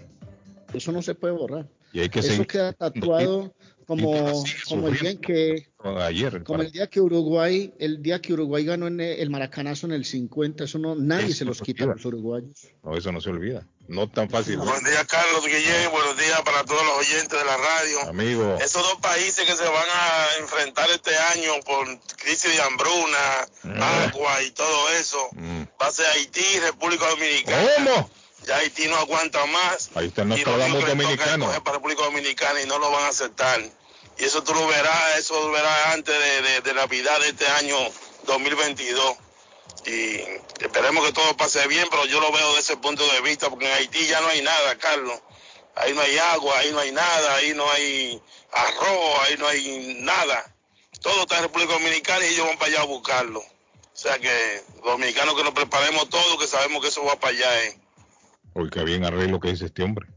[0.73, 1.69] eso no se puede borrar.
[1.93, 3.55] Y hay que Eso seguir queda tatuado
[3.87, 6.43] como, como el día en que ayer.
[6.45, 10.05] como el día que Uruguay, el día que Uruguay ganó en el, Maracanazo en el
[10.05, 12.69] 50, eso no nadie Eso se los no quita a los uruguayos.
[12.83, 13.67] No, eso no se olvida.
[13.89, 14.59] No tan fácil.
[14.59, 15.91] Buen día, Carlos Guillén.
[15.91, 18.09] Buenos días para todos los oyentes de la radio.
[18.09, 18.59] Amigo.
[18.61, 21.87] Esos dos países que se van a enfrentar este año por
[22.17, 25.29] crisis de hambruna, agua y todo eso,
[25.81, 27.69] va a ser Haití y República Dominicana.
[27.77, 28.11] ¿Cómo?
[28.47, 29.91] Ya Haití no aguanta más.
[29.95, 31.47] Ahí está el Nostradamus dominicano.
[31.65, 33.61] para República Dominicana y no lo van a aceptar.
[34.21, 36.15] Y eso tú lo verás, eso lo verás antes
[36.63, 37.77] de, Navidad de este año
[38.27, 39.17] 2022.
[39.87, 40.17] Y
[40.63, 43.67] esperemos que todo pase bien, pero yo lo veo desde ese punto de vista, porque
[43.67, 45.19] en Haití ya no hay nada, Carlos.
[45.75, 48.23] Ahí no hay agua, ahí no hay nada, ahí no hay
[48.53, 50.55] arroz, ahí no hay nada.
[51.01, 53.41] Todo está en República Dominicana y ellos van para allá a buscarlo.
[53.41, 57.65] O sea que dominicanos que nos preparemos todo, que sabemos que eso va para allá.
[57.65, 57.79] ¿eh?
[58.53, 60.09] Oiga bien, arreglo lo que dice este hombre.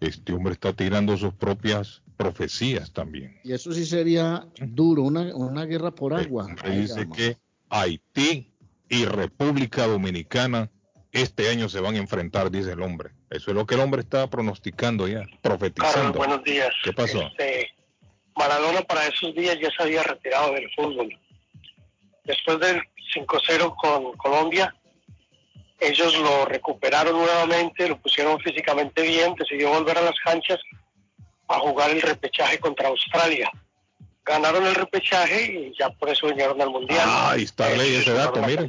[0.00, 3.38] Este hombre está tirando sus propias profecías también.
[3.44, 6.46] Y eso sí sería duro, una, una guerra por agua.
[6.46, 7.36] Hombre dice que
[7.68, 8.50] Haití
[8.88, 10.70] y República Dominicana
[11.12, 13.10] este año se van a enfrentar, dice el hombre.
[13.30, 16.18] Eso es lo que el hombre está pronosticando ya, Carlos, profetizando.
[16.18, 16.70] buenos días.
[16.84, 17.22] ¿Qué pasó?
[17.22, 17.70] Este,
[18.36, 21.18] Maradona para esos días ya se había retirado del fútbol.
[22.24, 22.82] Después del
[23.14, 24.74] 5-0 con Colombia,
[25.80, 30.58] ellos lo recuperaron nuevamente, lo pusieron físicamente bien, decidió volver a las canchas
[31.48, 33.50] a jugar el repechaje contra Australia.
[34.24, 37.02] Ganaron el repechaje y ya por eso vinieron al Mundial.
[37.04, 38.68] Ah, ahí está ley ese dato, mire.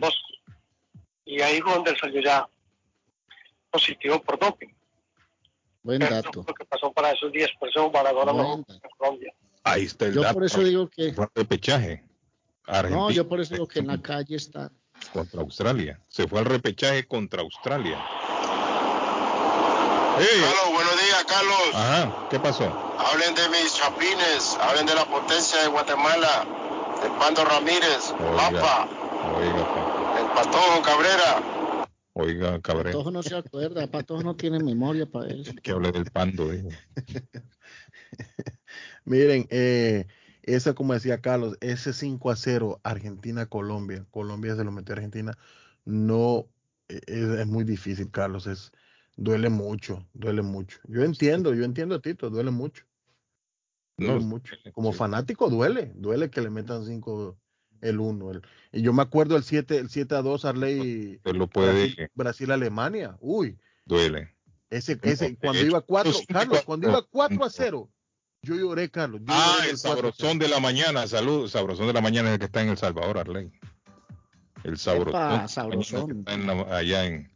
[1.26, 2.48] Y ahí fue donde él salió ya
[3.72, 4.68] positivo por doping.
[5.84, 6.44] Buen dato.
[6.48, 8.64] Lo que pasó para esos días, por eso Maradona no
[8.98, 9.34] Colombia.
[9.64, 10.36] Ahí está el Yo dato.
[10.36, 12.04] por eso digo que repechaje.
[12.66, 14.70] Argentina no, yo por eso digo que en la calle está.
[15.14, 16.00] contra Australia.
[16.08, 17.98] Se fue al repechaje contra Australia.
[20.20, 20.42] ¡Ey!
[20.42, 20.87] Carlos, buenos días,
[21.28, 21.74] Carlos.
[21.74, 22.74] Ajá, ¿qué pasó?
[22.98, 26.48] Hablen de mis chapines, hablen de la potencia de Guatemala,
[27.02, 28.88] de Pando Ramírez, Papa,
[29.36, 29.66] Oiga,
[30.16, 31.44] el Patojo Cabrera.
[32.14, 35.52] oiga, Cabrera, Patojo no se acuerda, Patojo no tiene memoria para eso.
[35.62, 36.50] que hable del pando.
[36.50, 36.70] dijo.
[39.06, 40.08] Miren, eh,
[40.44, 45.38] ese, como decía Carlos, ese 5 a 0 Argentina-Colombia, Colombia se lo metió a Argentina,
[45.86, 46.48] no
[46.88, 48.72] e- es, es muy difícil, Carlos, es
[49.18, 50.80] duele mucho, duele mucho.
[50.88, 52.86] Yo entiendo, yo entiendo, Tito, duele mucho.
[53.98, 54.56] Duele No, mucho.
[54.74, 57.38] Como fanático duele, duele que le metan 5
[57.82, 58.42] el 1.
[58.72, 62.52] y yo me acuerdo el 7, el 7 a 2 Arley Usted lo puede, Brasil,
[62.52, 63.18] Alemania.
[63.20, 64.36] Uy, duele.
[64.70, 67.50] ese, ese cuando hecho, iba 4, esos Carlos, cinco- cuando iba 4 a no.
[67.50, 67.90] 0,
[68.44, 69.22] yo lloré, Carlos.
[69.22, 70.14] yo Ah, lloré el del 4 a 0.
[70.14, 72.78] sabrosón de la mañana, salud, sabrosón de la mañana es el que está en El
[72.78, 73.52] Salvador, Arley.
[74.64, 76.20] El sabrosón, Epa, sabrosón.
[76.20, 77.32] está en la- allá en,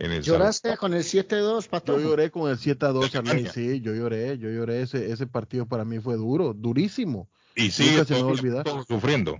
[0.00, 0.22] en El.
[0.22, 1.98] ¿Lloraste con el 7-2, Pato?
[2.00, 4.82] Yo lloré con el 7 a 2, Arley, sí, yo lloré, yo lloré.
[4.82, 7.28] Ese, ese partido para mí fue duro, durísimo.
[7.54, 8.64] Y sigue Nunca se me va a olvidar.
[8.88, 9.38] sufriendo.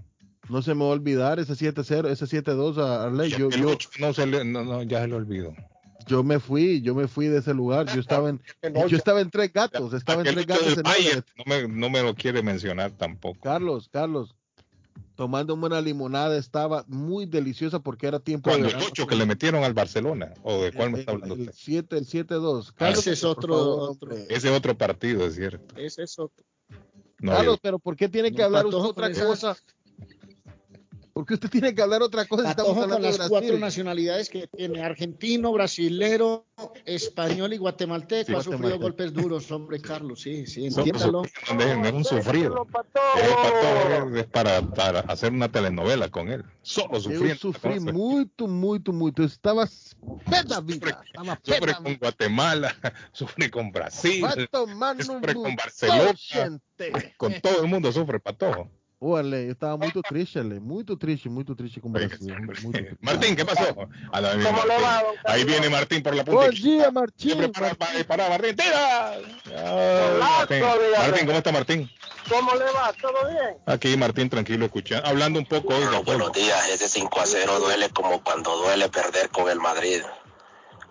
[0.48, 3.30] No se me va a olvidar ese 7-0, ese 7-2 a Arley.
[3.30, 5.54] Yo, el yo, no se le, no, no, ya se le olvidó.
[6.06, 7.86] yo me fui, yo me fui de ese lugar.
[7.94, 8.40] Yo estaba en,
[8.88, 12.02] yo estaba en tres gatos, estaba en tres gatos en Bayern, no me, no me
[12.02, 13.40] lo quiere mencionar tampoco.
[13.40, 14.34] Carlos, Carlos,
[15.20, 18.90] tomándome una limonada, estaba muy deliciosa porque era tiempo Cuando de el verano.
[18.90, 21.54] 8 que le metieron al Barcelona, o de cuál me El- está hablando el usted.
[21.58, 22.68] 7, el 7-2.
[22.70, 24.08] Ah, Carlos, Ese es otro- favor, otro.
[24.14, 24.26] hombre.
[24.34, 25.76] Ese otro partido, es cierto.
[25.76, 26.42] Ese es otro.
[27.18, 29.58] No, Carlos, yo- pero ¿por qué tiene que No, hablar usted otra cosa?
[31.12, 32.50] ¿Por qué usted tiene que hablar otra cosa?
[32.50, 36.46] Estamos Patojo con hablando de las cuatro nacionalidades que tiene, argentino, brasilero,
[36.84, 41.22] español y guatemalteco, Sí, ha sufrido golpes duros, hombre, Carlos, sí, sí, entiéndalo.
[41.24, 42.66] es un sufrido.
[44.16, 44.58] Es, para,
[45.00, 46.44] hacer una telenovela con él.
[46.62, 47.36] Solo sufriendo.
[47.36, 49.22] sofri muito, muito, muito.
[49.22, 49.66] Eu estava
[50.28, 51.02] pé da vida.
[51.06, 51.98] Estava pé Sufre con vida.
[52.00, 52.74] Guatemala,
[53.12, 54.26] sufre con Brasil,
[55.00, 57.14] sufre con Barcelona, gente.
[57.16, 58.70] con todo el mundo sufre Patojo.
[59.02, 60.60] Olha, eu estava muito triste, Ale.
[60.60, 62.36] Muito triste, muito triste com o Brasil.
[62.46, 62.98] Triste.
[63.00, 63.88] Martín, ¿qué pasó?
[64.12, 65.20] A la- ¿Cómo le va, don Martín.
[65.24, 66.42] Ahí viene Martín por la punta.
[66.42, 67.32] Bom dia, Martim.
[67.32, 69.12] Siempre para, para, para Martín, tira.
[69.12, 70.56] Ay, Martín.
[70.58, 70.98] dígame.
[70.98, 71.90] Martín, ¿cómo está Martín?
[72.28, 72.92] ¿Cómo le va?
[73.00, 73.56] ¿Todo bien?
[73.64, 77.88] Aquí Martín tranquilo escuchando, hablando un poco hoy Buenos días, ese 5 a 0 duele
[77.90, 80.02] como cuando duele perder con el Madrid.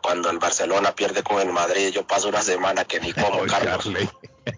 [0.02, 3.88] Cuando el Barcelona pierde con el Madrid, yo paso una semana que ni como, Carlos.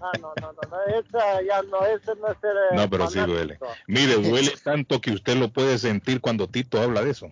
[0.01, 3.07] Ah, no, no, no, no, esa ya no, ese no es ser eh, No, pero
[3.07, 3.37] sí fanático.
[3.37, 3.59] duele.
[3.87, 7.31] Mire, duele tanto que usted lo puede sentir cuando Tito habla de eso.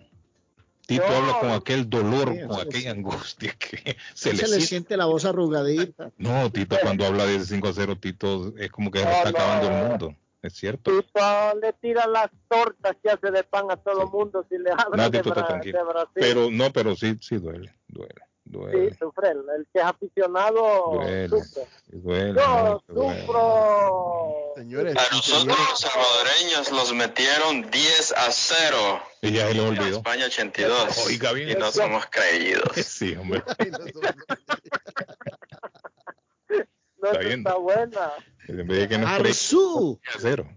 [0.86, 1.16] Tito No.
[1.16, 2.88] habla con aquel dolor, Sí, con eso aquella sí.
[2.88, 4.66] angustia que Se se le le siente.
[4.66, 6.10] siente la voz arrugadita.
[6.18, 9.10] No, Tito cuando habla de ese 5 a 0, Tito es como que se le
[9.10, 9.38] No, está no.
[9.38, 10.14] acabando el mundo.
[10.42, 10.90] Es cierto.
[10.90, 11.20] Tito
[11.60, 14.96] le tira las tortas que hace de pan a todo el mundo si le habla
[14.96, 15.78] No, de, Tito está Bra- tranquilo.
[15.78, 16.12] de Brasil.
[16.14, 18.14] Pero no, pero sí, sí duele, duele,
[18.50, 19.30] duele, sí, sufre.
[19.30, 21.62] El, que es aficionado duele, sufre.
[21.88, 23.20] duele, Yo duele.
[23.26, 24.34] sufro.
[24.56, 29.96] Señores, A nosotros los salvadoreños los metieron 10 a 0 Y ya se en olvidó.
[29.98, 31.50] España 82 Oiga bien.
[31.50, 32.70] y no somos creídos.
[32.84, 33.42] Sí, hombre.
[37.02, 37.38] No, Está esa bien.
[37.40, 38.10] está buena.
[38.48, 40.00] En vez de que no es tres, Arzú.
[40.14, 40.48] a cero.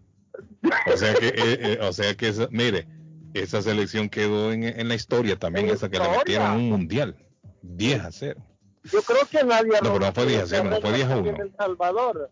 [0.93, 2.87] O sea que, eh, eh, o sea que esa- mire,
[3.33, 7.15] esa selección quedó en, en la historia también, En esa que le metieron un mundial.
[7.63, 8.45] 10 a 0.
[8.83, 11.17] Yo creo que nadie No, pero no fue 10 a 0, no fue 10 a
[11.17, 11.29] 1.
[11.29, 12.31] En El Salvador.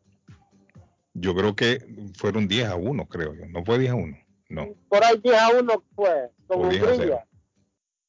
[1.14, 1.86] Yo creo que
[2.16, 3.46] fueron 10 a 1, creo yo.
[3.48, 4.18] No fue 10 a 1.
[4.50, 4.76] No.
[4.90, 6.96] Por ahí 10 a 1 fue, con O 10 a 0.
[6.96, 7.26] Hungría.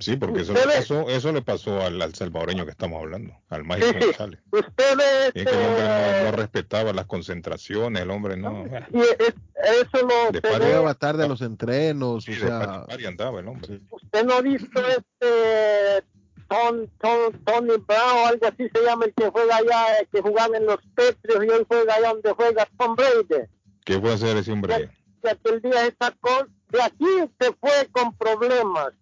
[0.00, 3.32] Sí, porque eso le Ustedes- pasó, eso le pasó al, al salvadoreño que estamos hablando,
[3.48, 4.04] al Mágico Sí.
[4.06, 4.40] González.
[4.50, 8.64] Ustedes, es que el hombre no, este, no respetaba las concentraciones, el hombre no.
[8.92, 9.34] y es-
[9.80, 13.40] eso lo De Llegaba tarde a los entrenos, Sí, o sea, par- par y andaba
[13.40, 13.80] el hombre.
[13.90, 16.04] usted no ha visto este
[16.48, 20.56] Ton, Ton- Tony Brown algo así se llama el que juega allá, eh, que jugaba
[20.56, 23.46] en los Patriots y hoy juega allá donde juega Tom Brady.
[23.84, 24.90] ¿Qué puede hacer ese hombre?
[25.22, 27.06] que aquel día se sacó, de aquí
[27.40, 28.92] se fue con problemas.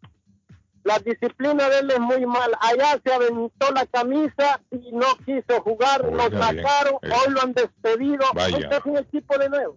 [0.85, 2.57] La disciplina de él es muy mala.
[2.61, 7.11] Allá se aventó la camisa y no quiso jugar, lo bien, sacaron, eh.
[7.11, 8.57] hoy lo han despedido, Vaya.
[8.57, 9.77] hoy está sin equipo de nuevo.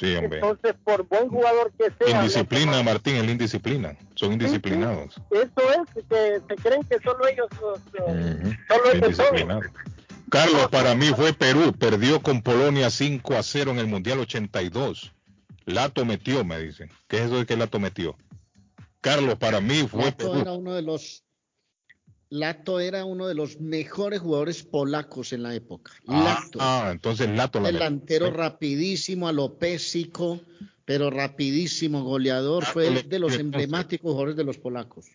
[0.00, 0.38] Sí, hombre.
[0.38, 3.94] Entonces, por buen jugador que sea, Indisciplina, Martín, el indisciplina.
[4.14, 5.20] Son indisciplinados.
[5.30, 9.26] eso es, que se creen que solo ellos, los, eh, Ujú, solo ellos son.
[9.26, 9.66] Indisciplinados.
[10.30, 11.74] Carlos, para mí fue Perú.
[11.78, 15.12] Perdió con Polonia 5 a 0 en el Mundial 82.
[15.66, 16.90] Lato metió, me dicen.
[17.06, 18.16] ¿Qué es eso de que Lato metió?
[19.02, 20.40] Carlos, para mí fue Lato Perú.
[20.40, 21.24] era uno de los
[22.30, 25.92] Lato era uno de los mejores jugadores polacos en la época.
[26.06, 26.58] Ah, Lato.
[26.60, 30.40] ah, entonces Lato la delantero rapidísimo, alopésico,
[30.84, 32.64] pero rapidísimo, goleador.
[32.64, 35.06] Fue le- de los le- emblemáticos jugadores de los polacos.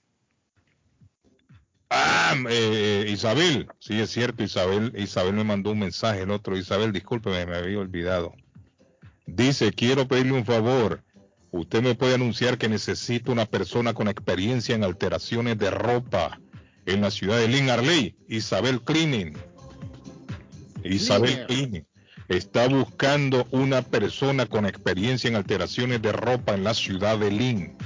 [1.90, 6.92] Ah, eh, Isabel, sí es cierto, Isabel, Isabel me mandó un mensaje el otro, Isabel,
[6.92, 8.34] discúlpeme, me había olvidado.
[9.26, 11.02] Dice, quiero pedirle un favor.
[11.52, 16.42] Usted me puede anunciar que necesito una persona con experiencia en alteraciones de ropa
[16.86, 18.18] en la ciudad de Lynn Arley.
[18.28, 19.38] Isabel Cleaning.
[20.84, 21.46] Isabel.
[21.48, 21.86] Cleaning.
[22.28, 27.78] Está buscando una persona con experiencia en alteraciones de ropa en la ciudad de Lynn.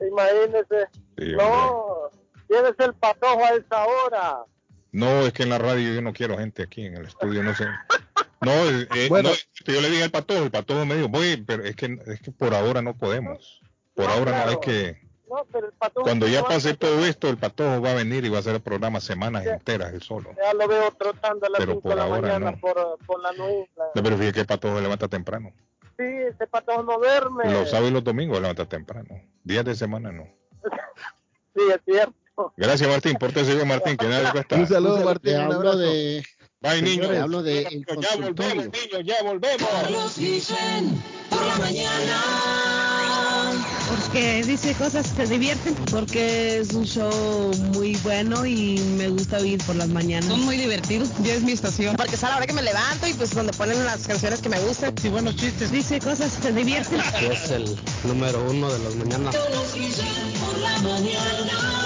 [0.00, 0.88] Imagínese.
[1.18, 2.10] Sí, no,
[2.48, 4.44] tienes el patojo a esa hora.
[4.92, 7.54] No, es que en la radio yo no quiero gente aquí en el estudio, no
[7.54, 7.66] sé.
[8.42, 9.30] No, eh, eh, Bueno.
[9.30, 12.20] no, yo le dije al patojo, el patojo me dijo, voy, pero es que, es
[12.20, 13.62] que por ahora no podemos.
[13.94, 15.00] Por ahora no hay que...
[15.28, 16.04] No, pero el patojo.
[16.04, 18.60] Cuando ya pase todo esto, el patojo va a venir y va a hacer el
[18.60, 20.30] programa semanas enteras él solo.
[20.36, 22.60] Ya lo veo trotando a las Pero 5 por de la ahora mañana no.
[22.60, 23.66] por, por la England.
[23.94, 25.52] No, pero fíjate que el patojo se levanta temprano.
[25.98, 27.50] Sí, ese patojo no duerme.
[27.50, 29.22] Los sábados y los domingos se levanta temprano.
[29.42, 30.28] Días de semana no.
[31.56, 32.14] Sí, es cierto.
[32.56, 34.56] Gracias Martín, pórtese bien Martín, que nada le cuesta.
[34.56, 35.78] un saludo Martín, hablo abrazo.
[35.78, 36.24] de,
[36.60, 37.10] Bye niños.
[37.18, 39.68] hablo de Ya volvemos niños, ya volvemos.
[39.70, 42.22] Carlos Guillén, por la mañana.
[43.88, 47.10] porque dice cosas que te divierten, porque es un show
[47.74, 50.28] muy bueno y me gusta oír por las mañanas.
[50.30, 51.10] Son muy divertidos.
[51.22, 51.94] Ya es mi estación.
[51.96, 54.48] Porque es a la hora que me levanto y pues donde ponen las canciones que
[54.48, 54.94] me gustan.
[55.00, 55.70] Sí, buenos chistes.
[55.70, 57.00] Dice cosas que te divierten.
[57.30, 59.36] es el número uno de las mañanas.
[59.36, 61.85] Carlos Guillén, por la mañana.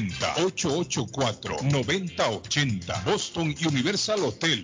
[0.09, 3.05] 884-9080.
[3.05, 4.63] Boston Universal Hotel.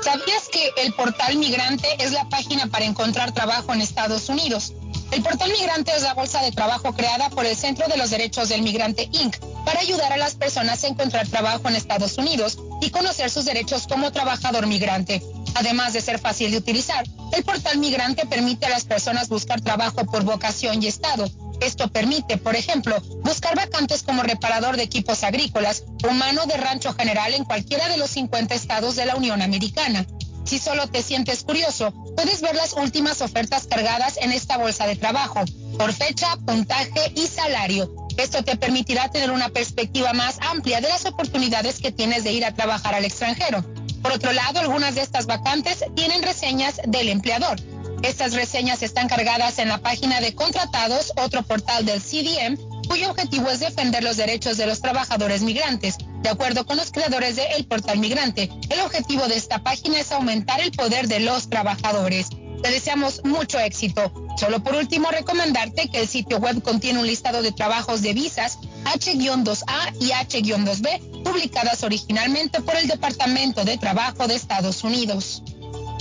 [0.00, 4.72] ¿Sabías que el portal migrante es la página para encontrar trabajo en Estados Unidos?
[5.10, 8.48] El portal migrante es la bolsa de trabajo creada por el Centro de los Derechos
[8.48, 9.36] del Migrante Inc.
[9.66, 13.86] para ayudar a las personas a encontrar trabajo en Estados Unidos y conocer sus derechos
[13.86, 15.22] como trabajador migrante.
[15.54, 20.06] Además de ser fácil de utilizar, el portal migrante permite a las personas buscar trabajo
[20.06, 21.28] por vocación y estado.
[21.62, 26.92] Esto permite, por ejemplo, buscar vacantes como reparador de equipos agrícolas o mano de rancho
[26.92, 30.04] general en cualquiera de los 50 estados de la Unión Americana.
[30.44, 34.96] Si solo te sientes curioso, puedes ver las últimas ofertas cargadas en esta bolsa de
[34.96, 35.44] trabajo,
[35.78, 37.94] por fecha, puntaje y salario.
[38.16, 42.44] Esto te permitirá tener una perspectiva más amplia de las oportunidades que tienes de ir
[42.44, 43.64] a trabajar al extranjero.
[44.02, 47.56] Por otro lado, algunas de estas vacantes tienen reseñas del empleador.
[48.02, 52.56] Estas reseñas están cargadas en la página de contratados, otro portal del CDM,
[52.88, 55.96] cuyo objetivo es defender los derechos de los trabajadores migrantes.
[56.20, 60.10] De acuerdo con los creadores de El Portal Migrante, el objetivo de esta página es
[60.10, 62.28] aumentar el poder de los trabajadores.
[62.62, 64.12] Te deseamos mucho éxito.
[64.36, 68.58] Solo por último recomendarte que el sitio web contiene un listado de trabajos de visas
[68.84, 75.42] H-2A y H-2B publicadas originalmente por el Departamento de Trabajo de Estados Unidos.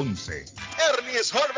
[0.01, 0.51] 781-284-1011.
[0.97, 1.50] Ernie's Harvest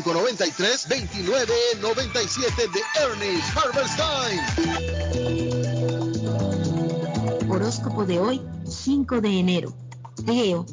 [0.00, 4.40] 781-593-2997 de Ernest Harvest Time.
[7.48, 9.76] Horóscopo de hoy, 5 de enero.
[10.24, 10.64] Leo,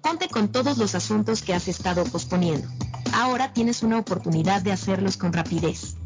[0.00, 2.68] ponte con todos los asuntos que has estado posponiendo.
[3.12, 5.96] Ahora tienes una oportunidad de hacerlos con rapidez.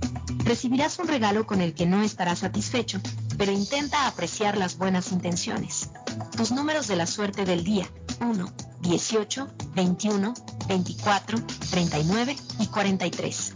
[0.45, 3.03] Recibirás un regalo con el que no estarás satisfecho,
[3.37, 5.91] pero intenta apreciar las buenas intenciones.
[6.37, 7.87] Tus números de la suerte del día,
[8.21, 8.51] 1,
[8.83, 10.35] 18, 21,
[10.69, 11.39] 24,
[11.71, 13.55] 39 y 43.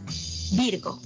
[0.53, 1.01] Virgo.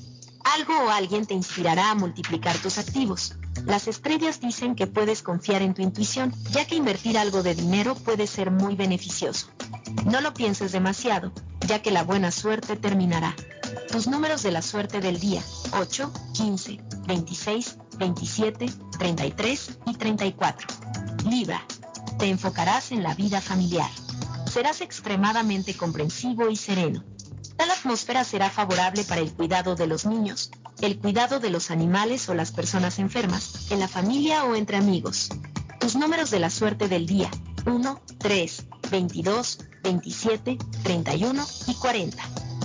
[0.45, 3.35] Algo o alguien te inspirará a multiplicar tus activos.
[3.67, 7.95] Las estrellas dicen que puedes confiar en tu intuición, ya que invertir algo de dinero
[7.95, 9.49] puede ser muy beneficioso.
[10.07, 11.33] No lo pienses demasiado,
[11.67, 13.35] ya que la buena suerte terminará.
[13.91, 15.43] Tus números de la suerte del día,
[15.79, 18.67] 8, 15, 26, 27,
[18.99, 20.69] 33 y 34.
[21.29, 21.65] Libra.
[22.19, 23.91] Te enfocarás en la vida familiar.
[24.51, 27.05] Serás extremadamente comprensivo y sereno.
[27.57, 30.51] Tal atmósfera será favorable para el cuidado de los niños,
[30.81, 35.29] el cuidado de los animales o las personas enfermas, en la familia o entre amigos.
[35.79, 37.31] Tus números de la suerte del día,
[37.65, 42.23] 1, 3, 22, 27, 31 y 40.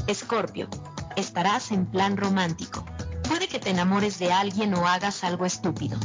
[0.08, 0.68] Escorpio.
[1.16, 2.84] Estarás en plan romántico.
[3.30, 6.00] Puede que te enamores de alguien o hagas algo estúpido.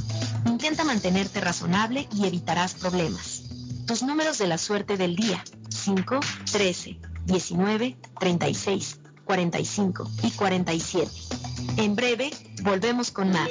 [0.45, 3.45] Intenta mantenerte razonable y evitarás problemas.
[3.87, 5.43] Tus números de la suerte del día,
[5.81, 6.21] 5,
[6.53, 11.11] 13, 19, 36, 45 y 47.
[11.79, 12.31] En breve,
[12.63, 13.51] volvemos con más.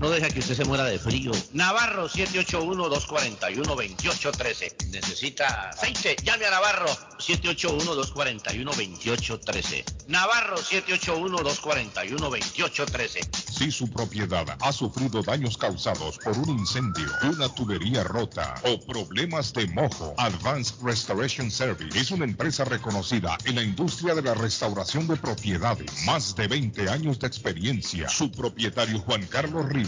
[0.00, 1.30] no deja que usted se muera de frío.
[1.52, 4.90] Navarro 781-241-2813.
[4.90, 6.16] Necesita aceite.
[6.22, 6.88] Llame a Navarro
[7.18, 9.84] 781-241-2813.
[10.08, 13.48] Navarro 781-241-2813.
[13.58, 19.52] Si su propiedad ha sufrido daños causados por un incendio, una tubería rota o problemas
[19.52, 25.08] de mojo, Advanced Restoration Service es una empresa reconocida en la industria de la restauración
[25.08, 25.90] de propiedades.
[26.06, 28.08] Más de 20 años de experiencia.
[28.08, 29.87] Su propietario Juan Carlos Rivera,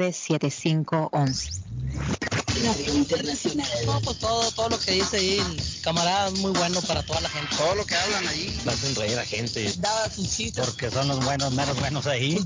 [0.01, 1.61] 97511.
[2.93, 3.67] Internacional.
[3.85, 7.29] No, pues todo, todo lo que dice ahí, camarada, es muy bueno para toda la
[7.29, 7.55] gente.
[7.55, 8.61] Todo lo que hablan ahí.
[8.67, 9.71] Hacen reír a gente.
[9.77, 10.65] Daba sus chistes.
[10.65, 12.39] Porque son los buenos, menos buenos ahí.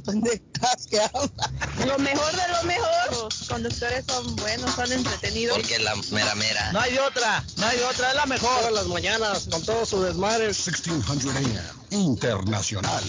[0.89, 1.87] que hablan.
[1.87, 3.11] Lo mejor de lo mejor.
[3.11, 5.57] Los conductores son buenos, son entretenidos.
[5.57, 6.71] Porque la mera mera.
[6.71, 8.59] No hay otra, no hay otra, es la mejor.
[8.59, 10.45] Todas las mañanas, con todos sus desmadre.
[10.45, 11.59] 1600 AM,
[11.91, 13.03] Internacional.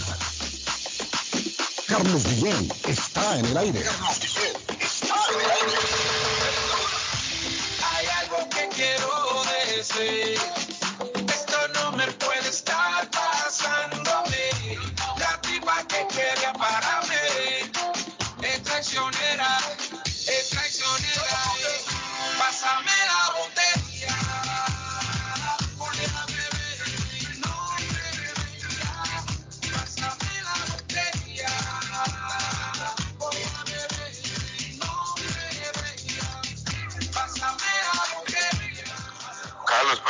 [1.88, 3.80] Carlos Guillén está en el aire.
[3.80, 5.72] Carlos Guillén está en el aire.
[7.92, 9.44] Hay algo que quiero
[9.76, 10.65] decir.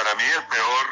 [0.07, 0.87] Para mí el peor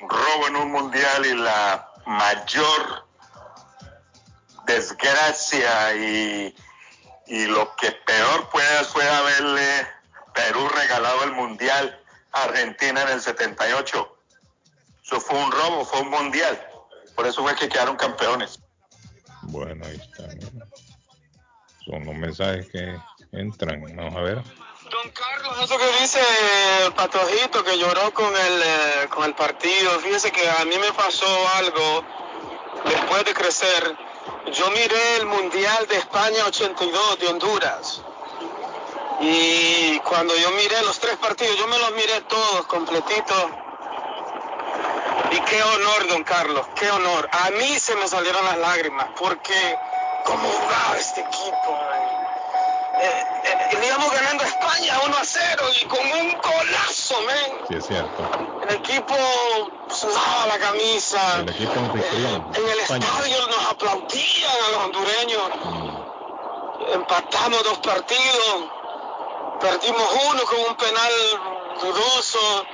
[0.00, 3.06] robo en un mundial y la mayor
[4.66, 6.56] desgracia y,
[7.26, 9.86] y lo que peor puede fue haberle
[10.34, 14.18] Perú regalado el mundial a Argentina en el 78.
[15.04, 16.60] Eso fue un robo, fue un mundial.
[17.14, 18.58] Por eso fue que quedaron campeones.
[19.42, 20.24] Bueno, ahí está.
[21.84, 22.98] Son los mensajes que
[23.30, 23.82] entran.
[23.94, 24.42] Vamos a ver.
[24.90, 26.20] Don Carlos, eso que dice
[26.94, 31.26] patojito que lloró con el, eh, con el partido, fíjese que a mí me pasó
[31.56, 32.04] algo
[32.84, 33.96] después de crecer.
[34.52, 38.02] Yo miré el Mundial de España 82 de Honduras.
[39.20, 43.44] Y cuando yo miré los tres partidos, yo me los miré todos completitos.
[45.30, 47.28] Y qué honor, don Carlos, qué honor.
[47.32, 49.78] A mí se me salieron las lágrimas porque
[50.24, 51.78] cómo jugaba este equipo.
[52.96, 57.58] Eh, eh, íbamos ganando a España 1 a 0 y con un golazo, men.
[57.68, 58.22] Sí, es cierto.
[58.68, 59.14] El equipo
[59.88, 61.40] sudaba la camisa.
[61.40, 62.46] El equipo anfitrión.
[62.54, 63.06] En el España.
[63.06, 65.42] estadio nos aplaudían a los hondureños.
[66.92, 68.70] Empatamos dos partidos.
[69.60, 71.12] Perdimos uno con un penal
[71.80, 72.66] dudoso.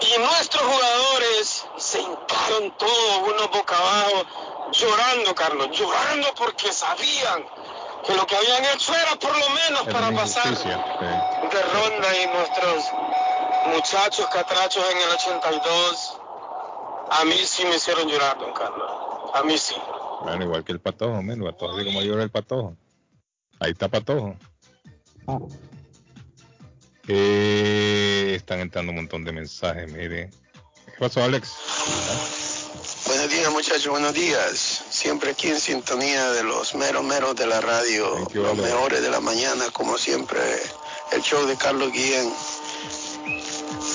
[0.00, 4.26] Y nuestros jugadores se hincaron todos, unos boca abajo,
[4.72, 7.46] llorando, Carlos, llorando porque sabían
[8.06, 10.68] que lo que habían hecho era por lo menos Es para pasar sí.
[10.68, 12.84] de ronda y nuestros
[13.74, 16.18] muchachos catrachos en el 82
[17.10, 18.90] a mí sí me hicieron llorar, don Carlos.
[19.34, 19.74] A mí sí.
[20.22, 22.76] Bueno, igual que el patojo, men, el patojo, así como llora el patojo.
[23.60, 24.36] Ahí está patojo.
[27.06, 30.30] Eh, están entrando un montón de mensajes, mire.
[30.86, 31.52] ¿Qué pasó, Alex?
[33.06, 34.73] Buenos días, muchachos, buenos días.
[35.04, 39.20] Siempre aquí en sintonía de los meros meros de la radio, los mejores de la
[39.20, 40.40] mañana, como siempre,
[41.12, 42.32] el show de Carlos Guillén.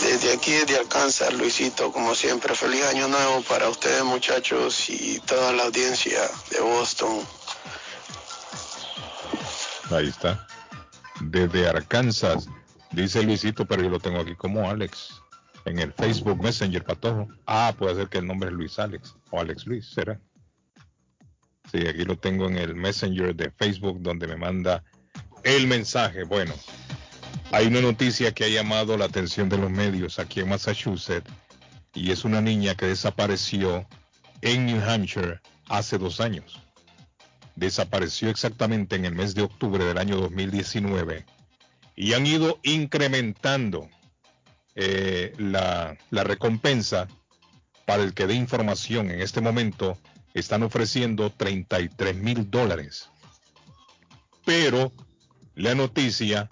[0.04, 5.52] Desde aquí, desde Alcanzar, Luisito, como siempre, feliz año nuevo para ustedes, muchachos, y toda
[5.52, 6.22] la audiencia
[6.52, 7.22] de Boston.
[9.90, 10.46] Ahí está.
[11.22, 12.46] Desde Arkansas,
[12.92, 15.10] dice Luisito, pero yo lo tengo aquí como Alex.
[15.66, 17.30] En el Facebook Messenger, patojo.
[17.48, 19.16] Ah, puede ser que el nombre es Luis Alex.
[19.32, 20.20] O Alex Luis, será.
[21.72, 24.84] Sí, aquí lo tengo en el Messenger de Facebook donde me manda
[25.44, 26.24] el mensaje.
[26.24, 26.54] Bueno,
[27.52, 31.30] hay una noticia que ha llamado la atención de los medios aquí en Massachusetts
[31.94, 33.88] y es una niña que desapareció
[34.42, 36.60] en New Hampshire hace dos años.
[37.56, 41.26] desapareció exactamente en el mes de octubre del año 2019
[41.96, 43.90] y han ido incrementando
[44.76, 47.10] eh, la, la recompensa
[47.86, 49.98] para el que dé información en este momento
[50.34, 53.10] están ofreciendo 33 mil dólares.
[54.46, 54.92] Pero
[55.56, 56.50] la noticia,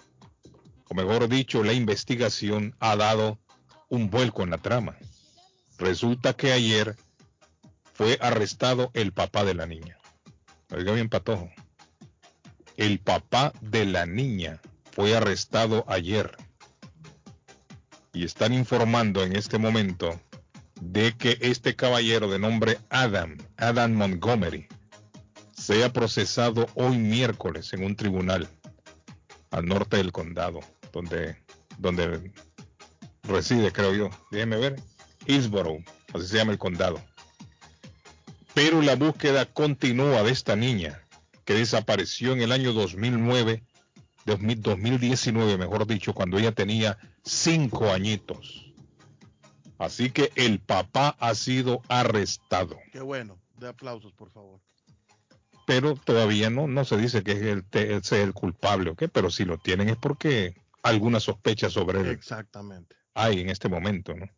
[0.88, 3.38] o mejor dicho, la investigación ha dado
[3.88, 4.96] un vuelco en la trama.
[5.78, 6.96] Resulta que ayer
[7.94, 9.98] fue arrestado el papá de la niña.
[10.70, 11.50] Oiga bien, Patojo.
[12.76, 14.60] El papá de la niña
[14.92, 16.36] fue arrestado ayer.
[18.12, 20.20] Y están informando en este momento
[20.80, 24.66] de que este caballero de nombre Adam, Adam Montgomery,
[25.52, 28.48] sea procesado hoy miércoles en un tribunal
[29.50, 30.60] al norte del condado,
[30.92, 31.36] donde,
[31.78, 32.32] donde
[33.24, 34.10] reside, creo yo.
[34.30, 34.76] Déjeme ver.
[35.26, 35.84] Hillsborough,
[36.14, 37.02] así se llama el condado.
[38.54, 41.02] Pero la búsqueda continúa de esta niña
[41.44, 43.62] que desapareció en el año 2009,
[44.24, 48.67] 2019, mejor dicho, cuando ella tenía cinco añitos.
[49.78, 52.78] Así que el papá ha sido arrestado.
[52.92, 53.38] Qué bueno.
[53.58, 54.60] De aplausos, por favor.
[55.66, 57.64] Pero todavía no, no se dice que es el,
[58.04, 59.04] sea el culpable, ¿ok?
[59.12, 62.96] Pero si lo tienen es porque alguna sospecha sobre él Exactamente.
[63.14, 64.28] hay en este momento, ¿no?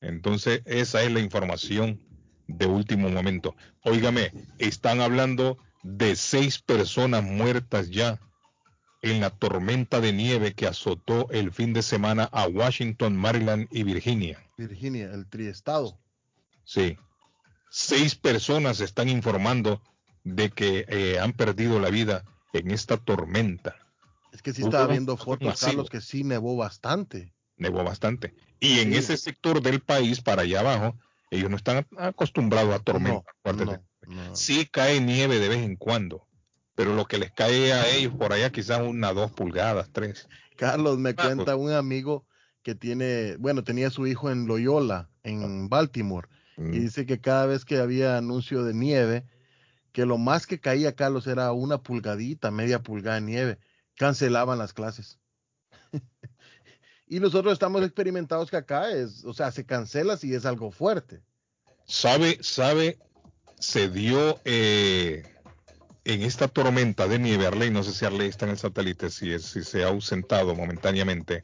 [0.00, 2.00] Entonces, esa es la información
[2.46, 3.54] de último momento.
[3.82, 8.20] Óigame, están hablando de seis personas muertas ya
[9.02, 13.84] en la tormenta de nieve que azotó el fin de semana a Washington, Maryland y
[13.84, 14.44] Virginia.
[14.56, 15.98] Virginia, el triestado.
[16.64, 16.98] Sí.
[17.70, 19.80] Seis personas están informando
[20.24, 23.76] de que eh, han perdido la vida en esta tormenta.
[24.32, 25.70] Es que sí estaba viendo fotos, masivo.
[25.70, 27.32] Carlos, que sí nevó bastante.
[27.56, 28.34] Nevó bastante.
[28.60, 30.96] Y en ese sector del país, para allá abajo,
[31.30, 33.34] ellos no están acostumbrados a tormentas
[34.08, 34.34] no.
[34.34, 36.26] Sí cae nieve de vez en cuando,
[36.78, 40.28] pero lo que les cae a ellos por allá quizás una, dos pulgadas, tres.
[40.56, 42.24] Carlos, me Ah, cuenta un amigo
[42.62, 46.74] que tiene, bueno, tenía su hijo en Loyola, en Baltimore, Mm.
[46.74, 49.24] y dice que cada vez que había anuncio de nieve,
[49.90, 53.58] que lo más que caía, Carlos, era una pulgadita, media pulgada de nieve.
[53.96, 55.18] Cancelaban las clases.
[57.08, 61.22] y nosotros estamos experimentados que acá es, o sea, se cancela si es algo fuerte.
[61.86, 63.00] ¿Sabe, sabe,
[63.58, 65.24] se dio eh,
[66.08, 69.38] en esta tormenta de nieve, Arley, no sé si Arley está en el satélite, si,
[69.38, 71.42] se ha ausentado momentáneamente,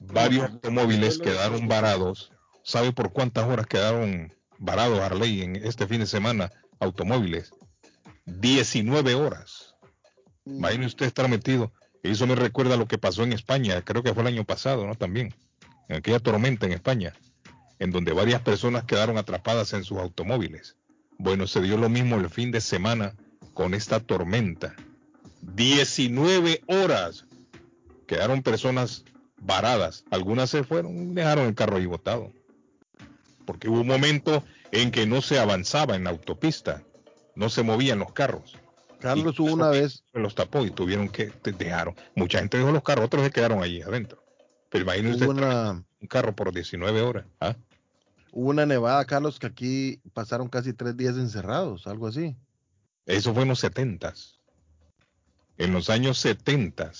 [0.00, 2.30] varios automóviles quedaron varados.
[2.62, 6.52] ¿Sabe por cuántas horas quedaron varados, Arley, en este fin de semana?
[6.78, 7.52] Automóviles.
[8.26, 9.74] 19 horas.
[10.44, 11.72] Imagine usted estar metido.
[12.02, 14.86] Eso me recuerda a lo que pasó en España, creo que fue el año pasado,
[14.86, 14.94] ¿no?
[14.94, 15.34] También.
[15.88, 17.14] En aquella tormenta en España,
[17.78, 20.76] en donde varias personas quedaron atrapadas en sus automóviles.
[21.16, 23.14] Bueno, se dio lo mismo el fin de semana
[23.54, 24.74] con esta tormenta.
[25.40, 27.26] 19 horas
[28.06, 29.04] quedaron personas
[29.38, 30.04] varadas.
[30.10, 32.32] Algunas se fueron, dejaron el carro ahí botado.
[33.46, 36.82] Porque hubo un momento en que no se avanzaba en la autopista,
[37.34, 38.58] no se movían los carros.
[39.00, 41.94] Carlos, hubo una vez, Los tapó y tuvieron que dejaron.
[42.14, 44.24] Mucha gente dejó los carros, otros se quedaron allí adentro.
[44.70, 47.26] Pero imagínense una, un carro por 19 horas.
[47.40, 47.54] ¿ah?
[48.34, 52.36] hubo una nevada, Carlos, que aquí pasaron casi tres días encerrados, algo así.
[53.06, 54.14] Eso fue en los 70
[55.58, 56.92] En los años 70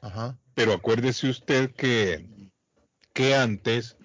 [0.00, 0.38] Ajá.
[0.54, 2.28] Pero acuérdese usted que,
[3.12, 3.96] que antes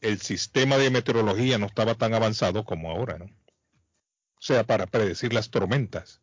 [0.00, 3.24] el sistema de meteorología no estaba tan avanzado como ahora, ¿no?
[3.24, 6.20] O sea, para predecir las tormentas.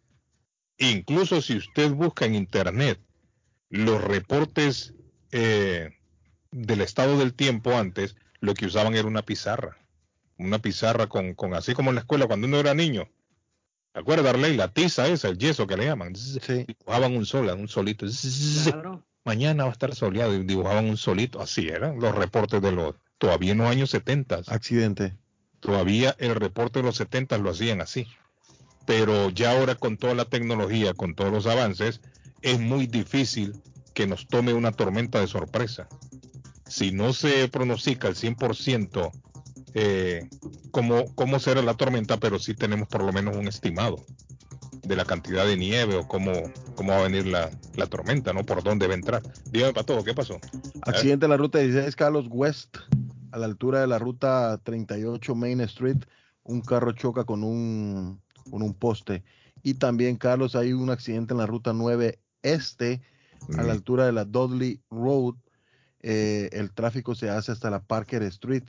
[0.78, 3.00] Incluso si usted busca en internet
[3.70, 4.94] los reportes
[5.32, 5.98] eh,
[6.52, 9.78] del estado del tiempo antes, lo que usaban era una pizarra.
[10.38, 13.10] Una pizarra con, con así como en la escuela cuando uno era niño.
[13.96, 14.58] ¿Te acuerdas, Arley?
[14.58, 16.12] La tiza esa, el yeso que le llaman.
[16.68, 18.06] Dibujaban un sol, un solito.
[19.24, 21.42] Mañana va a estar soleado y dibujaban un solito.
[21.42, 22.96] Así eran los reportes de los.
[23.18, 24.42] Todavía en los años 70.
[24.48, 25.16] Accidente.
[25.62, 28.06] Todavía el reporte de los 70 lo hacían así.
[28.86, 32.02] Pero ya ahora con toda la tecnología, con todos los avances,
[32.42, 33.54] es muy difícil
[33.94, 35.88] que nos tome una tormenta de sorpresa.
[36.68, 39.12] Si no se pronostica al 100%
[39.76, 40.30] eh,
[40.72, 43.98] cómo, cómo será la tormenta, pero sí tenemos por lo menos un estimado
[44.84, 46.32] de la cantidad de nieve o cómo,
[46.76, 48.46] cómo va a venir la, la tormenta, ¿no?
[48.46, 49.22] Por dónde va a entrar.
[49.52, 50.40] Dígame, Pato, ¿qué pasó?
[50.84, 52.78] Accidente en la ruta 16 Carlos West,
[53.32, 55.98] a la altura de la ruta 38 Main Street.
[56.44, 59.24] Un carro choca con un, con un poste.
[59.62, 63.02] Y también, Carlos, hay un accidente en la ruta 9 Este,
[63.58, 65.36] a la altura de la Dudley Road.
[66.02, 68.64] Eh, el tráfico se hace hasta la Parker Street.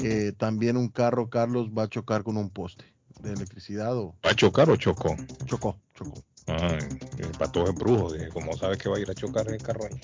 [0.00, 2.84] Eh, también un carro, Carlos, va a chocar con un poste.
[3.22, 5.16] de electricidad o ¿Va a chocar o chocó?
[5.44, 6.22] chocó, chocó.
[6.46, 6.78] Ay,
[7.18, 9.86] el patojo es brujo, dije, ¿cómo sabe que va a ir a chocar el carro
[9.86, 10.00] ahí?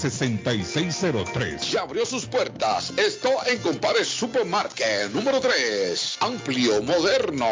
[0.00, 1.60] 617-447-6603.
[1.70, 2.92] Ya abrió sus puertas.
[2.96, 6.18] Esto en Compare Supermarket número 3.
[6.20, 7.48] Amplio, moderno.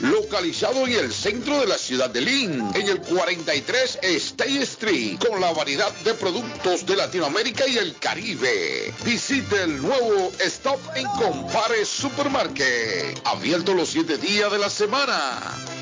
[0.00, 2.70] Localizado en el centro de la ciudad de Lynn.
[2.74, 5.18] En el 43 State Street.
[5.18, 8.92] Con la variedad de productos de Latinoamérica y el Caribe.
[9.04, 13.20] Visite el nuevo Stop en Compare Supermarket.
[13.24, 15.40] Abierto los 7 días de la semana.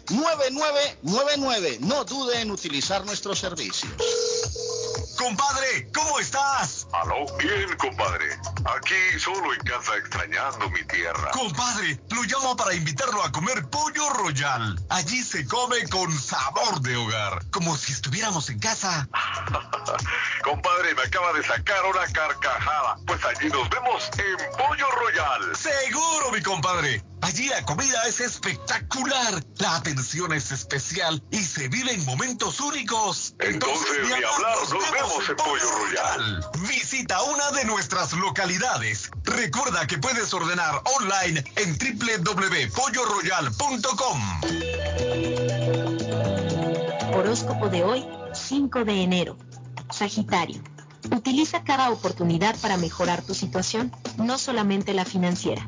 [0.06, 1.78] 617-569-9999.
[1.80, 3.92] No dude en utilizar nuestros servicios.
[5.16, 6.88] Compadre, ¿cómo estás?
[6.92, 8.26] Aló, bien, compadre.
[8.64, 11.30] Aquí solo en casa extrañando mi tierra.
[11.32, 14.78] Compadre, lo llamo para invitarlo a comer pollo royal.
[14.90, 19.08] Allí se come con sabor de hogar, como si estuviéramos en casa.
[20.42, 22.96] compadre, me acaba de sacar una carcajada.
[23.06, 25.56] Pues allí nos vemos en Pollo Royal.
[25.56, 27.02] Seguro, mi compadre.
[27.22, 33.34] Allí la comida es espectacular, la atención es especial y se viven momentos únicos.
[33.38, 36.50] Entonces, ni hablar, nos vemos en Pollo Royal.
[36.68, 39.08] Visita una de nuestras localidades.
[39.22, 44.22] Recuerda que puedes ordenar online en www.polloroyal.com.
[47.14, 49.36] Horóscopo de hoy, 5 de enero.
[49.90, 50.62] Sagitario.
[51.10, 55.66] Utiliza cada oportunidad para mejorar tu situación, no solamente la financiera.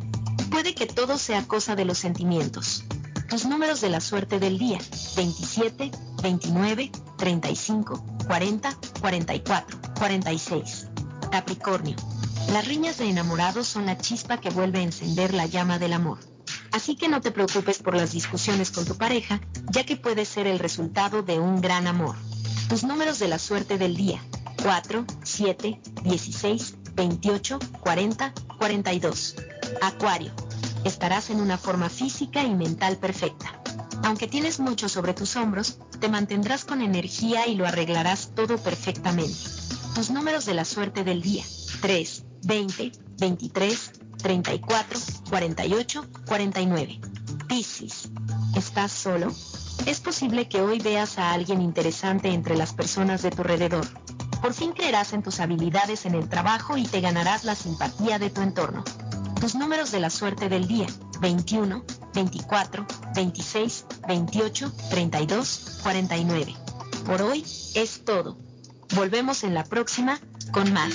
[0.51, 2.85] Puede que todo sea cosa de los sentimientos.
[3.29, 4.79] Tus números de la suerte del día,
[5.17, 5.91] 27,
[6.23, 10.87] 29, 35, 40, 44, 46.
[11.31, 11.97] Capricornio.
[12.53, 16.19] Las riñas de enamorados son la chispa que vuelve a encender la llama del amor.
[16.73, 19.41] Así que no te preocupes por las discusiones con tu pareja,
[19.71, 22.17] ya que puede ser el resultado de un gran amor.
[22.69, 24.21] Tus números de la suerte del día.
[24.63, 29.37] 4, 7, 16, 28, 40, 42.
[29.83, 30.33] Acuario.
[30.85, 33.61] Estarás en una forma física y mental perfecta.
[34.05, 39.39] Aunque tienes mucho sobre tus hombros, te mantendrás con energía y lo arreglarás todo perfectamente.
[39.95, 41.45] Tus números de la suerte del día.
[41.81, 45.01] 3, 20, 23, 34,
[45.31, 47.01] 48, 49.
[47.49, 48.11] Piscis.
[48.55, 49.33] ¿Estás solo?
[49.87, 53.87] Es posible que hoy veas a alguien interesante entre las personas de tu alrededor.
[54.41, 58.31] Por fin creerás en tus habilidades en el trabajo y te ganarás la simpatía de
[58.31, 58.85] tu entorno.
[59.41, 60.87] Tus números de la suerte del día.
[61.21, 66.55] 21, 24, 26, 28, 32, 49.
[67.07, 68.39] Por hoy es todo.
[68.95, 70.21] Volvemos en la próxima
[70.53, 70.95] con más.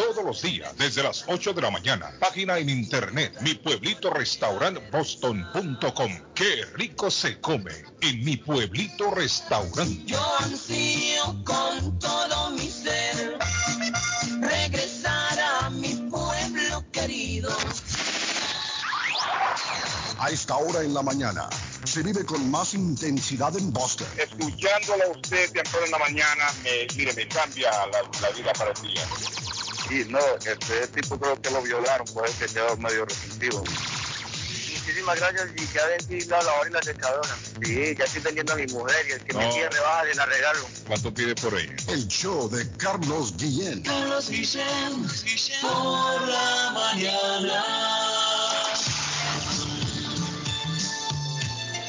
[0.00, 2.10] todos los días desde las 8 de la mañana.
[2.18, 6.10] Página en internet, mi pueblito restaurant boston.com.
[6.34, 10.02] Qué rico se come en mi pueblito restaurante.
[10.06, 13.38] Yo ansío con todo mi ser
[14.40, 17.50] regresar a mi pueblo querido.
[20.18, 21.48] A esta hora en la mañana
[21.84, 24.06] se vive con más intensidad en Boston.
[24.16, 28.70] Escuchándolo a usted temprano en la mañana, me, mire, me cambia la, la vida para
[28.70, 29.02] el día.
[29.90, 33.62] Sí, no, este tipo creo que lo violaron, pues que quedó medio resentido.
[33.62, 37.28] Muchísimas gracias y ya vendí la lavadora y la secadora.
[37.62, 39.52] Sí, ya estoy vendiendo a mi mujer y el que me No.
[39.52, 40.60] quiere rebaja de la regalo.
[40.86, 41.74] ¿Cuánto pide por ella?
[41.88, 43.82] El show de Carlos Guillén.
[43.82, 45.06] Carlos Guillén,
[45.60, 47.64] por la mañana.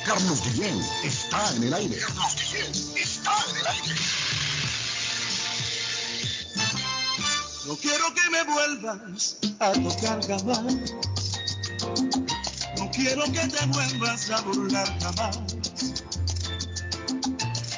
[0.05, 1.97] Carlos Guillén está en el aire.
[1.99, 3.95] Carlos Guillén está en el aire.
[7.67, 10.73] No quiero que me vuelvas a tocar jamás.
[12.77, 15.37] No quiero que te vuelvas a burlar jamás.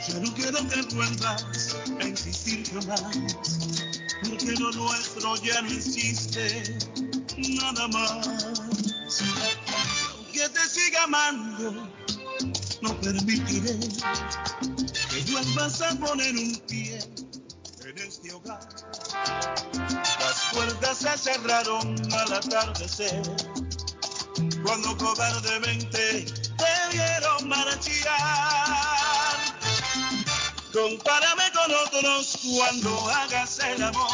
[0.07, 1.45] Yo no quiero que vuelvas
[1.99, 3.01] a insistir jamás.
[4.29, 6.79] Porque lo nuestro ya no existe
[7.37, 8.27] nada más.
[10.15, 11.91] Aunque te siga amando,
[12.81, 13.77] no permitiré
[15.09, 16.99] que vuelvas a poner un pie
[17.85, 18.59] en este hogar.
[19.14, 23.22] Las puertas se cerraron al atardecer,
[24.64, 28.74] cuando cobardemente te vieron marchar.
[30.74, 34.09] Compárame con otros cuando hagas el amor.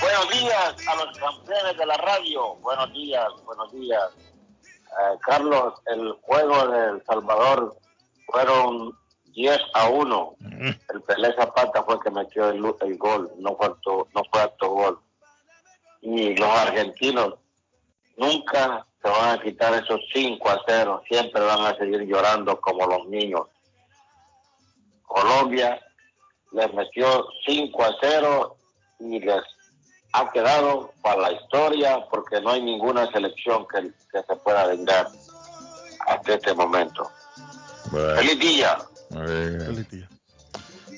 [0.00, 2.56] Buenos días a los campeones de la radio.
[2.56, 4.10] Buenos días, buenos días.
[4.64, 7.76] Eh, Carlos, el juego de Salvador
[8.26, 8.98] fueron
[9.34, 10.36] 10 a 1.
[10.92, 14.70] El Pelé Zapata fue el que metió el, el gol, no, faltó, no fue acto
[14.70, 15.00] gol.
[16.00, 17.34] Y los argentinos
[18.16, 22.86] nunca se van a quitar esos 5 a 0, siempre van a seguir llorando como
[22.86, 23.42] los niños.
[25.02, 25.80] Colombia
[26.52, 28.56] les metió 5 a 0
[29.00, 29.42] y les
[30.12, 35.08] ha quedado para la historia porque no hay ninguna selección que, que se pueda vengar
[36.06, 37.10] hasta este momento.
[37.90, 38.78] Bueno, ¡Feliz día!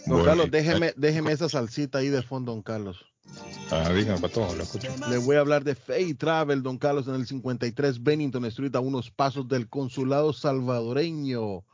[0.06, 3.04] Don Carlos, déjeme, déjeme esa salsita ahí de fondo, don Carlos.
[3.72, 4.88] ah, dígame, Patojo, lo escucho.
[5.10, 8.80] Le voy a hablar de Fay Travel, don Carlos, en el 53 Bennington Street, a
[8.80, 11.64] unos pasos del consulado salvadoreño.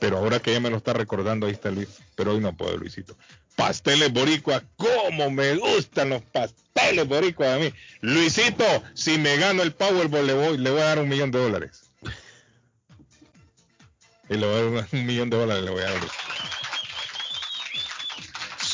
[0.00, 1.88] Pero ahora que ya me lo está recordando, ahí está Luis.
[2.14, 3.16] Pero hoy no puedo, Luisito.
[3.56, 7.72] Pasteles boricua, cómo me gustan los pasteles boricua a mí.
[8.02, 11.38] Luisito, si me gano el Powerball, le voy, le voy a dar un millón de
[11.38, 11.90] dólares.
[14.28, 16.00] Y le voy a dar un, un millón de dólares, le voy a dar.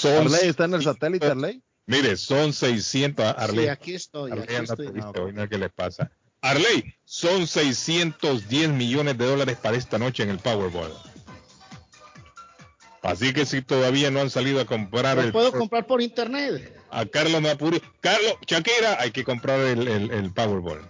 [0.03, 1.63] Son, Arley está en el satélite, Arley.
[1.87, 3.25] mire, son 600.
[3.39, 4.89] Arley, Sí, aquí estoy, Arley aquí anda estoy.
[4.93, 6.11] triste hoy, no qué le pasa.
[6.41, 10.93] Arley, son 610 millones de dólares para esta noche en el Powerball.
[13.03, 16.73] Así que si todavía no han salido a comprar Lo el puedo comprar por internet.
[16.91, 20.81] a Carlos Mapuri, Carlos Shakira, hay que comprar el, el, el Powerball.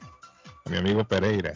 [0.67, 1.55] A mi amigo Pereira.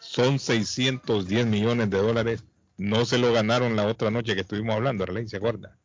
[0.00, 2.44] Son 610 millones de dólares.
[2.76, 5.76] No se lo ganaron la otra noche que estuvimos hablando, Arley, ¿se acuerda?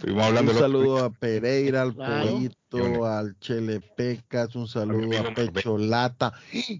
[0.00, 2.30] Estuvimos hablando Un el saludo a Pereira, al Claro.
[2.30, 6.32] Pollito, al Chele Pecas, un saludo a Pecholata.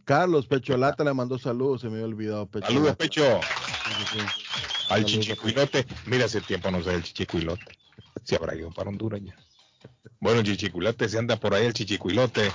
[0.04, 2.72] Carlos Pecholata le mandó saludos, se me había olvidado Pecholata.
[2.72, 3.22] Saludos, Pecho.
[3.42, 4.18] Sí, sí, sí.
[4.88, 5.06] Al Saludos.
[5.12, 5.86] chichicuilote.
[6.06, 7.64] Mira, hace tiempo no sé del chichicuilote.
[8.24, 9.36] Si habrá ido para Honduras ya.
[10.18, 12.50] Bueno, chichiculote, si anda por ahí el chichicuilote,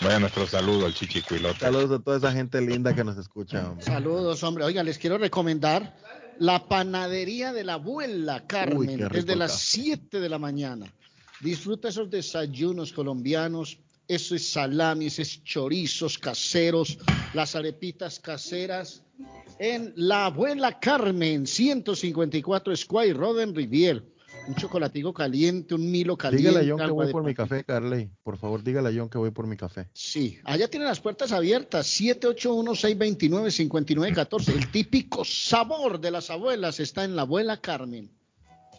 [0.00, 1.60] vaya nuestro saludo al chichicuilote.
[1.60, 3.68] Saludos a toda esa gente linda que nos escucha.
[3.70, 3.84] hombre.
[3.86, 4.64] Saludos, hombre.
[4.64, 5.96] Oiga, les quiero recomendar
[6.40, 9.82] la panadería de la abuela Carmen desde las está.
[9.82, 10.90] 7 de la mañana.
[11.40, 13.78] Disfruta esos desayunos colombianos,
[14.08, 16.98] esos salamis, esos chorizos caseros,
[17.34, 19.02] las arepitas caseras
[19.58, 24.02] en la abuela Carmen, 154 Square Road en Rivier.
[24.48, 26.48] Un chocolatico caliente, un milo caliente.
[26.48, 28.10] Dígale a John que voy por mi café, Carley.
[28.22, 29.88] Por favor, dígale a John que voy por mi café.
[29.92, 34.54] Sí, allá tienen las puertas abiertas, 781-629-5914.
[34.54, 38.10] El típico sabor de las abuelas está en la abuela Carmen.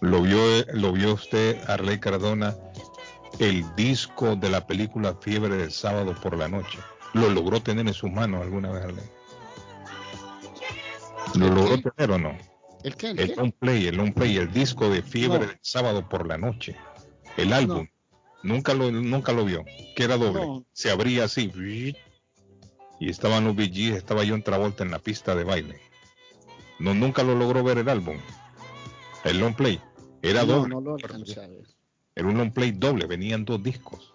[0.02, 0.40] Lo vio,
[0.74, 2.56] lo vio usted, Arley Cardona,
[3.40, 6.80] el disco de la película Fiebre del sábado por la noche.
[7.14, 9.04] ¿Lo logró tener en sus manos alguna vez, Arley?
[11.36, 12.36] ¿Lo logró tener o no?
[12.84, 13.10] ¿El qué?
[13.12, 13.36] ¿El El qué?
[13.36, 15.46] long play, el long play, el disco de Fiebre No.
[15.48, 16.76] del sábado por la noche.
[17.38, 17.88] El álbum.
[18.44, 19.64] Nunca lo, nunca lo vio.
[19.96, 20.42] Que era doble.
[20.46, 20.66] No.
[20.74, 21.52] Se abría así.
[23.00, 25.80] Y estaban los Gees, estaba John Travolta en la pista de baile.
[26.80, 28.18] No, nunca lo logró ver el álbum.
[29.24, 29.80] El long play.
[30.22, 30.70] Era doble.
[30.76, 30.98] lo.
[32.16, 34.14] Era un long play doble, venían dos discos.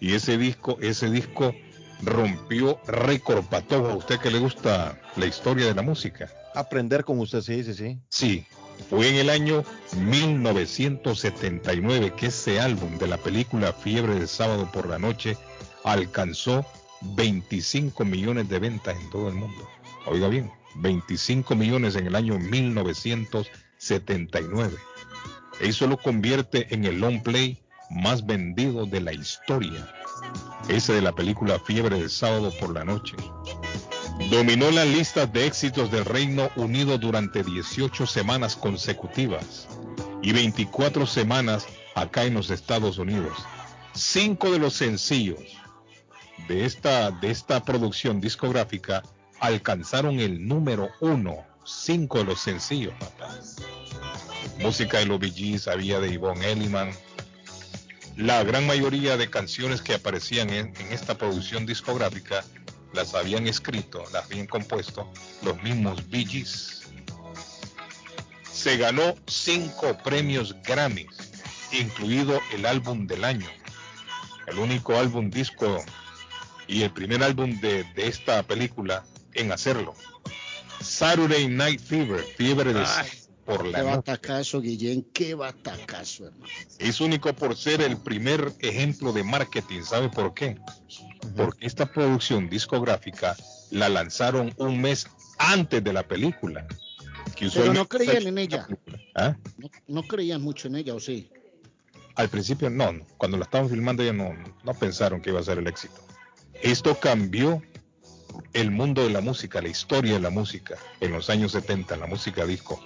[0.00, 1.54] Y ese disco, ese disco
[2.02, 3.90] rompió récord para todo.
[3.90, 6.30] A usted que le gusta la historia de la música.
[6.58, 8.00] Aprender con usted, sí, sí, sí.
[8.08, 8.44] Sí,
[8.90, 9.62] fue en el año
[9.96, 15.36] 1979 que ese álbum de la película Fiebre del sábado por la noche
[15.84, 16.66] alcanzó
[17.02, 19.68] 25 millones de ventas en todo el mundo.
[20.06, 24.76] Oiga bien, 25 millones en el año 1979.
[25.60, 29.94] Eso lo convierte en el long play más vendido de la historia.
[30.68, 33.14] Ese de la película Fiebre del sábado por la noche.
[34.26, 39.68] Dominó las listas de éxitos del Reino Unido durante 18 semanas consecutivas
[40.20, 43.38] y 24 semanas acá en los Estados Unidos.
[43.94, 45.38] Cinco de los sencillos
[46.46, 49.02] de esta, de esta producción discográfica
[49.40, 51.46] alcanzaron el número uno.
[51.64, 53.38] Cinco de los sencillos, papá.
[54.58, 56.90] Música de los Bee había de Yvonne Elliman.
[58.16, 62.44] La gran mayoría de canciones que aparecían en esta producción discográfica
[62.92, 65.10] las habían escrito, las habían compuesto
[65.42, 66.82] los mismos Bee Gees.
[68.52, 71.06] Se ganó cinco premios Grammys,
[71.72, 73.48] incluido el álbum del año,
[74.46, 75.84] el único álbum disco
[76.66, 79.94] y el primer álbum de, de esta película en hacerlo.
[80.80, 82.84] Saturday Night Fever, fiebre de
[83.44, 83.96] por la Qué noche.
[83.96, 86.52] batacazo, Guillén, qué batacazo, hermano.
[86.78, 89.82] Es único por ser el primer ejemplo de marketing.
[89.82, 90.58] ¿Sabe por qué?
[91.36, 93.36] Porque esta producción discográfica
[93.70, 95.08] la lanzaron un mes
[95.38, 96.66] antes de la película.
[97.36, 98.66] Que Pero no creían en ella.
[99.14, 99.36] ¿Ah?
[99.56, 101.30] No, no creían mucho en ella, ¿o sí?
[102.14, 103.04] Al principio no, no.
[103.16, 104.34] cuando la estaban filmando ya no,
[104.64, 105.94] no pensaron que iba a ser el éxito.
[106.62, 107.62] Esto cambió
[108.52, 112.06] el mundo de la música, la historia de la música en los años 70, la
[112.06, 112.82] música disco.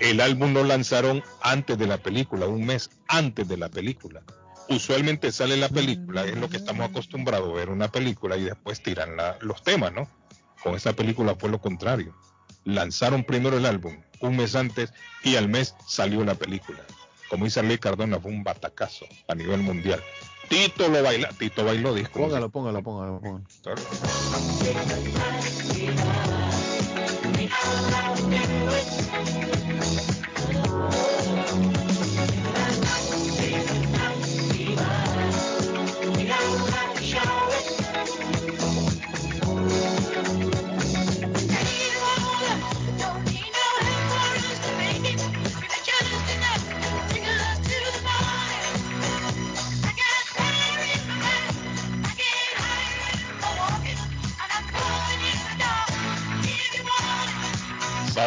[0.00, 4.22] El álbum lo lanzaron antes de la película, un mes antes de la película.
[4.68, 8.82] Usualmente sale la película, es lo que estamos acostumbrados a ver una película y después
[8.82, 10.08] tiran la- los temas, ¿no?
[10.62, 12.14] Con esta película fue lo contrario.
[12.64, 14.92] Lanzaron primero el álbum un mes antes
[15.24, 16.78] y al mes salió la película.
[17.28, 20.00] Como dice Arley Cardona, fue un batacazo a nivel mundial.
[20.48, 22.20] Tito lo baila, Tito bailó disco.
[22.20, 23.44] Póngalo, póngalo, póngalo, póngalo.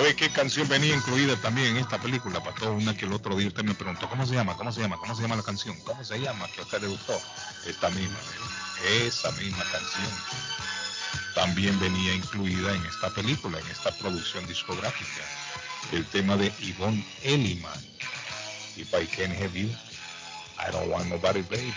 [0.06, 2.40] ¿Sabe qué canción venía incluida también en esta película?
[2.40, 4.56] Para todo una que el otro día usted me preguntó, ¿cómo se llama?
[4.56, 4.98] ¿Cómo se llama?
[4.98, 5.76] ¿Cómo se llama la canción?
[5.80, 6.48] ¿Cómo se llama?
[6.50, 7.20] Que a usted le gustó.
[7.66, 8.16] Esta misma,
[8.84, 9.08] ¿ve?
[9.08, 10.12] esa misma canción.
[11.34, 15.24] También venía incluida en esta película, en esta producción discográfica.
[15.92, 17.80] El tema de Yvonne Elliman.
[18.78, 19.70] If I can't have you,
[20.60, 21.74] I don't want nobody, baby.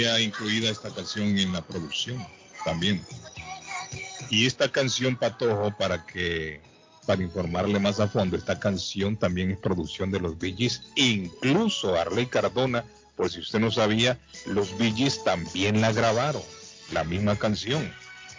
[0.00, 2.24] Venía incluida esta canción en la producción
[2.64, 3.04] también.
[4.30, 6.60] Y esta canción, Patojo, para que
[7.06, 12.26] para informarle más a fondo, esta canción también es producción de los Gees, incluso Arley
[12.26, 12.84] Cardona,
[13.16, 16.42] por si usted no sabía, los Gees también la grabaron,
[16.92, 17.92] la misma canción,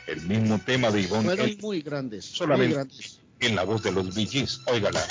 [0.08, 2.30] el mismo tema de Ivonne Fueron muy grandes.
[2.30, 3.20] Muy solamente grandes.
[3.40, 4.62] en la voz de los Gees.
[4.68, 5.06] Óigala.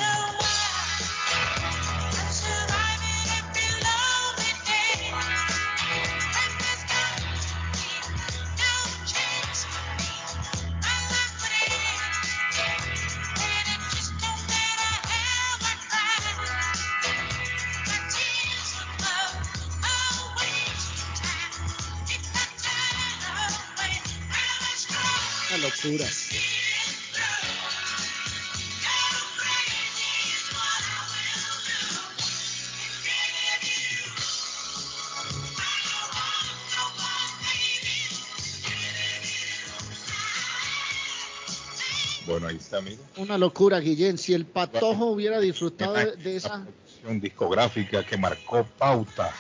[42.81, 43.03] Amigo.
[43.17, 44.19] Una locura, Guillén.
[44.19, 46.65] Si el patojo hubiera disfrutado de, de esa.
[46.65, 49.33] producción discográfica que marcó pauta,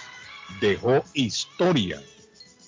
[0.60, 2.00] dejó historia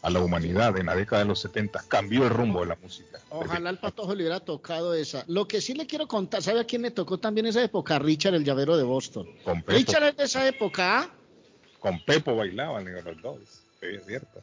[0.02, 3.20] a la humanidad en la década de los 70, cambió el rumbo de la música.
[3.30, 5.24] Ojalá el patojo le hubiera tocado esa.
[5.28, 7.98] Lo que sí le quiero contar, ¿sabe a quién le tocó también esa época?
[8.00, 9.28] Richard, el llavero de Boston.
[9.66, 11.10] Richard es de esa época, ¿ah?
[11.78, 13.38] con Pepo bailaban los dos,
[13.80, 14.40] es cierto.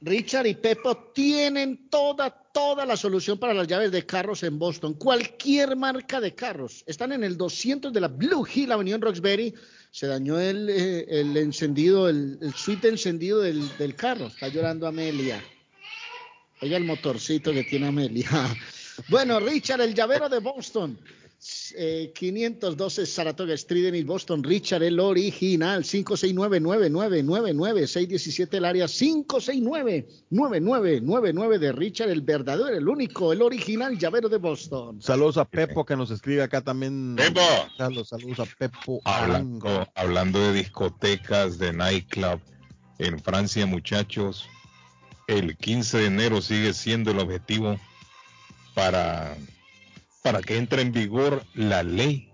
[0.00, 4.94] Richard y Pepo tienen toda, toda la solución para las llaves de carros en Boston.
[4.94, 6.84] Cualquier marca de carros.
[6.86, 9.54] Están en el 200 de la Blue Hill Avenue en Roxbury.
[9.90, 14.26] Se dañó el, eh, el encendido, el, el switch encendido del, del carro.
[14.26, 15.42] Está llorando Amelia.
[16.60, 18.28] Oiga el motorcito que tiene Amelia.
[19.08, 20.96] Bueno, Richard, el llavero de Boston.
[21.76, 24.42] Eh, 512 Saratoga Street en Boston.
[24.42, 25.84] Richard, el original.
[25.84, 28.86] 569-9999-617 el área.
[28.86, 35.02] 569-9999 de Richard, el verdadero, el único, el original llavero de Boston.
[35.02, 37.16] Saludos a Pepo que nos escribe acá también.
[37.16, 37.42] Pepo.
[37.76, 39.02] Carlos, saludos a Pepo.
[39.04, 42.40] Hablando de discotecas, de nightclub,
[42.98, 44.48] en Francia, muchachos,
[45.26, 47.76] el 15 de enero sigue siendo el objetivo
[48.74, 49.36] para,
[50.24, 52.32] para que entre en vigor la ley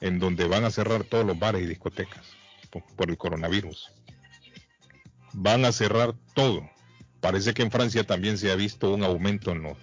[0.00, 2.24] en donde van a cerrar todos los bares y discotecas
[2.96, 3.92] por, el coronavirus.
[5.34, 6.62] Van a cerrar todo.
[7.20, 9.76] Parece que en Francia también se ha visto un aumento en los,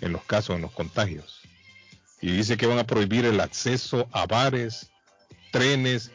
[0.00, 1.42] en los casos, en los contagios.
[2.22, 4.90] Y dice que van a prohibir el acceso a bares,
[5.50, 6.10] trenes,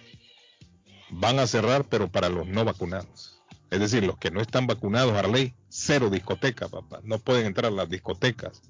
[1.12, 3.44] van a cerrar, pero para los no vacunados.
[3.70, 7.00] Es decir, los que no están vacunados a la ley, cero discoteca, papá.
[7.04, 8.64] No pueden entrar a las discotecas.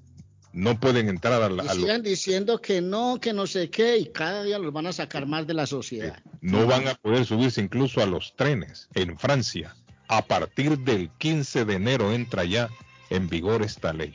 [0.52, 3.98] No pueden entrar a, la- Y a sigan diciendo que no, que no sé qué,
[3.98, 6.18] y cada día los van a sacar más de la sociedad.
[6.40, 9.74] no van a poder subirse incluso a los trenes en Francia.
[10.08, 12.70] A partir del 15 de enero entra ya
[13.10, 14.14] en vigor esta ley.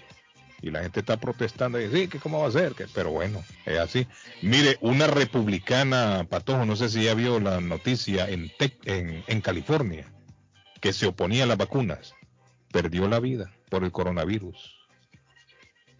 [0.61, 3.11] Y la gente está protestando y dice, sí, que cómo va a ser, que, pero
[3.11, 4.07] bueno, es así.
[4.41, 9.41] Mire, una republicana, Patojo, no sé si ya vio la noticia en, Tec- en, en
[9.41, 10.11] California,
[10.81, 12.15] que se oponía a las vacunas,
[12.71, 14.77] perdió la vida por el coronavirus.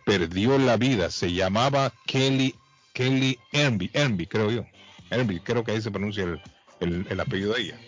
[0.06, 2.56] Perdió la vida, se llamaba Kelly,
[2.94, 4.66] Kelly Envy, Envy, creo yo.
[5.10, 6.42] Envy, creo que ahí se pronuncia el,
[6.80, 7.80] el- el apellido de ella.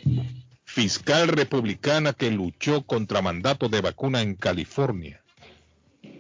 [0.64, 5.22] Fiscal republicana que luchó contra mandatos de vacuna en California.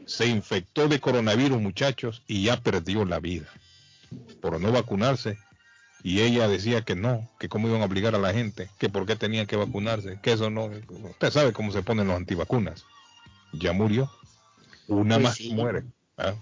[0.06, 3.48] Se infectó de coronavirus, muchachos, y ya perdió la vida
[4.42, 5.38] por no vacunarse.
[6.04, 9.08] Y ella decía que no, que cómo iban a obligar a la gente, que por
[9.08, 10.66] qué tenían que vacunarse, que eso no.
[11.10, 12.86] Usted sabe cómo se ponen los antivacunas.
[13.54, 14.12] Ya murió.
[14.88, 15.54] Una Pues más sí.
[15.54, 15.84] muere.
[16.18, 16.36] ¿ah?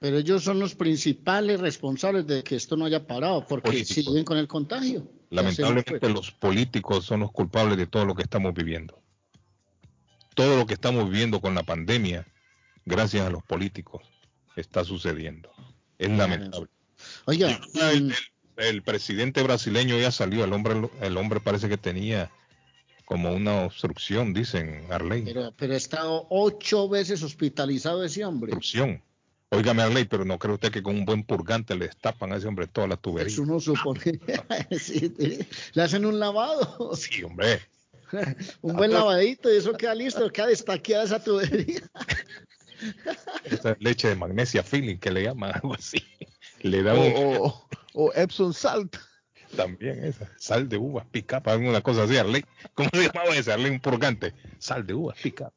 [0.00, 4.04] Pero ellos son los principales responsables de que esto no haya parado, porque Políticos.
[4.04, 5.10] siguen con el contagio.
[5.30, 9.00] Lamentablemente los políticos son los culpables de todo lo que estamos viviendo.
[10.34, 12.26] Todo lo que estamos viviendo con la pandemia,
[12.84, 14.02] gracias a los políticos,
[14.56, 15.50] está sucediendo.
[15.98, 16.68] Es lamentable.
[17.26, 18.14] Oiga, el, el-
[18.56, 22.30] el presidente brasileño ya salió, el hombre, el hombre parece que tenía
[23.08, 25.22] como una obstrucción, dicen Arley.
[25.22, 28.52] pero, pero ha estado ocho veces hospitalizado ese hombre.
[28.52, 29.02] Obstrucción.
[29.50, 32.46] Óigame Arley, pero no cree usted que con un buen purgante le destapan a ese
[32.46, 33.32] hombre todas las tuberías.
[33.32, 34.00] Eso uno supone.
[34.78, 35.10] Sí,
[35.72, 37.62] le hacen un lavado, Sí, hombre.
[38.60, 41.80] un buen lavadito y eso queda listo, queda destaqueada esa tubería.
[43.44, 46.02] Esa leche de magnesia feeling que le llaman algo así.
[46.60, 48.96] Le da O, un, o- o Epsom Salt.
[49.56, 52.44] También esa, sal de uvas, picapa, alguna cosa así, Arley.
[52.74, 53.52] ¿Cómo se llamaba ese?
[53.52, 54.34] Arley, un purgante.
[54.58, 55.54] Sal de uvas, picapa.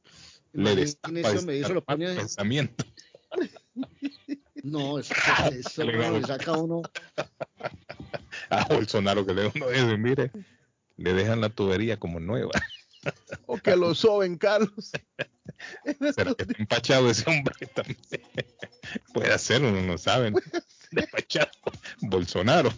[0.53, 2.85] Le destapa eso pensamiento.
[4.63, 5.13] No, eso,
[5.51, 6.81] eso Le saca uno.
[8.49, 10.31] A Bolsonaro que le da uno mire,
[10.97, 12.51] le dejan la tubería como nueva.
[13.45, 14.91] Ok, que lo soben, Carlos.
[16.15, 17.97] ¿Será que está empachado ese hombre también?
[19.13, 20.33] Puede ser, uno no sabe.
[20.91, 21.49] Despachado.
[22.01, 22.71] Bolsonaro.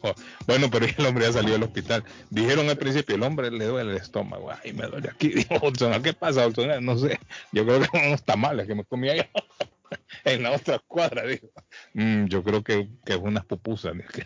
[0.46, 2.04] Bueno, pero el hombre ya salió del hospital.
[2.30, 4.52] Dijeron al principio, el hombre le duele el estómago.
[4.52, 5.30] Ay, me duele aquí.
[5.34, 6.82] Dijo Bolsonaro, ¿qué pasa, Bolsonaro?
[6.82, 7.20] No sé.
[7.52, 9.30] Yo creo que son unos tamales que me comí allá
[10.26, 11.26] en la otra cuadra.
[11.26, 11.48] Dijo,
[11.94, 14.26] "Mm, yo creo que, que es unas pupusas que,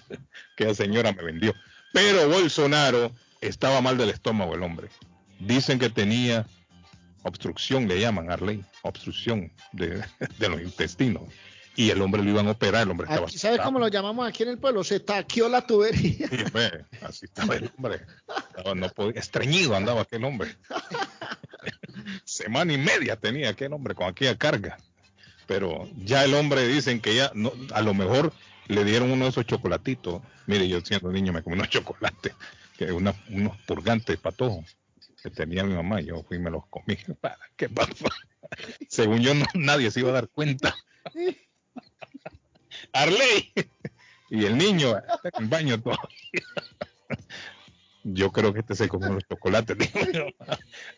[0.56, 1.54] que la señora me vendió.
[1.94, 3.12] Pero Bolsonaro
[3.42, 4.90] estaba mal del estómago, el hombre.
[5.40, 6.46] Dicen que tenía
[7.24, 10.04] obstrucción, le llaman Arley, obstrucción de,
[10.40, 11.24] de los intestinos.
[11.76, 13.28] Y el hombre lo iban a operar, el hombre estaba.
[13.28, 14.84] Aquí, ¿Sabes cómo lo llamamos aquí en el pueblo?
[14.84, 16.28] Se taqueó la tubería.
[16.28, 18.02] Sí, ve, así estaba el hombre.
[18.50, 20.56] Estaba- no podía- estreñido andaba aquel hombre.
[22.26, 24.78] Semana y media tenía aquel hombre con aquella carga.
[25.46, 28.34] Pero ya el hombre dicen que ya, no, a lo mejor
[28.68, 30.22] le dieron uno de esos chocolatitos.
[30.46, 32.34] Mire, yo siendo niño me comí unos chocolates,
[32.78, 34.66] que una- unos purgantes patojos
[35.22, 36.02] que tenía mi mamá.
[36.02, 36.96] Yo fui y me los comí.
[37.22, 38.06] ¿Para qué pasó?
[38.90, 40.76] Según yo, no, nadie se iba a dar cuenta.
[42.94, 43.54] Arley.
[44.30, 44.96] Y el niño
[45.40, 46.10] en baño todavía.
[48.04, 49.78] Yo creo que este se comió los chocolates.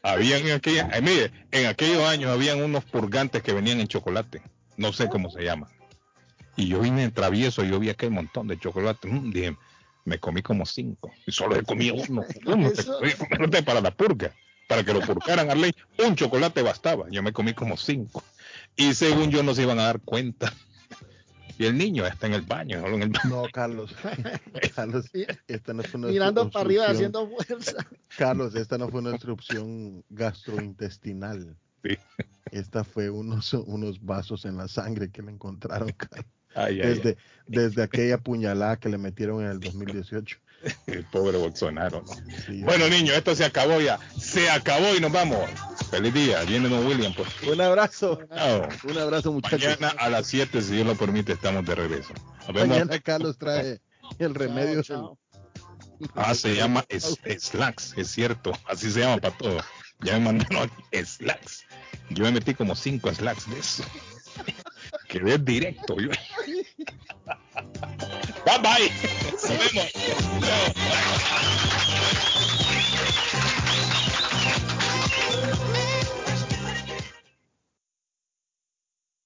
[0.02, 4.42] Habían en aquella, eh, en aquellos años habían unos purgantes que venían en chocolate.
[4.78, 5.70] No sé cómo se llaman.
[6.56, 9.08] Y yo vine en travieso, yo vi aquel montón de chocolate.
[9.08, 9.58] Mm, dije,
[10.10, 11.12] me comí como cinco.
[11.26, 12.26] Y solo he comido uno.
[12.46, 14.34] Uno te para la purga.
[14.68, 15.72] Para que lo purgaran a ley.
[16.06, 17.06] Un chocolate bastaba.
[17.10, 18.24] Yo me comí como cinco.
[18.76, 20.52] Y según yo no se iban a dar cuenta.
[21.58, 23.30] Y el niño está en el baño, solo en el baño.
[23.30, 23.94] No, Carlos.
[24.76, 25.10] Carlos,
[25.48, 27.86] esta no fue una Mirando para arriba haciendo fuerza.
[28.18, 31.58] Carlos, esta no fue una obstrucción gastrointestinal.
[32.52, 36.39] Esta fue unos, unos vasos en la sangre que le encontraron, Carlos.
[36.66, 40.38] Ay, ay, desde, desde aquella puñalada que le metieron en el 2018.
[40.88, 42.66] El pobre Bolsonaro, ¿no?
[42.66, 43.98] Bueno, niño, esto se acabó ya.
[44.20, 45.50] Se acabó y nos vamos.
[45.90, 46.42] Feliz día.
[46.44, 47.30] Viene Don William, pues.
[47.50, 48.20] Un abrazo.
[48.36, 48.68] Chao.
[48.84, 49.80] Un abrazo, muchachos.
[49.80, 52.14] Mañana a las 7, si Dios lo permite, estamos de regreso.
[52.40, 52.68] Nos vemos.
[52.78, 53.80] Mañana Carlos trae
[54.18, 54.84] el remedio.
[56.16, 58.52] Ah, se llama es- Slacks, es cierto.
[58.68, 59.58] Así se llama para todo.
[60.02, 61.64] Ya me mandaron aquí Slacks.
[62.10, 63.84] Yo me metí como 5 Slacks de eso.
[65.10, 66.00] Quedé directo.
[66.00, 66.12] Yo.
[68.46, 68.92] Bye bye.
[69.24, 69.90] Nos vemos.